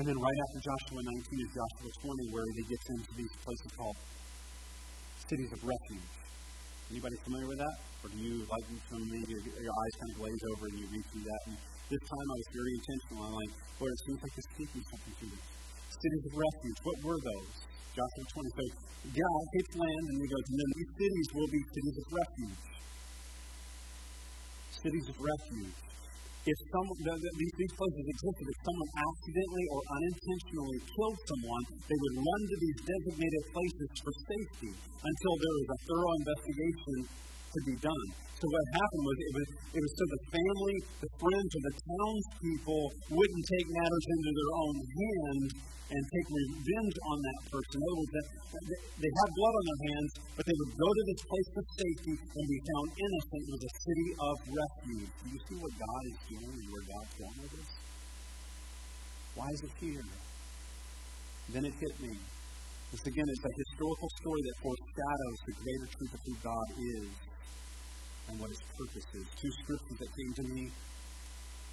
And 0.00 0.08
then 0.08 0.16
right 0.16 0.38
after 0.48 0.58
Joshua 0.72 1.00
19 1.04 1.20
is 1.36 1.50
Joshua 1.52 1.90
20, 2.00 2.32
where 2.32 2.48
he 2.56 2.64
gets 2.64 2.86
into 2.96 3.12
these 3.12 3.34
places 3.44 3.68
called 3.76 3.98
cities 5.28 5.52
of 5.52 5.60
refuge. 5.68 6.12
Anybody 6.88 7.16
familiar 7.28 7.48
with 7.52 7.60
that? 7.60 7.76
Or 8.00 8.08
do 8.08 8.16
you, 8.16 8.48
like 8.48 8.64
some 8.88 9.04
of 9.04 9.08
your, 9.28 9.42
your 9.52 9.74
eyes 9.84 9.94
kind 10.00 10.10
of 10.10 10.16
glaze 10.16 10.42
over 10.56 10.64
and 10.72 10.80
you 10.80 10.86
read 10.96 11.04
through 11.12 11.28
that? 11.28 11.42
And 11.52 11.56
this 11.92 12.00
time 12.08 12.24
I 12.24 12.36
was 12.40 12.48
very 12.56 12.72
intentional. 12.72 13.18
I'm 13.28 13.36
like, 13.36 13.52
Lord, 13.84 13.92
it 13.92 14.00
seems 14.08 14.20
like 14.24 14.32
you're 14.32 14.50
speaking 14.56 14.82
something 14.88 15.12
to 15.12 15.26
me. 15.28 15.57
Cities 15.88 16.24
of 16.28 16.34
refuge, 16.36 16.78
what 16.84 16.96
were 17.02 17.20
those? 17.20 17.54
Joshua 17.96 18.24
20 18.28 18.58
says, 18.60 18.72
God 19.08 19.42
hates 19.56 19.72
land, 19.74 20.04
and 20.12 20.16
he 20.20 20.28
goes, 20.28 20.44
and 20.52 20.56
then 20.60 20.70
these 20.76 20.92
cities 20.94 21.28
will 21.34 21.50
be 21.50 21.60
cities 21.72 21.96
of 21.98 22.06
refuge. 22.12 22.62
Cities 24.78 25.06
of 25.10 25.16
refuge 25.18 25.78
if 26.48 26.58
the, 26.72 27.12
these, 27.12 27.54
these 27.60 27.74
places 27.76 28.04
existed, 28.08 28.44
if 28.48 28.58
someone 28.64 28.90
accidentally 29.04 29.66
or 29.68 29.80
unintentionally 30.00 30.78
killed 30.80 31.18
someone, 31.28 31.64
they 31.84 31.98
would 31.98 32.16
run 32.24 32.40
to 32.48 32.56
these 32.56 32.78
designated 32.88 33.42
places 33.52 33.88
for 34.00 34.12
safety 34.16 34.72
until 34.72 35.34
there 35.36 35.54
was 35.60 35.68
a 35.68 35.78
thorough 35.84 36.14
investigation 36.24 36.96
to 37.48 37.60
be 37.64 37.76
done. 37.80 38.08
So 38.38 38.46
what 38.46 38.66
happened 38.70 39.02
was 39.02 39.16
it 39.18 39.32
was 39.34 39.48
it 39.74 39.82
was 39.82 39.92
so 39.98 40.04
the 40.14 40.22
family, 40.30 40.76
the 41.02 41.10
friends, 41.18 41.50
or 41.58 41.62
the 41.66 41.74
townspeople 41.74 42.84
wouldn't 43.10 43.44
take 43.50 43.66
matters 43.66 44.06
into 44.14 44.30
their 44.30 44.52
own 44.62 44.76
hands 44.78 45.50
and 45.88 46.00
take 46.04 46.28
revenge 46.30 46.96
on 47.08 47.18
that 47.18 47.40
person. 47.50 47.74
In 47.74 47.82
other 47.82 47.98
words, 47.98 48.12
they 48.94 49.10
had 49.10 49.28
blood 49.34 49.54
on 49.58 49.64
their 49.66 49.82
hands, 49.90 50.10
but 50.38 50.44
they 50.46 50.54
would 50.54 50.74
go 50.76 50.86
to 50.86 51.02
this 51.08 51.20
place 51.24 51.50
of 51.58 51.64
safety 51.82 52.14
and 52.14 52.44
be 52.46 52.58
found 52.62 52.86
innocent. 52.94 53.40
It 53.42 53.52
was 53.58 53.64
a 53.66 53.74
city 53.74 54.08
of 54.22 54.34
refuge. 54.54 55.10
Do 55.18 55.26
you 55.32 55.40
see 55.48 55.56
what 55.58 55.72
God 55.74 56.02
is 56.06 56.18
doing 56.28 56.56
and 56.62 56.68
where 56.70 56.84
God's 56.86 57.14
going 57.18 57.38
with 57.42 57.52
this? 57.58 57.70
Why 59.34 59.48
is 59.50 59.60
it 59.66 59.74
here? 59.82 60.06
Then 61.58 61.64
it 61.66 61.74
hit 61.74 61.94
me. 62.04 62.14
This 62.92 63.02
again 63.02 63.28
is 63.28 63.40
a 63.42 63.52
historical 63.66 64.10
story 64.22 64.42
that 64.46 64.56
foreshadows 64.62 65.38
the 65.42 65.54
greater 65.58 65.88
truth 65.90 66.12
of 66.14 66.20
who 66.22 66.34
God 66.38 66.68
is 66.78 67.08
and 68.28 68.36
what 68.40 68.48
his 68.52 68.62
purpose 68.76 69.08
is. 69.16 69.26
Two 69.36 69.52
scriptures 69.64 69.98
that 69.98 70.10
came 70.12 70.32
to 70.38 70.44
me 70.52 70.64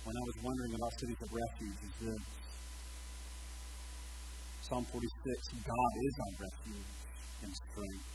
when 0.07 0.15
I 0.15 0.23
was 0.25 0.37
wondering 0.43 0.73
about 0.75 0.91
cities 0.99 1.19
of 1.21 1.29
refuge 1.35 1.79
is 1.83 1.95
this. 2.07 2.23
Psalm 4.65 4.83
46 4.87 4.97
God 5.61 5.91
is 6.01 6.13
our 6.17 6.33
refuge 6.41 6.91
and 7.43 7.51
strength. 7.53 8.07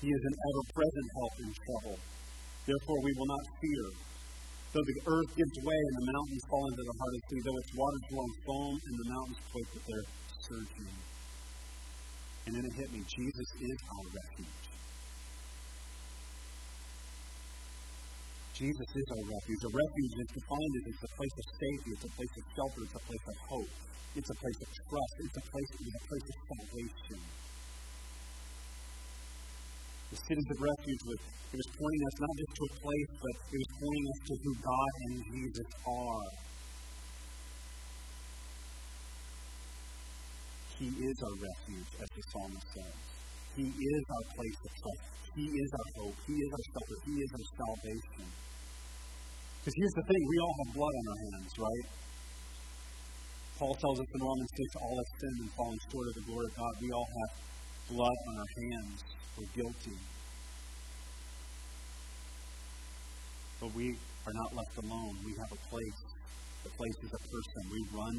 He 0.00 0.08
is 0.08 0.22
an 0.24 0.34
ever 0.34 0.62
present 0.72 1.06
help 1.18 1.34
in 1.42 1.50
trouble. 1.52 1.98
Therefore, 2.64 2.98
we 3.04 3.12
will 3.12 3.28
not 3.28 3.44
fear, 3.60 3.86
Though 4.74 4.82
the 4.82 5.06
earth 5.06 5.30
gives 5.38 5.54
way 5.62 5.80
and 5.86 5.96
the 6.02 6.10
mountains 6.10 6.44
fall 6.50 6.66
into 6.66 6.82
the 6.82 6.96
heart 6.98 7.14
of 7.14 7.22
sea, 7.30 7.40
though 7.46 7.58
its 7.62 7.72
waters 7.78 8.04
flow 8.10 8.26
in 8.26 8.34
foam 8.42 8.74
and 8.74 8.94
the 8.98 9.08
mountains 9.14 9.40
quake 9.54 9.70
with 9.70 9.86
their 9.86 10.04
surging. 10.50 10.98
And 12.42 12.50
then 12.58 12.64
it 12.66 12.74
hit 12.74 12.90
me 12.90 13.00
Jesus 13.06 13.48
is 13.54 13.78
our 13.86 14.06
refuge. 14.18 14.73
Jesus 18.54 18.86
is 18.86 19.06
our 19.10 19.24
refuge. 19.34 19.62
A 19.66 19.72
refuge 19.74 20.14
is 20.14 20.30
defined 20.30 20.74
as 20.78 20.84
it's 20.94 21.02
a 21.02 21.12
place 21.18 21.36
of 21.42 21.46
safety, 21.58 21.88
it's 21.90 22.06
a 22.06 22.12
place 22.14 22.34
of 22.38 22.44
shelter, 22.54 22.80
it's 22.86 22.94
a 22.94 23.04
place 23.10 23.26
of 23.26 23.36
hope, 23.50 23.74
it's 24.14 24.30
a 24.30 24.38
place 24.38 24.58
of 24.62 24.68
trust, 24.70 25.14
it's 25.26 25.38
a 25.42 25.44
place, 25.50 25.70
it's 25.74 25.98
a 25.98 26.04
place 26.06 26.26
of 26.30 26.36
salvation. 26.38 27.20
The 30.14 30.18
cities 30.22 30.48
of 30.54 30.58
refuge 30.62 31.02
was 31.02 31.20
it 31.50 31.58
was 31.58 31.70
pointing 31.74 32.02
us 32.06 32.16
not 32.22 32.34
just 32.38 32.52
to 32.54 32.62
a 32.62 32.72
place, 32.78 33.10
but 33.18 33.34
it 33.50 33.58
was 33.58 33.72
pointing 33.74 34.06
us 34.06 34.20
to 34.22 34.32
who 34.38 34.52
God 34.62 34.92
and 35.02 35.14
Jesus 35.34 35.70
are. 35.90 36.30
He 40.78 40.88
is 40.94 41.16
our 41.26 41.36
refuge, 41.42 41.90
as 42.02 42.08
the 42.10 42.22
psalmist 42.30 42.68
says. 42.70 42.98
He 43.58 43.66
is 43.66 44.02
our 44.14 44.26
place 44.34 44.58
of 44.62 44.72
trust. 44.78 45.14
He 45.34 45.46
is 45.50 45.70
our 45.74 45.90
hope. 45.98 46.18
He 46.26 46.34
is 46.38 46.50
our 46.54 46.64
shelter. 46.70 46.98
He 47.06 47.14
is 47.18 47.30
our 47.34 47.48
salvation. 47.58 48.43
Because 49.64 49.80
here's 49.80 49.96
the 49.96 50.04
thing 50.04 50.20
we 50.28 50.38
all 50.44 50.54
have 50.60 50.74
blood 50.76 50.92
on 50.92 51.04
our 51.08 51.20
hands, 51.24 51.52
right? 51.56 51.86
Paul 53.56 53.72
tells 53.80 53.96
us 53.96 54.04
in 54.12 54.20
Romans 54.20 54.52
6 54.60 54.76
all 54.76 54.92
have 54.92 55.10
sinned 55.16 55.40
and 55.40 55.50
fallen 55.56 55.78
short 55.88 56.04
of 56.04 56.14
the 56.20 56.24
glory 56.28 56.46
of 56.52 56.54
God. 56.60 56.72
We 56.84 56.90
all 56.92 57.08
have 57.08 57.30
blood 57.96 58.18
on 58.28 58.34
our 58.44 58.52
hands. 58.60 58.98
We're 59.40 59.52
guilty. 59.56 59.96
But 63.56 63.72
we 63.72 63.96
are 64.28 64.36
not 64.36 64.50
left 64.52 64.76
alone. 64.84 65.14
We 65.24 65.32
have 65.32 65.48
a 65.56 65.60
place. 65.72 66.00
The 66.60 66.72
place 66.76 66.98
is 67.00 67.12
a 67.16 67.22
person. 67.24 67.60
We 67.72 67.80
run 67.96 68.16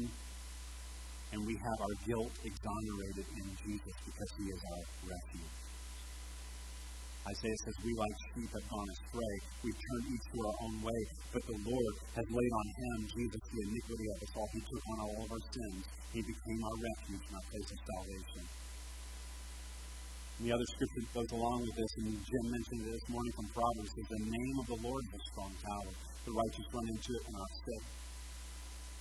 and 1.30 1.46
we 1.46 1.54
have 1.62 1.78
our 1.78 1.96
guilt 2.10 2.34
exonerated 2.42 3.26
in 3.38 3.46
Jesus 3.62 3.94
because 4.02 4.30
he 4.34 4.50
is 4.50 4.60
our 4.66 4.82
refuge. 5.14 5.65
Isaiah 7.26 7.58
says, 7.66 7.76
We 7.82 7.90
like 7.98 8.16
sheep 8.30 8.50
have 8.54 8.66
gone 8.70 8.86
astray. 8.86 9.34
We've 9.66 9.74
turned 9.74 10.06
each 10.14 10.26
to 10.30 10.38
our 10.46 10.56
own 10.62 10.76
way. 10.78 11.00
But 11.34 11.42
the 11.42 11.58
Lord 11.58 11.94
has 12.14 12.26
laid 12.30 12.52
on 12.54 12.66
him, 12.70 12.96
Jesus, 13.10 13.42
the 13.50 13.60
iniquity 13.66 14.06
of 14.14 14.18
us 14.22 14.32
all. 14.38 14.48
He 14.54 14.62
took 14.62 14.84
on 14.94 14.98
all 15.02 15.18
of 15.26 15.28
our 15.34 15.44
sins. 15.50 15.82
He 16.14 16.22
became 16.22 16.60
our 16.62 16.78
refuge 16.78 17.24
and 17.26 17.34
our 17.34 17.46
place 17.50 17.68
of 17.74 17.78
salvation. 17.82 18.44
And 20.38 20.42
the 20.46 20.52
other 20.54 20.68
scripture 20.70 21.02
that 21.02 21.12
goes 21.18 21.32
along 21.34 21.58
with 21.66 21.74
this, 21.74 21.92
and 21.98 22.08
Jim 22.14 22.44
mentioned 22.46 22.80
it 22.86 22.92
this 22.94 23.08
morning 23.10 23.32
from 23.34 23.46
Proverbs, 23.56 23.90
is 23.90 24.06
the 24.06 24.22
name 24.22 24.56
of 24.62 24.66
the 24.70 24.78
Lord 24.86 25.02
is 25.02 25.14
a 25.18 25.22
strong 25.34 25.52
tower. 25.58 25.92
The 26.28 26.34
righteous 26.36 26.66
run 26.70 26.86
into 26.94 27.10
it 27.10 27.22
and 27.26 27.34
are 27.42 27.54
safe. 27.66 27.86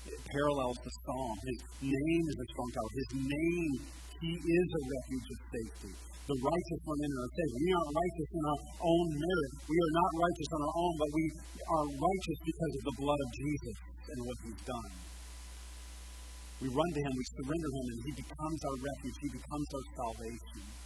It 0.05 0.19
parallels 0.25 0.79
the 0.81 0.93
psalm. 1.05 1.35
His 1.45 1.59
name 1.81 2.25
is 2.25 2.37
a 2.41 2.47
strong 2.55 2.69
tower. 2.73 2.91
His 2.93 3.11
name, 3.21 3.73
he 4.21 4.31
is 4.31 4.67
a 4.71 4.83
refuge 4.85 5.27
of 5.35 5.39
safety. 5.51 5.93
The 6.25 6.37
righteous 6.41 6.81
one 6.89 7.01
in 7.05 7.11
our 7.21 7.29
are. 7.37 7.57
We 7.61 7.69
aren't 7.69 7.93
righteous 7.93 8.29
in 8.33 8.43
our 8.49 8.61
own 8.81 9.07
merit. 9.13 9.51
We 9.69 9.77
are 9.77 9.93
not 9.93 10.11
righteous 10.25 10.49
on 10.57 10.61
our 10.65 10.75
own, 10.75 10.93
but 10.97 11.09
we 11.13 11.25
are 11.69 11.85
righteous 11.85 12.39
because 12.41 12.73
of 12.75 12.83
the 12.89 12.95
blood 12.97 13.21
of 13.21 13.29
Jesus 13.35 13.75
and 14.09 14.17
what 14.25 14.37
he's 14.41 14.61
done. 14.65 14.93
We 16.65 16.67
run 16.71 16.89
to 16.95 17.01
him, 17.03 17.13
we 17.13 17.25
surrender 17.35 17.69
him, 17.77 17.85
and 17.93 17.99
he 18.09 18.11
becomes 18.25 18.59
our 18.63 18.77
refuge. 18.79 19.17
He 19.21 19.31
becomes 19.37 19.67
our 19.69 19.85
salvation. 20.01 20.84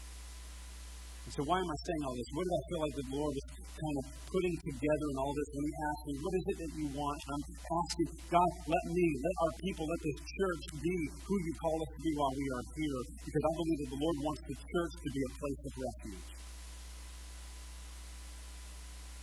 So, 1.30 1.46
why 1.46 1.62
am 1.62 1.70
I 1.70 1.78
saying 1.86 2.02
all 2.10 2.16
this? 2.18 2.30
What 2.34 2.42
did 2.42 2.56
I 2.58 2.64
feel 2.66 2.82
like 2.82 2.96
the 2.98 3.08
Lord 3.14 3.34
was 3.38 3.48
kind 3.54 3.98
of 4.02 4.06
putting 4.34 4.56
together 4.66 5.08
in 5.14 5.18
all 5.22 5.34
this 5.38 5.50
when 5.54 5.66
He 5.70 5.74
asked 5.78 6.04
me, 6.10 6.14
What 6.26 6.34
is 6.34 6.46
it 6.50 6.58
that 6.58 6.72
you 6.74 6.88
want? 6.90 7.20
I'm 7.30 7.44
asking, 7.46 8.10
God, 8.34 8.50
let 8.66 8.86
me, 8.90 9.06
let 9.14 9.36
our 9.46 9.54
people, 9.62 9.86
let 9.86 10.02
this 10.10 10.20
church 10.26 10.64
be 10.82 10.96
who 11.22 11.36
you 11.38 11.54
call 11.62 11.78
us 11.86 11.92
to 11.94 12.00
be 12.02 12.12
while 12.18 12.34
we 12.34 12.48
are 12.50 12.66
here. 12.82 13.00
Because 13.30 13.44
I 13.46 13.52
believe 13.62 13.78
that 13.78 13.92
the 13.94 14.02
Lord 14.02 14.18
wants 14.26 14.42
the 14.42 14.58
church 14.58 14.94
to 15.06 15.10
be 15.14 15.22
a 15.22 15.32
place 15.38 15.62
of 15.70 15.74
refuge. 15.78 16.30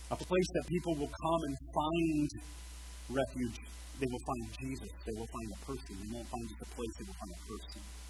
A 0.07 0.17
place 0.23 0.49
that 0.55 0.65
people 0.71 0.93
will 0.95 1.11
come 1.11 1.41
and 1.43 1.55
find 1.75 2.29
refuge. 3.19 3.57
They 3.99 4.07
will 4.07 4.23
find 4.23 4.43
Jesus. 4.55 4.91
They 5.03 5.15
will 5.19 5.27
find 5.27 5.49
a 5.51 5.59
person. 5.67 5.91
They 5.91 6.09
won't 6.15 6.29
find 6.31 6.45
just 6.55 6.63
a 6.63 6.69
place, 6.71 6.93
they 7.03 7.05
will 7.11 7.19
find 7.19 7.33
a 7.35 7.41
person. 7.51 8.06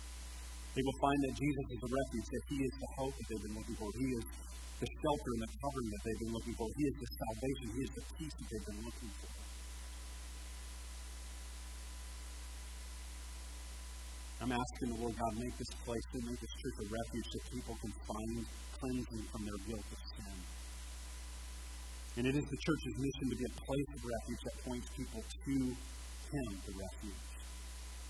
They 0.77 0.85
will 0.85 1.01
find 1.01 1.19
that 1.25 1.33
Jesus 1.33 1.65
is 1.73 1.79
the 1.81 1.89
refuge, 1.89 2.27
that 2.37 2.45
He 2.53 2.57
is 2.61 2.73
the 2.77 2.89
hope 3.01 3.09
that 3.17 3.25
they've 3.33 3.45
been 3.49 3.57
looking 3.57 3.77
for. 3.81 3.89
He 3.97 4.13
is 4.13 4.25
the 4.77 4.85
shelter 4.85 5.29
and 5.33 5.41
the 5.41 5.51
covering 5.57 5.89
that 5.89 6.01
they've 6.05 6.21
been 6.21 6.33
looking 6.37 6.53
for. 6.53 6.69
He 6.77 6.83
is 6.85 6.95
the 7.01 7.09
salvation. 7.17 7.65
He 7.73 7.81
is 7.81 7.93
the 7.97 8.05
peace 8.13 8.35
that 8.37 8.45
they've 8.45 8.67
been 8.69 8.81
looking 8.85 9.11
for. 9.17 9.31
I'm 14.37 14.53
asking 14.53 14.87
the 14.93 14.99
Lord 15.01 15.17
God, 15.17 15.33
make 15.41 15.57
this 15.57 15.73
place, 15.81 16.05
make 16.13 16.37
this 16.45 16.53
church 16.61 16.77
a 16.77 16.87
refuge 16.93 17.25
so 17.25 17.37
people 17.57 17.73
can 17.81 17.93
find 18.05 18.45
cleansing 18.77 19.23
from 19.33 19.41
their 19.49 19.59
guilt 19.65 19.87
of 19.89 20.01
sin. 20.13 20.37
And 22.21 22.23
it 22.29 22.37
is 22.37 22.45
the 22.45 22.59
church's 22.61 22.95
mission 23.01 23.25
to 23.33 23.35
be 23.41 23.45
a 23.49 23.53
place 23.65 23.89
of 23.97 23.99
refuge 24.05 24.41
that 24.45 24.55
points 24.61 24.87
people 24.93 25.21
to 25.25 25.53
Him, 25.57 26.49
the 26.69 26.73
refuge. 26.77 27.36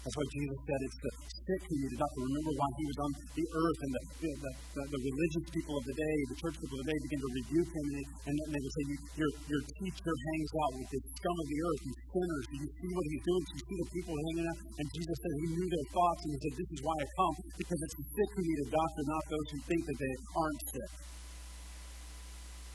That's 0.07 0.23
why 0.23 0.31
Jesus 0.39 0.59
said 0.63 0.79
it's 0.87 0.99
the 1.03 1.11
sick 1.35 1.61
who 1.67 1.75
need 1.83 1.91
a 1.91 1.99
doctor. 1.99 2.19
Remember 2.23 2.53
why 2.55 2.69
he 2.79 2.85
was 2.87 2.99
on 3.03 3.11
the 3.27 3.43
earth 3.43 3.79
and 3.83 3.91
the, 3.91 4.01
the, 4.23 4.31
the, 4.39 4.83
the, 4.87 4.99
religious 5.03 5.45
people 5.51 5.75
of 5.75 5.83
the 5.83 5.95
day, 5.99 6.15
the 6.31 6.39
church 6.39 6.55
people 6.63 6.79
of 6.79 6.87
the 6.87 6.89
day 6.95 6.99
began 7.11 7.19
to 7.27 7.31
rebuke 7.35 7.71
him 7.75 7.85
and, 7.91 8.07
and 8.31 8.35
they 8.55 8.61
would 8.63 8.71
say, 8.71 8.83
your, 9.19 9.31
your 9.51 9.63
teacher 9.67 10.15
hangs 10.15 10.51
out 10.63 10.71
with 10.79 10.87
the 10.95 10.99
scum 11.11 11.35
of 11.35 11.47
the 11.51 11.59
earth, 11.59 11.79
these 11.83 11.99
sinners. 12.07 12.43
Do 12.47 12.55
you 12.55 12.69
see 12.71 12.91
what 12.95 13.05
he's 13.11 13.23
doing? 13.27 13.43
Do 13.43 13.51
you 13.51 13.63
see 13.67 13.77
the 13.83 13.89
people 13.99 14.13
hanging 14.15 14.47
out? 14.47 14.59
And 14.79 14.85
Jesus 14.95 15.15
said 15.19 15.31
he 15.43 15.47
knew 15.59 15.67
their 15.75 15.87
thoughts 15.91 16.21
and 16.23 16.31
he 16.31 16.39
said, 16.39 16.53
this 16.55 16.69
is 16.71 16.81
why 16.87 16.95
I 17.03 17.07
come, 17.11 17.35
because 17.59 17.79
it's 17.83 17.97
the 17.99 18.07
sick 18.07 18.29
who 18.31 18.41
need 18.47 18.59
a 18.63 18.69
doctor, 18.71 19.01
not 19.11 19.23
those 19.27 19.47
who 19.51 19.59
think 19.67 19.81
that 19.91 19.97
they 19.99 20.13
aren't 20.39 20.63
sick. 20.71 20.91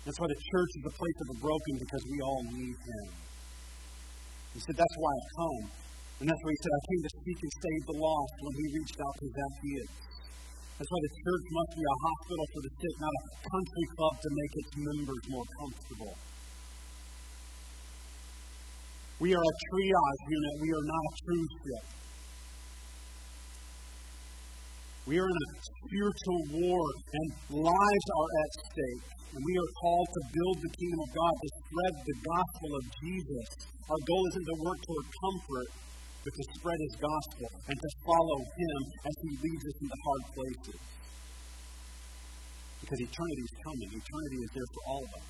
That's 0.05 0.19
why 0.21 0.29
the 0.29 0.37
church 0.53 0.71
is 0.77 0.83
the 0.85 0.95
place 1.01 1.17
of 1.17 1.27
the 1.33 1.39
broken 1.41 1.73
because 1.81 2.03
we 2.13 2.19
all 2.29 2.43
need 2.45 2.77
him. 2.77 3.07
He 4.53 4.61
said, 4.69 4.77
that's 4.77 4.97
why 5.01 5.13
I 5.17 5.25
come. 5.33 5.81
And 6.23 6.31
that's 6.31 6.39
why 6.39 6.55
he 6.55 6.61
said, 6.63 6.71
I 6.71 6.83
came 6.87 7.03
to 7.03 7.13
seek 7.19 7.39
and 7.43 7.55
save 7.59 7.83
the 7.83 7.99
lost 7.99 8.35
when 8.47 8.55
he 8.55 8.65
reached 8.79 8.95
out 9.03 9.15
to 9.19 9.27
Zacchaeus. 9.27 9.91
That's 10.79 10.87
why 10.87 11.03
the 11.03 11.15
church 11.19 11.45
must 11.51 11.73
be 11.75 11.83
a 11.83 11.97
hospital 11.99 12.45
for 12.47 12.61
the 12.63 12.73
sick, 12.79 12.95
not 13.03 13.11
a 13.11 13.25
country 13.43 13.87
club 13.99 14.15
to 14.23 14.29
make 14.31 14.53
its 14.55 14.73
members 14.87 15.23
more 15.35 15.47
comfortable. 15.59 16.15
We 19.19 19.35
are 19.35 19.43
a 19.43 19.55
triage 19.67 20.23
unit. 20.31 20.55
We 20.63 20.71
are 20.71 20.87
not 20.87 21.03
a 21.11 21.15
true 21.27 21.47
ship. 21.59 21.85
We 25.11 25.19
are 25.19 25.27
in 25.27 25.39
a 25.43 25.49
spiritual 25.59 26.41
war, 26.55 26.83
and 27.19 27.27
lives 27.67 28.09
are 28.15 28.31
at 28.47 28.51
stake. 28.71 29.07
And 29.35 29.43
we 29.43 29.55
are 29.59 29.71
called 29.75 30.07
to 30.07 30.23
build 30.31 30.57
the 30.63 30.71
kingdom 30.71 31.01
of 31.03 31.11
God, 31.19 31.35
to 31.35 31.49
spread 31.67 31.95
the 31.99 32.17
gospel 32.23 32.71
of 32.79 32.85
Jesus. 33.03 33.47
Our 33.91 34.01
goal 34.07 34.23
isn't 34.31 34.47
to 34.47 34.59
work 34.63 34.79
toward 34.87 35.07
comfort, 35.19 35.69
but 36.23 36.33
to 36.33 36.45
spread 36.55 36.79
his 36.79 36.95
gospel 37.03 37.47
and 37.67 37.77
to 37.77 37.89
follow 38.07 38.39
him 38.39 38.81
as 39.03 39.15
he 39.27 39.31
leads 39.43 39.65
us 39.67 39.77
into 39.83 39.99
hard 40.07 40.25
places. 40.31 40.81
Because 42.79 43.01
eternity 43.03 43.43
is 43.43 43.55
coming. 43.63 43.89
Eternity 43.91 44.39
is 44.43 44.51
there 44.55 44.71
for 44.71 44.83
all 44.87 45.03
of 45.03 45.13
us. 45.19 45.29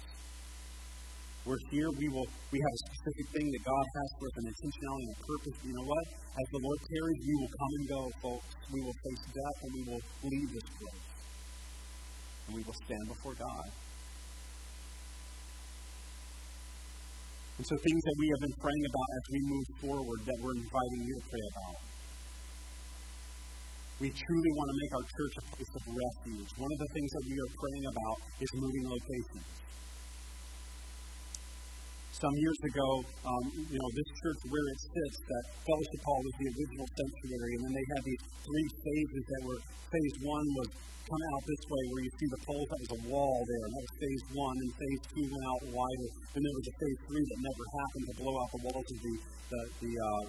We're 1.43 1.59
here, 1.75 1.91
we 1.99 2.07
will 2.07 2.29
we 2.55 2.59
have 2.63 2.75
a 2.79 2.83
specific 2.87 3.27
thing 3.35 3.47
that 3.51 3.63
God 3.67 3.85
has 3.99 4.09
for 4.15 4.25
us, 4.31 4.35
an 4.39 4.47
intentionality 4.47 5.05
and 5.11 5.17
a 5.19 5.23
purpose. 5.27 5.57
You 5.67 5.75
know 5.75 5.89
what? 5.91 6.05
As 6.39 6.47
the 6.55 6.63
Lord 6.63 6.79
carries, 6.87 7.21
we 7.27 7.35
will 7.35 7.53
come 7.53 7.73
and 7.77 7.85
go, 7.91 8.03
folks. 8.23 8.51
We 8.71 8.81
will 8.87 8.99
face 9.03 9.23
death 9.35 9.59
and 9.67 9.71
we 9.75 9.83
will 9.91 10.03
leave 10.23 10.49
this 10.55 10.69
place. 10.71 11.07
And 12.47 12.53
we 12.55 12.63
will 12.63 12.79
stand 12.87 13.05
before 13.11 13.35
God. 13.35 13.82
And 17.63 17.71
so 17.71 17.79
things 17.79 18.03
that 18.03 18.17
we 18.19 18.27
have 18.27 18.43
been 18.43 18.59
praying 18.59 18.85
about 18.91 19.09
as 19.15 19.25
we 19.31 19.41
move 19.47 19.67
forward 19.87 20.19
that 20.27 20.35
we're 20.43 20.59
inviting 20.59 21.03
you 21.07 21.15
to 21.15 21.25
pray 21.31 21.45
about. 21.55 21.79
We 24.03 24.11
truly 24.11 24.53
want 24.59 24.67
to 24.67 24.77
make 24.83 24.93
our 24.99 25.07
church 25.07 25.35
a 25.39 25.45
place 25.47 25.71
of 25.71 25.83
refuge. 25.95 26.51
One 26.59 26.71
of 26.75 26.79
the 26.83 26.91
things 26.91 27.11
that 27.15 27.23
we 27.23 27.39
are 27.39 27.51
praying 27.55 27.85
about 27.87 28.19
is 28.43 28.51
moving 28.59 28.83
locations. 28.91 29.47
Some 32.23 32.39
years 32.39 32.61
ago, 32.71 32.89
um, 33.27 33.45
you 33.67 33.79
know, 33.83 33.91
this 33.99 34.11
church 34.23 34.41
where 34.47 34.67
it 34.71 34.79
sits, 34.79 35.19
that 35.27 35.45
Fellowship 35.67 36.03
Hall 36.07 36.23
was 36.23 36.35
the 36.39 36.47
original 36.55 36.87
sanctuary, 36.95 37.53
and 37.59 37.63
then 37.67 37.75
they 37.75 37.87
had 37.99 38.03
these 38.07 38.23
three 38.47 38.69
phases 38.79 39.23
that 39.27 39.43
were, 39.43 39.59
phase 39.91 40.17
one 40.23 40.47
was 40.55 40.71
come 41.03 41.23
out 41.35 41.43
this 41.45 41.63
way 41.67 41.83
where 41.91 42.03
you 42.07 42.13
see 42.15 42.29
the 42.31 42.43
poles. 42.47 42.69
That 42.71 42.81
was 42.87 42.93
a 42.95 43.03
wall 43.11 43.39
there. 43.43 43.65
And 43.67 43.73
that 43.75 43.83
was 43.83 43.95
phase 43.99 44.25
one. 44.39 44.55
And 44.55 44.71
phase 44.71 45.03
two 45.11 45.25
went 45.29 45.45
out 45.51 45.61
wider. 45.75 46.09
And 46.39 46.41
there 46.47 46.57
was 46.57 46.67
a 46.71 46.75
phase 46.79 46.99
three 47.11 47.25
that 47.27 47.41
never 47.43 47.65
happened 47.75 48.05
to 48.07 48.15
blow 48.23 48.35
out 48.39 48.49
the 48.55 48.63
walls 48.71 48.87
of 48.87 48.99
the, 49.03 49.15
the, 49.51 49.61
the 49.83 49.93
uh, 49.99 50.23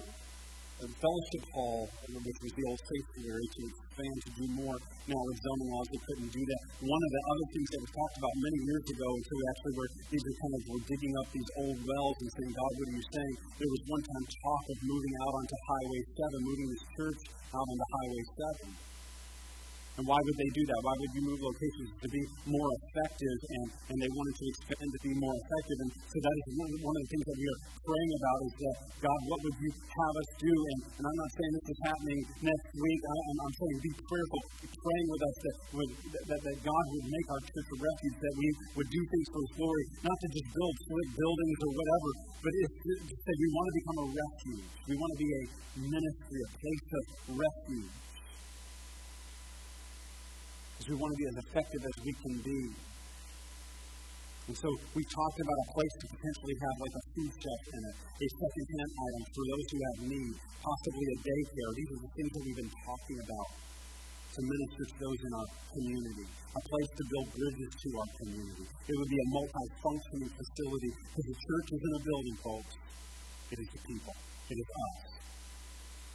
the 0.80 0.88
fellowship 0.90 1.44
hall, 1.54 1.86
which 2.10 2.38
was 2.42 2.52
the 2.54 2.64
old 2.66 2.80
sanctuary, 2.82 3.46
to 3.46 3.60
expand 3.70 4.16
to 4.26 4.30
do 4.34 4.44
more. 4.58 4.76
Now, 5.04 5.20
with 5.20 5.38
zoning 5.38 5.70
laws, 5.70 5.88
they 5.92 6.02
couldn't 6.02 6.32
do 6.34 6.42
that. 6.42 6.62
One 6.82 7.02
of 7.04 7.10
the 7.14 7.22
other 7.30 7.46
things 7.54 7.68
that 7.70 7.80
was 7.84 7.92
talked 7.94 8.16
about 8.18 8.34
many 8.40 8.58
years 8.66 8.84
ago, 8.90 9.08
and 9.14 9.24
so 9.24 9.34
actually 9.54 9.74
where 9.78 9.90
these 10.10 10.24
are 10.24 10.36
kind 10.40 10.54
of 10.54 10.60
were 10.64 10.84
digging 10.84 11.14
up 11.20 11.26
these 11.30 11.50
old 11.62 11.78
wells 11.84 12.16
and 12.24 12.30
saying, 12.34 12.52
God, 12.56 12.70
what 12.74 12.86
are 12.88 12.96
you 12.98 13.06
saying? 13.14 13.34
There 13.60 13.70
was 13.70 13.82
one 13.86 14.02
time 14.02 14.24
talk 14.24 14.62
of 14.74 14.76
moving 14.82 15.14
out 15.22 15.32
onto 15.38 15.56
Highway 15.68 16.02
7, 16.10 16.48
moving 16.48 16.68
this 16.72 16.84
church 16.98 17.20
out 17.54 17.66
onto 17.68 17.86
Highway 17.94 18.24
7. 18.74 18.93
And 19.94 20.04
why 20.10 20.18
would 20.18 20.38
they 20.42 20.50
do 20.50 20.64
that? 20.66 20.78
Why 20.82 20.94
would 20.98 21.12
you 21.14 21.22
move 21.22 21.38
locations 21.38 21.90
to 22.02 22.08
be 22.10 22.22
more 22.50 22.70
effective? 22.82 23.38
And, 23.46 23.66
and 23.94 23.96
they 24.02 24.10
wanted 24.10 24.34
to 24.34 24.44
expand 24.50 24.90
to 24.90 25.00
be 25.06 25.14
more 25.22 25.36
effective. 25.38 25.78
And 25.86 25.90
so 25.94 26.16
that 26.18 26.34
is 26.34 26.44
one, 26.58 26.70
one 26.82 26.94
of 26.98 27.02
the 27.06 27.10
things 27.14 27.26
that 27.30 27.38
we 27.38 27.46
are 27.46 27.60
praying 27.78 28.12
about 28.18 28.38
is 28.42 28.54
that, 28.58 28.76
God, 29.06 29.20
what 29.30 29.38
would 29.46 29.56
you 29.62 29.70
have 29.70 30.14
us 30.18 30.30
do? 30.34 30.50
And, 30.50 30.78
and 30.98 31.04
I'm 31.06 31.18
not 31.22 31.30
saying 31.30 31.50
this 31.54 31.68
is 31.70 31.80
happening 31.86 32.20
next 32.42 32.68
week. 32.74 33.00
I, 33.06 33.14
am 33.14 33.38
I'm 33.38 33.54
saying 33.54 33.76
be 33.86 33.92
prayerful, 34.02 34.42
praying 34.66 35.06
with 35.14 35.22
us 35.30 35.36
that, 35.46 35.56
with, 35.78 35.90
that, 36.26 36.40
that 36.42 36.56
God 36.58 36.84
would 36.90 37.06
make 37.06 37.26
our 37.30 37.42
church 37.54 37.68
a 37.70 37.78
refuge, 37.78 38.16
that 38.18 38.34
we 38.34 38.48
would 38.74 38.90
do 38.90 39.02
things 39.14 39.26
for 39.30 39.40
His 39.46 39.52
glory, 39.62 39.84
not 40.10 40.16
to 40.18 40.26
just 40.26 40.48
build 40.58 40.74
slick 40.90 41.10
buildings 41.14 41.58
or 41.62 41.70
whatever, 41.70 42.08
but 42.42 42.50
to 42.50 42.66
say 43.14 43.34
we 43.38 43.48
want 43.54 43.66
to 43.70 43.74
become 43.78 43.98
a 44.02 44.08
refuge. 44.10 44.66
We 44.90 44.94
want 44.98 45.10
to 45.14 45.20
be 45.22 45.30
a 45.30 45.42
ministry, 45.86 46.40
a 46.42 46.50
place 46.58 46.88
of 46.98 47.04
refuge 47.38 47.94
because 50.84 50.96
we 50.96 51.00
want 51.00 51.12
to 51.16 51.20
be 51.24 51.28
as 51.32 51.38
effective 51.48 51.80
as 51.80 51.96
we 52.04 52.12
can 52.12 52.34
be. 52.44 52.60
And 54.44 54.52
so 54.52 54.68
we 54.92 55.00
talked 55.08 55.40
about 55.40 55.56
a 55.64 55.68
place 55.72 55.94
to 56.04 56.06
potentially 56.12 56.56
have 56.60 56.76
like 56.76 56.92
a 56.92 57.02
food 57.16 57.32
shelf 57.40 57.62
and 57.72 57.82
a, 57.88 57.92
a 57.96 58.28
second-hand 58.28 58.90
item 58.92 59.22
for 59.32 59.44
those 59.48 59.66
who 59.72 59.78
have 59.80 59.98
need, 60.12 60.34
possibly 60.60 61.06
a 61.08 61.16
daycare. 61.24 61.70
These 61.72 61.90
are 61.96 62.00
the 62.04 62.12
things 62.12 62.30
that 62.36 62.42
we've 62.44 62.60
been 62.60 62.74
talking 62.84 63.18
about 63.24 63.48
to 64.36 64.40
minister 64.44 64.84
to 64.84 64.96
those 65.00 65.20
in 65.24 65.32
our 65.32 65.48
community, 65.72 66.26
a 66.28 66.62
place 66.68 66.90
to 66.92 67.04
build 67.08 67.28
bridges 67.32 67.70
to 67.80 67.88
our 67.96 68.10
community. 68.20 68.66
It 68.68 68.94
would 69.00 69.08
be 69.08 69.20
a 69.24 69.28
multifunctioning 69.32 70.32
facility 70.36 70.92
because 71.00 71.26
the 71.32 71.38
church 71.40 71.68
isn't 71.80 71.94
a 71.96 72.02
building, 72.04 72.36
folks. 72.44 72.72
It 73.56 73.58
is 73.64 73.68
the 73.72 73.80
people. 73.88 74.12
It 74.52 74.56
is 74.60 74.68
us. 74.68 75.00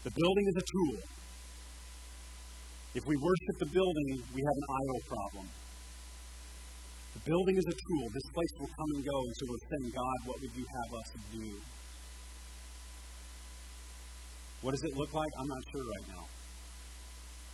The 0.06 0.14
building 0.14 0.46
is 0.54 0.56
a 0.62 0.66
tool. 0.70 1.19
If 2.96 3.06
we 3.06 3.16
worship 3.22 3.56
the 3.60 3.70
building, 3.70 4.08
we 4.34 4.42
have 4.42 4.58
an 4.58 4.68
idol 4.82 5.00
problem. 5.06 5.46
The 7.14 7.22
building 7.22 7.56
is 7.58 7.68
a 7.70 7.78
tool. 7.78 8.06
This 8.10 8.28
place 8.34 8.54
will 8.58 8.72
come 8.74 8.90
and 8.98 9.02
go, 9.06 9.18
and 9.22 9.36
so 9.38 9.44
we're 9.46 9.66
saying, 9.70 9.88
God, 9.94 10.18
what 10.26 10.38
would 10.42 10.54
you 10.58 10.66
have 10.66 10.90
us 10.98 11.10
do? 11.30 11.48
What 14.62 14.72
does 14.74 14.84
it 14.84 14.94
look 14.98 15.14
like? 15.14 15.32
I'm 15.38 15.48
not 15.48 15.64
sure 15.70 15.86
right 15.86 16.08
now. 16.18 16.26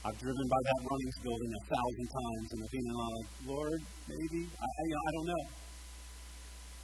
I've 0.06 0.20
driven 0.22 0.46
by 0.48 0.62
that 0.64 0.80
Runnings 0.88 1.18
building 1.20 1.52
a 1.52 1.64
thousand 1.68 2.08
times, 2.16 2.48
and 2.56 2.60
I've 2.64 2.74
been 2.78 2.90
like, 2.96 3.28
Lord, 3.44 3.82
maybe? 4.08 4.42
I, 4.56 4.68
I, 4.70 4.84
I 4.88 5.12
don't 5.20 5.28
know. 5.28 5.44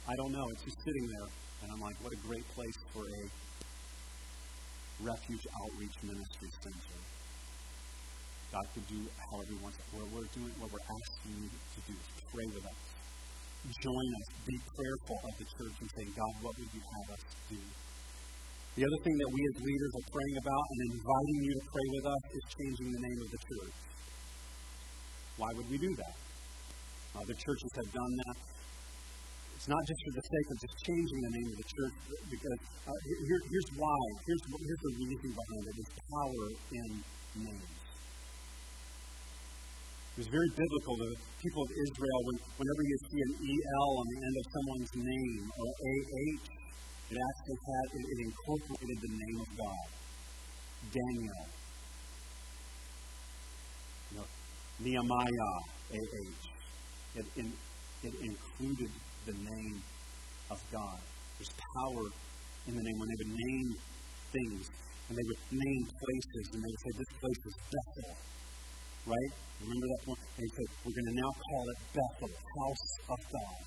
I 0.02 0.14
don't 0.18 0.32
know. 0.32 0.46
It's 0.52 0.64
just 0.68 0.78
sitting 0.84 1.06
there, 1.08 1.28
and 1.62 1.68
I'm 1.72 1.80
like, 1.80 1.96
what 2.04 2.12
a 2.12 2.20
great 2.26 2.46
place 2.52 2.78
for 2.92 3.06
a 3.06 3.22
refuge 5.00 5.46
outreach 5.56 5.96
ministry 6.02 6.50
center. 6.60 7.21
God 8.52 8.66
could 8.76 8.84
do 8.84 9.00
however 9.32 9.48
He 9.48 9.58
wants. 9.64 9.80
What 9.96 10.06
we're 10.12 10.28
doing, 10.36 10.52
what 10.60 10.68
we're 10.68 10.84
asking 10.84 11.32
you 11.40 11.48
to 11.48 11.80
do 11.88 11.94
is 11.96 12.08
pray 12.28 12.48
with 12.52 12.68
us. 12.68 12.80
Join 13.80 14.08
us. 14.20 14.26
Be 14.44 14.56
prayerful 14.60 15.18
of 15.24 15.34
the 15.40 15.46
church 15.48 15.76
and 15.80 15.88
say, 15.96 16.04
God, 16.12 16.32
what 16.44 16.52
would 16.60 16.70
you 16.76 16.82
have 16.84 17.16
us 17.16 17.24
do? 17.48 17.60
The 18.76 18.84
other 18.84 19.00
thing 19.04 19.16
that 19.20 19.30
we 19.32 19.40
as 19.40 19.56
leaders 19.64 19.92
are 19.96 20.06
praying 20.12 20.36
about 20.40 20.64
and 20.68 20.80
inviting 20.96 21.38
you 21.44 21.52
to 21.56 21.64
pray 21.72 21.86
with 21.96 22.06
us 22.08 22.22
is 22.32 22.44
changing 22.56 22.88
the 22.92 23.02
name 23.04 23.20
of 23.24 23.28
the 23.32 23.40
church. 23.40 23.76
Why 25.36 25.50
would 25.56 25.68
we 25.72 25.78
do 25.80 25.92
that? 25.96 26.16
Other 27.16 27.36
churches 27.36 27.70
have 27.76 27.90
done 27.92 28.12
that. 28.24 28.36
It's 29.56 29.68
not 29.68 29.82
just 29.86 30.00
for 30.02 30.12
the 30.18 30.26
sake 30.26 30.48
of 30.50 30.56
just 30.58 30.76
changing 30.88 31.20
the 31.22 31.32
name 31.38 31.48
of 31.52 31.56
the 31.62 31.68
church, 31.68 31.96
because 32.32 32.60
uh, 32.88 33.00
here, 33.06 33.40
here's 33.46 33.70
why. 33.78 34.00
Here's, 34.26 34.42
here's 34.42 34.82
the 34.82 34.92
reason 35.06 35.30
behind 35.32 35.62
it. 35.68 35.74
There's 35.76 35.94
power 36.10 36.44
in 36.72 36.88
names. 37.46 37.81
It 40.12 40.18
was 40.18 40.28
very 40.28 40.50
biblical. 40.52 40.92
The 41.00 41.16
people 41.40 41.64
of 41.64 41.72
Israel, 41.72 42.20
when, 42.28 42.36
whenever 42.60 42.82
you 42.84 42.96
see 43.08 43.16
an 43.16 43.32
EL 43.48 43.90
on 43.96 44.06
the 44.12 44.18
end 44.28 44.34
of 44.36 44.44
someone's 44.52 44.92
name 44.92 45.44
or 45.56 45.68
AH, 45.72 46.44
it 47.08 47.16
actually 47.16 47.58
had, 47.64 47.86
it, 47.96 48.04
it 48.12 48.18
incorporated 48.28 48.98
the 49.00 49.12
name 49.16 49.38
of 49.40 49.48
God. 49.56 49.86
Daniel. 50.92 51.42
Know, 54.12 54.28
Nehemiah, 54.84 55.52
AH. 55.96 56.40
It, 57.16 57.26
it, 57.32 57.46
it 58.04 58.14
included 58.20 58.92
the 59.24 59.32
name 59.32 59.80
of 60.52 60.60
God. 60.68 61.00
There's 61.40 61.56
power 61.56 62.04
in 62.68 62.76
the 62.76 62.84
name. 62.84 62.96
When 63.00 63.08
they 63.08 63.16
would 63.16 63.32
name 63.32 63.68
things, 64.28 64.68
and 65.08 65.16
they 65.16 65.24
would 65.24 65.40
name 65.56 65.82
places, 65.88 66.44
and 66.52 66.60
they 66.60 66.68
would 66.68 66.82
say, 66.84 66.92
This 67.00 67.12
place 67.16 67.40
is 67.48 67.56
Bethel 67.72 68.32
right? 69.06 69.32
Remember 69.62 69.86
that 69.94 70.02
point? 70.06 70.22
And 70.22 70.42
he 70.42 70.50
said, 70.58 70.68
we're 70.82 70.96
going 70.96 71.10
to 71.10 71.16
now 71.18 71.30
call 71.30 71.64
it 71.70 71.78
Bethel, 71.94 72.32
house 72.34 72.86
of 73.10 73.20
God. 73.30 73.62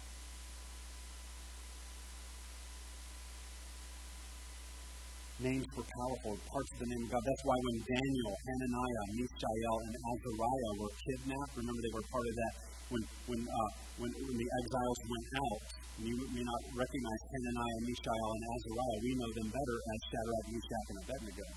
Names 5.36 5.67
were 5.75 5.83
powerful, 5.83 6.33
parts 6.47 6.71
of 6.71 6.79
the 6.79 6.88
name 6.88 7.03
of 7.03 7.09
God. 7.11 7.23
That's 7.27 7.43
why 7.43 7.57
when 7.59 7.77
Daniel, 7.83 8.31
Hananiah, 8.39 9.05
Mishael, 9.19 9.77
and 9.83 9.93
Azariah 9.99 10.73
were 10.79 10.93
kidnapped, 10.95 11.53
remember 11.59 11.81
they 11.83 11.95
were 11.95 12.07
part 12.07 12.23
of 12.23 12.36
that 12.39 12.53
when, 12.88 13.03
when, 13.27 13.41
uh, 13.43 13.71
when, 13.99 14.11
when 14.15 14.36
the 14.39 14.47
exiles 14.63 14.99
went 15.11 15.27
out. 15.36 15.61
And 15.95 16.03
You 16.07 16.15
may 16.31 16.43
not 16.43 16.61
recognize 16.71 17.21
Hananiah, 17.36 17.79
Mishael, 17.83 18.29
and 18.31 18.43
Azariah. 18.47 18.99
We 19.03 19.11
know 19.15 19.31
them 19.36 19.49
better 19.51 19.77
as 19.79 19.99
Shadrach, 20.07 20.45
Meshach, 20.55 20.88
and 20.91 20.99
Abednego. 21.03 21.47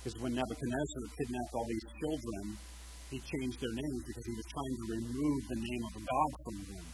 Because 0.00 0.16
when 0.24 0.32
Nebuchadnezzar 0.32 1.04
kidnapped 1.12 1.52
all 1.52 1.68
these 1.68 1.88
children, 2.00 2.56
he 3.12 3.20
changed 3.20 3.60
their 3.60 3.74
names 3.76 4.00
because 4.08 4.24
he 4.24 4.32
was 4.32 4.46
trying 4.48 4.74
to 4.80 4.84
remove 4.96 5.40
the 5.44 5.60
name 5.60 5.82
of 5.84 5.94
God 6.00 6.30
from 6.40 6.56
them. 6.72 6.86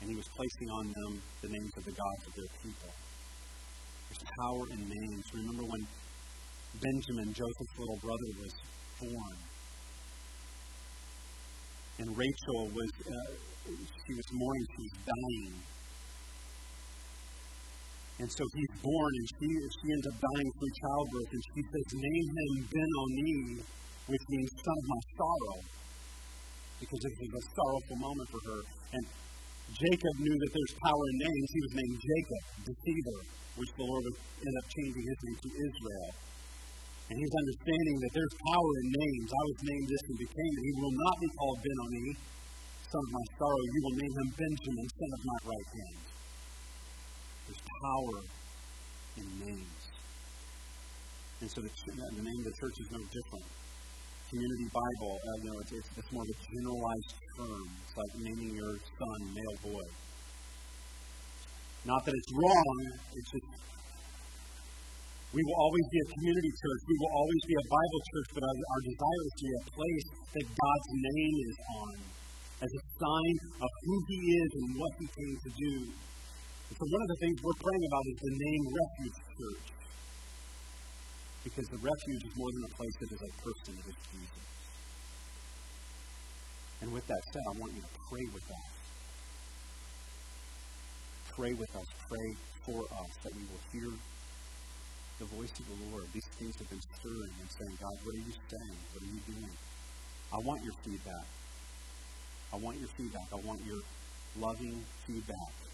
And 0.00 0.06
he 0.12 0.16
was 0.20 0.28
placing 0.36 0.68
on 0.68 0.84
them 0.92 1.12
the 1.40 1.48
names 1.48 1.72
of 1.80 1.84
the 1.88 1.96
gods 1.96 2.22
of 2.28 2.32
their 2.36 2.52
people. 2.60 2.92
There's 2.92 4.24
power 4.36 4.64
in 4.76 4.80
names. 4.84 5.24
Remember 5.32 5.64
when 5.64 5.82
Benjamin, 6.76 7.32
Joseph's 7.32 7.76
little 7.80 8.00
brother, 8.04 8.28
was 8.36 8.54
born? 9.00 9.36
And 12.04 12.08
Rachel 12.16 12.68
was, 12.68 12.90
uh, 13.00 13.32
she 13.64 14.12
was 14.12 14.28
mourning, 14.32 14.66
she 14.76 14.82
was 14.84 14.96
dying. 15.08 15.54
And 18.20 18.28
so 18.28 18.44
he's 18.52 18.74
born, 18.84 19.12
and 19.16 19.26
she, 19.32 19.48
she 19.48 19.86
ends 19.96 20.06
up 20.12 20.16
dying 20.20 20.50
through 20.52 20.74
childbirth, 20.76 21.30
and 21.32 21.44
she 21.56 21.60
says, 21.64 21.86
Name 21.96 22.28
him 22.36 22.52
Ben-Oni, 22.68 23.64
which 24.12 24.24
means 24.28 24.48
son 24.60 24.76
of 24.76 24.86
my 24.92 25.02
sorrow, 25.16 25.58
because 26.84 27.00
this 27.00 27.16
was 27.16 27.32
a 27.32 27.44
sorrowful 27.56 27.96
moment 27.96 28.28
for 28.28 28.42
her. 28.44 28.60
And 28.92 29.04
Jacob 29.72 30.14
knew 30.20 30.36
that 30.36 30.52
there's 30.52 30.74
power 30.84 31.04
in 31.08 31.16
names. 31.16 31.48
He 31.48 31.60
was 31.64 31.74
named 31.80 31.96
Jacob, 31.96 32.42
deceiver, 32.68 33.18
which 33.56 33.72
the 33.80 33.88
Lord 33.88 34.02
would 34.04 34.18
end 34.20 34.56
up 34.60 34.66
changing 34.68 35.04
his 35.08 35.18
name 35.24 35.38
to 35.40 35.50
Israel. 35.56 36.08
And 37.08 37.16
he's 37.16 37.34
understanding 37.40 37.96
that 38.04 38.12
there's 38.20 38.36
power 38.36 38.72
in 38.84 38.86
names. 39.00 39.28
I 39.32 39.44
was 39.48 39.58
named 39.64 39.86
this 39.88 40.04
and 40.12 40.18
became 40.20 40.52
it. 40.60 40.62
He 40.68 40.74
will 40.76 40.92
not 41.08 41.16
be 41.24 41.28
called 41.40 41.58
Ben-Oni, 41.64 42.08
son 42.84 43.00
of 43.00 43.12
my 43.16 43.26
sorrow. 43.40 43.64
You 43.64 43.80
will 43.80 43.96
name 43.96 44.12
him 44.12 44.28
Benjamin, 44.36 44.86
son 44.92 45.08
of 45.08 45.22
my 45.24 45.38
right 45.56 45.70
hand. 45.72 46.09
Power 47.80 48.18
in 49.16 49.26
names. 49.40 49.82
And 51.40 51.48
so 51.50 51.60
the, 51.64 51.70
the 51.72 52.22
name 52.22 52.40
of 52.44 52.46
the 52.52 52.56
church 52.60 52.76
is 52.76 52.88
no 52.92 53.00
different. 53.00 53.48
Community 54.28 54.68
Bible, 54.68 55.16
uh, 55.16 55.36
you 55.42 55.48
know, 55.50 55.58
it's, 55.64 55.72
it's, 55.72 55.88
it's 55.96 56.12
more 56.12 56.22
of 56.22 56.30
a 56.30 56.38
generalized 56.44 57.12
term. 57.34 57.64
It's 57.80 57.96
like 57.96 58.12
naming 58.20 58.52
your 58.54 58.76
son 58.76 59.20
male 59.32 59.58
boy. 59.64 59.86
Not 61.88 62.04
that 62.04 62.14
it's 62.14 62.32
wrong, 62.36 62.76
it's 63.16 63.30
just 63.32 63.60
we 65.30 65.38
will 65.46 65.58
always 65.62 65.86
be 65.94 65.98
a 66.02 66.08
community 66.10 66.50
church. 66.58 66.80
We 66.90 66.96
will 66.98 67.14
always 67.14 67.42
be 67.46 67.54
a 67.54 67.66
Bible 67.70 68.00
church, 68.10 68.28
but 68.34 68.42
our, 68.42 68.56
our 68.74 68.82
desire 68.82 69.22
is 69.30 69.34
to 69.38 69.42
be 69.46 69.54
a 69.54 69.64
place 69.78 70.06
that 70.34 70.46
God's 70.58 70.88
name 70.90 71.36
is 71.46 71.56
on 71.70 71.96
as 72.66 72.70
a 72.74 72.82
sign 72.98 73.36
of 73.62 73.70
who 73.86 73.94
He 74.10 74.18
is 74.42 74.50
and 74.58 74.66
what 74.74 74.92
He 74.98 75.06
came 75.06 75.36
to 75.38 75.50
do. 75.54 75.74
So 76.80 76.88
one 76.88 77.02
of 77.04 77.08
the 77.12 77.20
things 77.20 77.36
we're 77.44 77.60
praying 77.60 77.84
about 77.92 78.04
is 78.08 78.18
the 78.24 78.34
name 78.40 78.62
Refuge 78.72 79.20
Church. 79.36 79.68
Because 81.44 81.68
the 81.68 81.76
refuge 81.76 82.24
is 82.24 82.32
more 82.40 82.48
than 82.56 82.64
a 82.64 82.72
place, 82.72 82.96
it 83.04 83.12
is 83.12 83.20
a 83.20 83.32
person, 83.44 83.72
it 83.76 83.86
is 83.92 84.00
Jesus. 84.08 84.46
And 86.80 86.88
with 86.88 87.04
that 87.04 87.20
said, 87.20 87.44
I 87.52 87.60
want 87.60 87.76
you 87.76 87.84
to 87.84 87.92
pray 88.08 88.24
with 88.32 88.48
us. 88.48 88.68
Pray 91.36 91.52
with 91.52 91.68
us. 91.76 91.84
Pray 92.08 92.28
for 92.64 92.80
us 92.80 93.12
that 93.28 93.32
we 93.36 93.44
will 93.44 93.64
hear 93.76 93.92
the 95.20 95.28
voice 95.36 95.52
of 95.60 95.68
the 95.68 95.78
Lord. 95.92 96.08
These 96.16 96.32
things 96.40 96.56
have 96.64 96.70
been 96.72 96.80
stirring 96.96 97.34
and 97.44 97.48
saying, 97.60 97.76
God, 97.76 97.92
what 98.08 98.16
are 98.16 98.24
you 98.24 98.32
saying? 98.32 98.80
What 98.96 99.04
are 99.04 99.12
you 99.12 99.20
doing? 99.28 99.52
I 100.32 100.38
want 100.48 100.64
your 100.64 100.76
feedback. 100.80 101.28
I 102.54 102.56
want 102.56 102.80
your 102.80 102.88
feedback. 102.96 103.28
I 103.36 103.40
want 103.44 103.60
your 103.68 103.84
loving 104.40 104.80
feedback. 105.04 105.69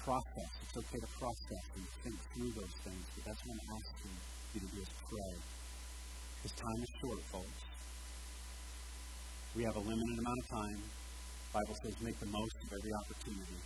Process. 0.00 0.50
It's 0.64 0.76
okay 0.80 0.96
to 0.96 1.10
process 1.20 1.64
and 1.76 1.84
think 2.00 2.16
through 2.32 2.52
those 2.56 2.76
things, 2.88 3.04
but 3.14 3.22
that's 3.28 3.42
what 3.44 3.52
I'm 3.52 3.68
asking 3.76 4.16
you 4.56 4.60
to 4.64 4.68
do 4.72 4.78
is 4.80 4.92
pray. 4.96 5.34
Because 6.40 6.56
time 6.56 6.80
is 6.80 6.92
short, 7.04 7.20
folks. 7.28 7.60
We 9.52 9.62
have 9.68 9.76
a 9.76 9.84
limited 9.84 10.16
amount 10.24 10.40
of 10.40 10.48
time. 10.56 10.80
The 10.80 11.52
Bible 11.52 11.76
says 11.84 11.94
make 12.00 12.16
the 12.16 12.32
most 12.32 12.56
of 12.64 12.68
every 12.72 12.92
opportunity. 12.96 13.60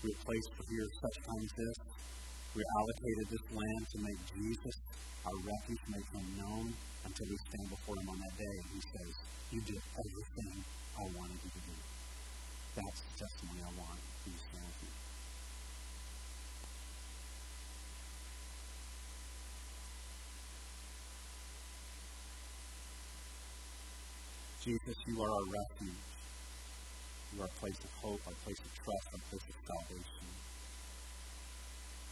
We 0.00 0.08
are 0.16 0.22
placed 0.24 0.50
here 0.64 0.88
such 1.04 1.16
time 1.28 1.42
as 1.44 1.54
this. 1.60 1.76
We 2.56 2.60
are 2.64 2.72
allocated 2.80 3.24
this 3.28 3.46
land 3.52 3.84
to 3.84 3.98
make 4.00 4.20
Jesus 4.32 4.76
our 5.28 5.38
refuge, 5.44 5.84
make 5.92 6.08
him 6.08 6.26
known 6.40 6.66
until 7.04 7.26
we 7.28 7.36
stand 7.52 7.68
before 7.68 7.96
him 8.00 8.08
on 8.08 8.18
that 8.20 8.34
day. 8.40 8.56
He 8.72 8.80
says, 8.80 9.12
You 9.52 9.60
did 9.60 9.82
everything 9.92 10.56
I 10.96 11.04
wanted 11.20 11.36
you 11.36 11.52
to 11.52 11.62
do. 11.68 11.76
That's 12.80 13.00
the 13.00 13.12
testimony 13.28 13.60
I 13.60 13.72
want. 13.76 14.00
Please 14.24 14.40
stand 14.40 14.64
with 14.64 14.88
me. 14.88 15.04
Jesus, 24.64 24.96
you 25.06 25.20
are 25.20 25.28
our 25.28 25.44
refuge. 25.44 26.08
You 27.36 27.42
are 27.42 27.44
a 27.44 27.60
place 27.60 27.76
of 27.84 27.92
hope, 28.00 28.20
a 28.24 28.32
place 28.48 28.56
of 28.64 28.72
trust, 28.72 29.08
a 29.12 29.20
place 29.28 29.44
of 29.44 29.56
salvation. 29.60 30.28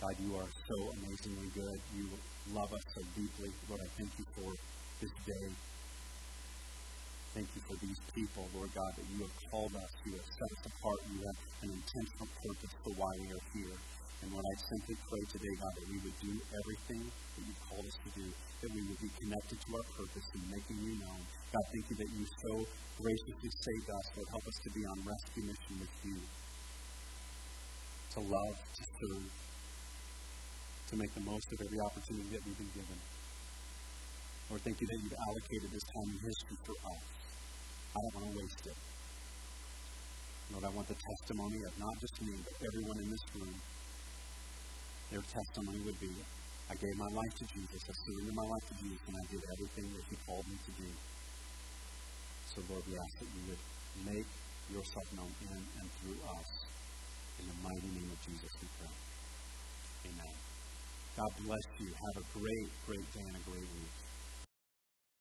God, 0.03 0.15
you 0.21 0.37
are 0.37 0.51
so 0.69 0.77
amazingly 1.01 1.49
good. 1.55 1.81
You 1.97 2.13
love 2.53 2.69
us 2.75 2.85
so 2.93 3.01
deeply. 3.17 3.49
Lord, 3.71 3.81
I 3.81 3.89
thank 3.97 4.13
you 4.21 4.27
for 4.37 4.53
this 5.01 5.13
day. 5.25 5.49
Thank 7.33 7.49
you 7.57 7.65
for 7.65 7.77
these 7.81 7.97
people, 8.13 8.45
Lord 8.53 8.69
God, 8.77 8.93
that 8.93 9.09
you 9.09 9.25
have 9.25 9.33
called 9.49 9.73
us. 9.73 9.89
You 10.05 10.13
have 10.21 10.29
set 10.37 10.51
us 10.53 10.63
apart. 10.69 11.01
You 11.09 11.17
have 11.25 11.39
an 11.65 11.71
intentional 11.73 12.29
purpose 12.29 12.73
for 12.85 12.93
why 13.01 13.13
we 13.25 13.29
are 13.33 13.47
here. 13.57 13.77
And 14.21 14.29
Lord, 14.37 14.45
I 14.45 14.57
simply 14.69 14.97
pray 15.09 15.25
today, 15.33 15.55
God, 15.57 15.73
that 15.81 15.89
we 15.89 15.99
would 16.05 16.19
do 16.21 16.33
everything 16.37 17.09
that 17.09 17.43
you've 17.49 17.65
called 17.65 17.89
us 17.89 17.97
to 18.05 18.11
do, 18.21 18.27
that 18.29 18.71
we 18.77 18.85
would 18.85 19.01
be 19.01 19.09
connected 19.17 19.57
to 19.65 19.69
our 19.73 19.87
purpose 19.97 20.29
in 20.37 20.43
making 20.53 20.79
you 20.85 20.93
known. 21.01 21.25
God, 21.57 21.65
thank 21.73 21.85
you 21.89 21.97
that 22.05 22.11
you 22.13 22.25
so 22.29 22.53
graciously 23.01 23.49
saved 23.49 23.89
us. 23.89 24.07
Lord, 24.13 24.29
help 24.29 24.45
us 24.53 24.59
to 24.63 24.71
be 24.77 24.83
on 24.93 24.97
rescue 25.09 25.45
mission 25.49 25.75
with 25.81 25.95
you, 26.05 26.19
to 28.13 28.19
love, 28.29 28.57
to 28.61 28.83
serve, 28.85 29.27
to 30.93 30.95
make 31.01 31.13
the 31.17 31.25
most 31.25 31.49
of 31.49 31.59
every 31.65 31.81
opportunity 31.81 32.29
that 32.37 32.45
we've 32.45 32.61
been 32.61 32.75
given. 32.77 32.99
Lord, 34.53 34.61
thank 34.69 34.77
you 34.85 34.87
that 34.87 34.99
you've 35.01 35.17
allocated 35.17 35.73
this 35.73 35.87
time 35.97 36.09
in 36.13 36.19
history 36.21 36.61
for 36.69 36.77
us. 36.77 37.22
I 37.93 37.99
don't 38.01 38.15
want 38.17 38.27
to 38.33 38.35
waste 38.41 38.65
it. 38.73 38.79
Lord, 40.53 40.65
I 40.65 40.71
want 40.73 40.89
the 40.89 40.97
testimony 40.97 41.61
of 41.69 41.73
not 41.77 41.95
just 42.01 42.17
me, 42.25 42.35
but 42.41 42.55
everyone 42.61 42.99
in 43.05 43.09
this 43.09 43.25
room 43.37 43.55
their 45.13 45.21
testimony 45.29 45.81
would 45.85 46.01
be, 46.01 46.09
I 46.73 46.75
gave 46.81 46.97
my 46.97 47.13
life 47.13 47.35
to 47.37 47.45
Jesus, 47.53 47.81
I 47.85 47.93
surrendered 47.93 48.33
my 48.33 48.49
life 48.49 48.65
to 48.73 48.77
Jesus, 48.81 49.01
and 49.05 49.17
I 49.21 49.25
did 49.29 49.43
everything 49.45 49.87
that 49.93 50.05
He 50.09 50.17
called 50.25 50.47
me 50.49 50.57
to 50.57 50.73
do. 50.73 50.89
So, 52.49 52.65
Lord, 52.73 52.81
we 52.89 52.97
ask 52.97 53.13
that 53.21 53.29
you 53.37 53.43
would 53.53 53.63
make 54.09 54.31
yourself 54.73 55.07
known 55.13 55.33
in 55.53 55.61
and 55.61 55.89
through 56.01 56.17
us. 56.17 56.49
In 57.41 57.45
the 57.45 57.59
mighty 57.61 57.93
name 57.93 58.09
of 58.09 58.21
Jesus, 58.25 58.49
we 58.57 58.69
pray. 58.81 58.95
Amen. 60.17 60.37
God 61.13 61.33
bless 61.45 61.67
you. 61.77 61.93
Have 61.93 62.17
a 62.25 62.27
great, 62.33 62.69
great 62.89 63.09
day 63.13 63.25
and 63.29 63.37
a 63.37 63.45
great 63.53 63.69
week. 63.69 64.12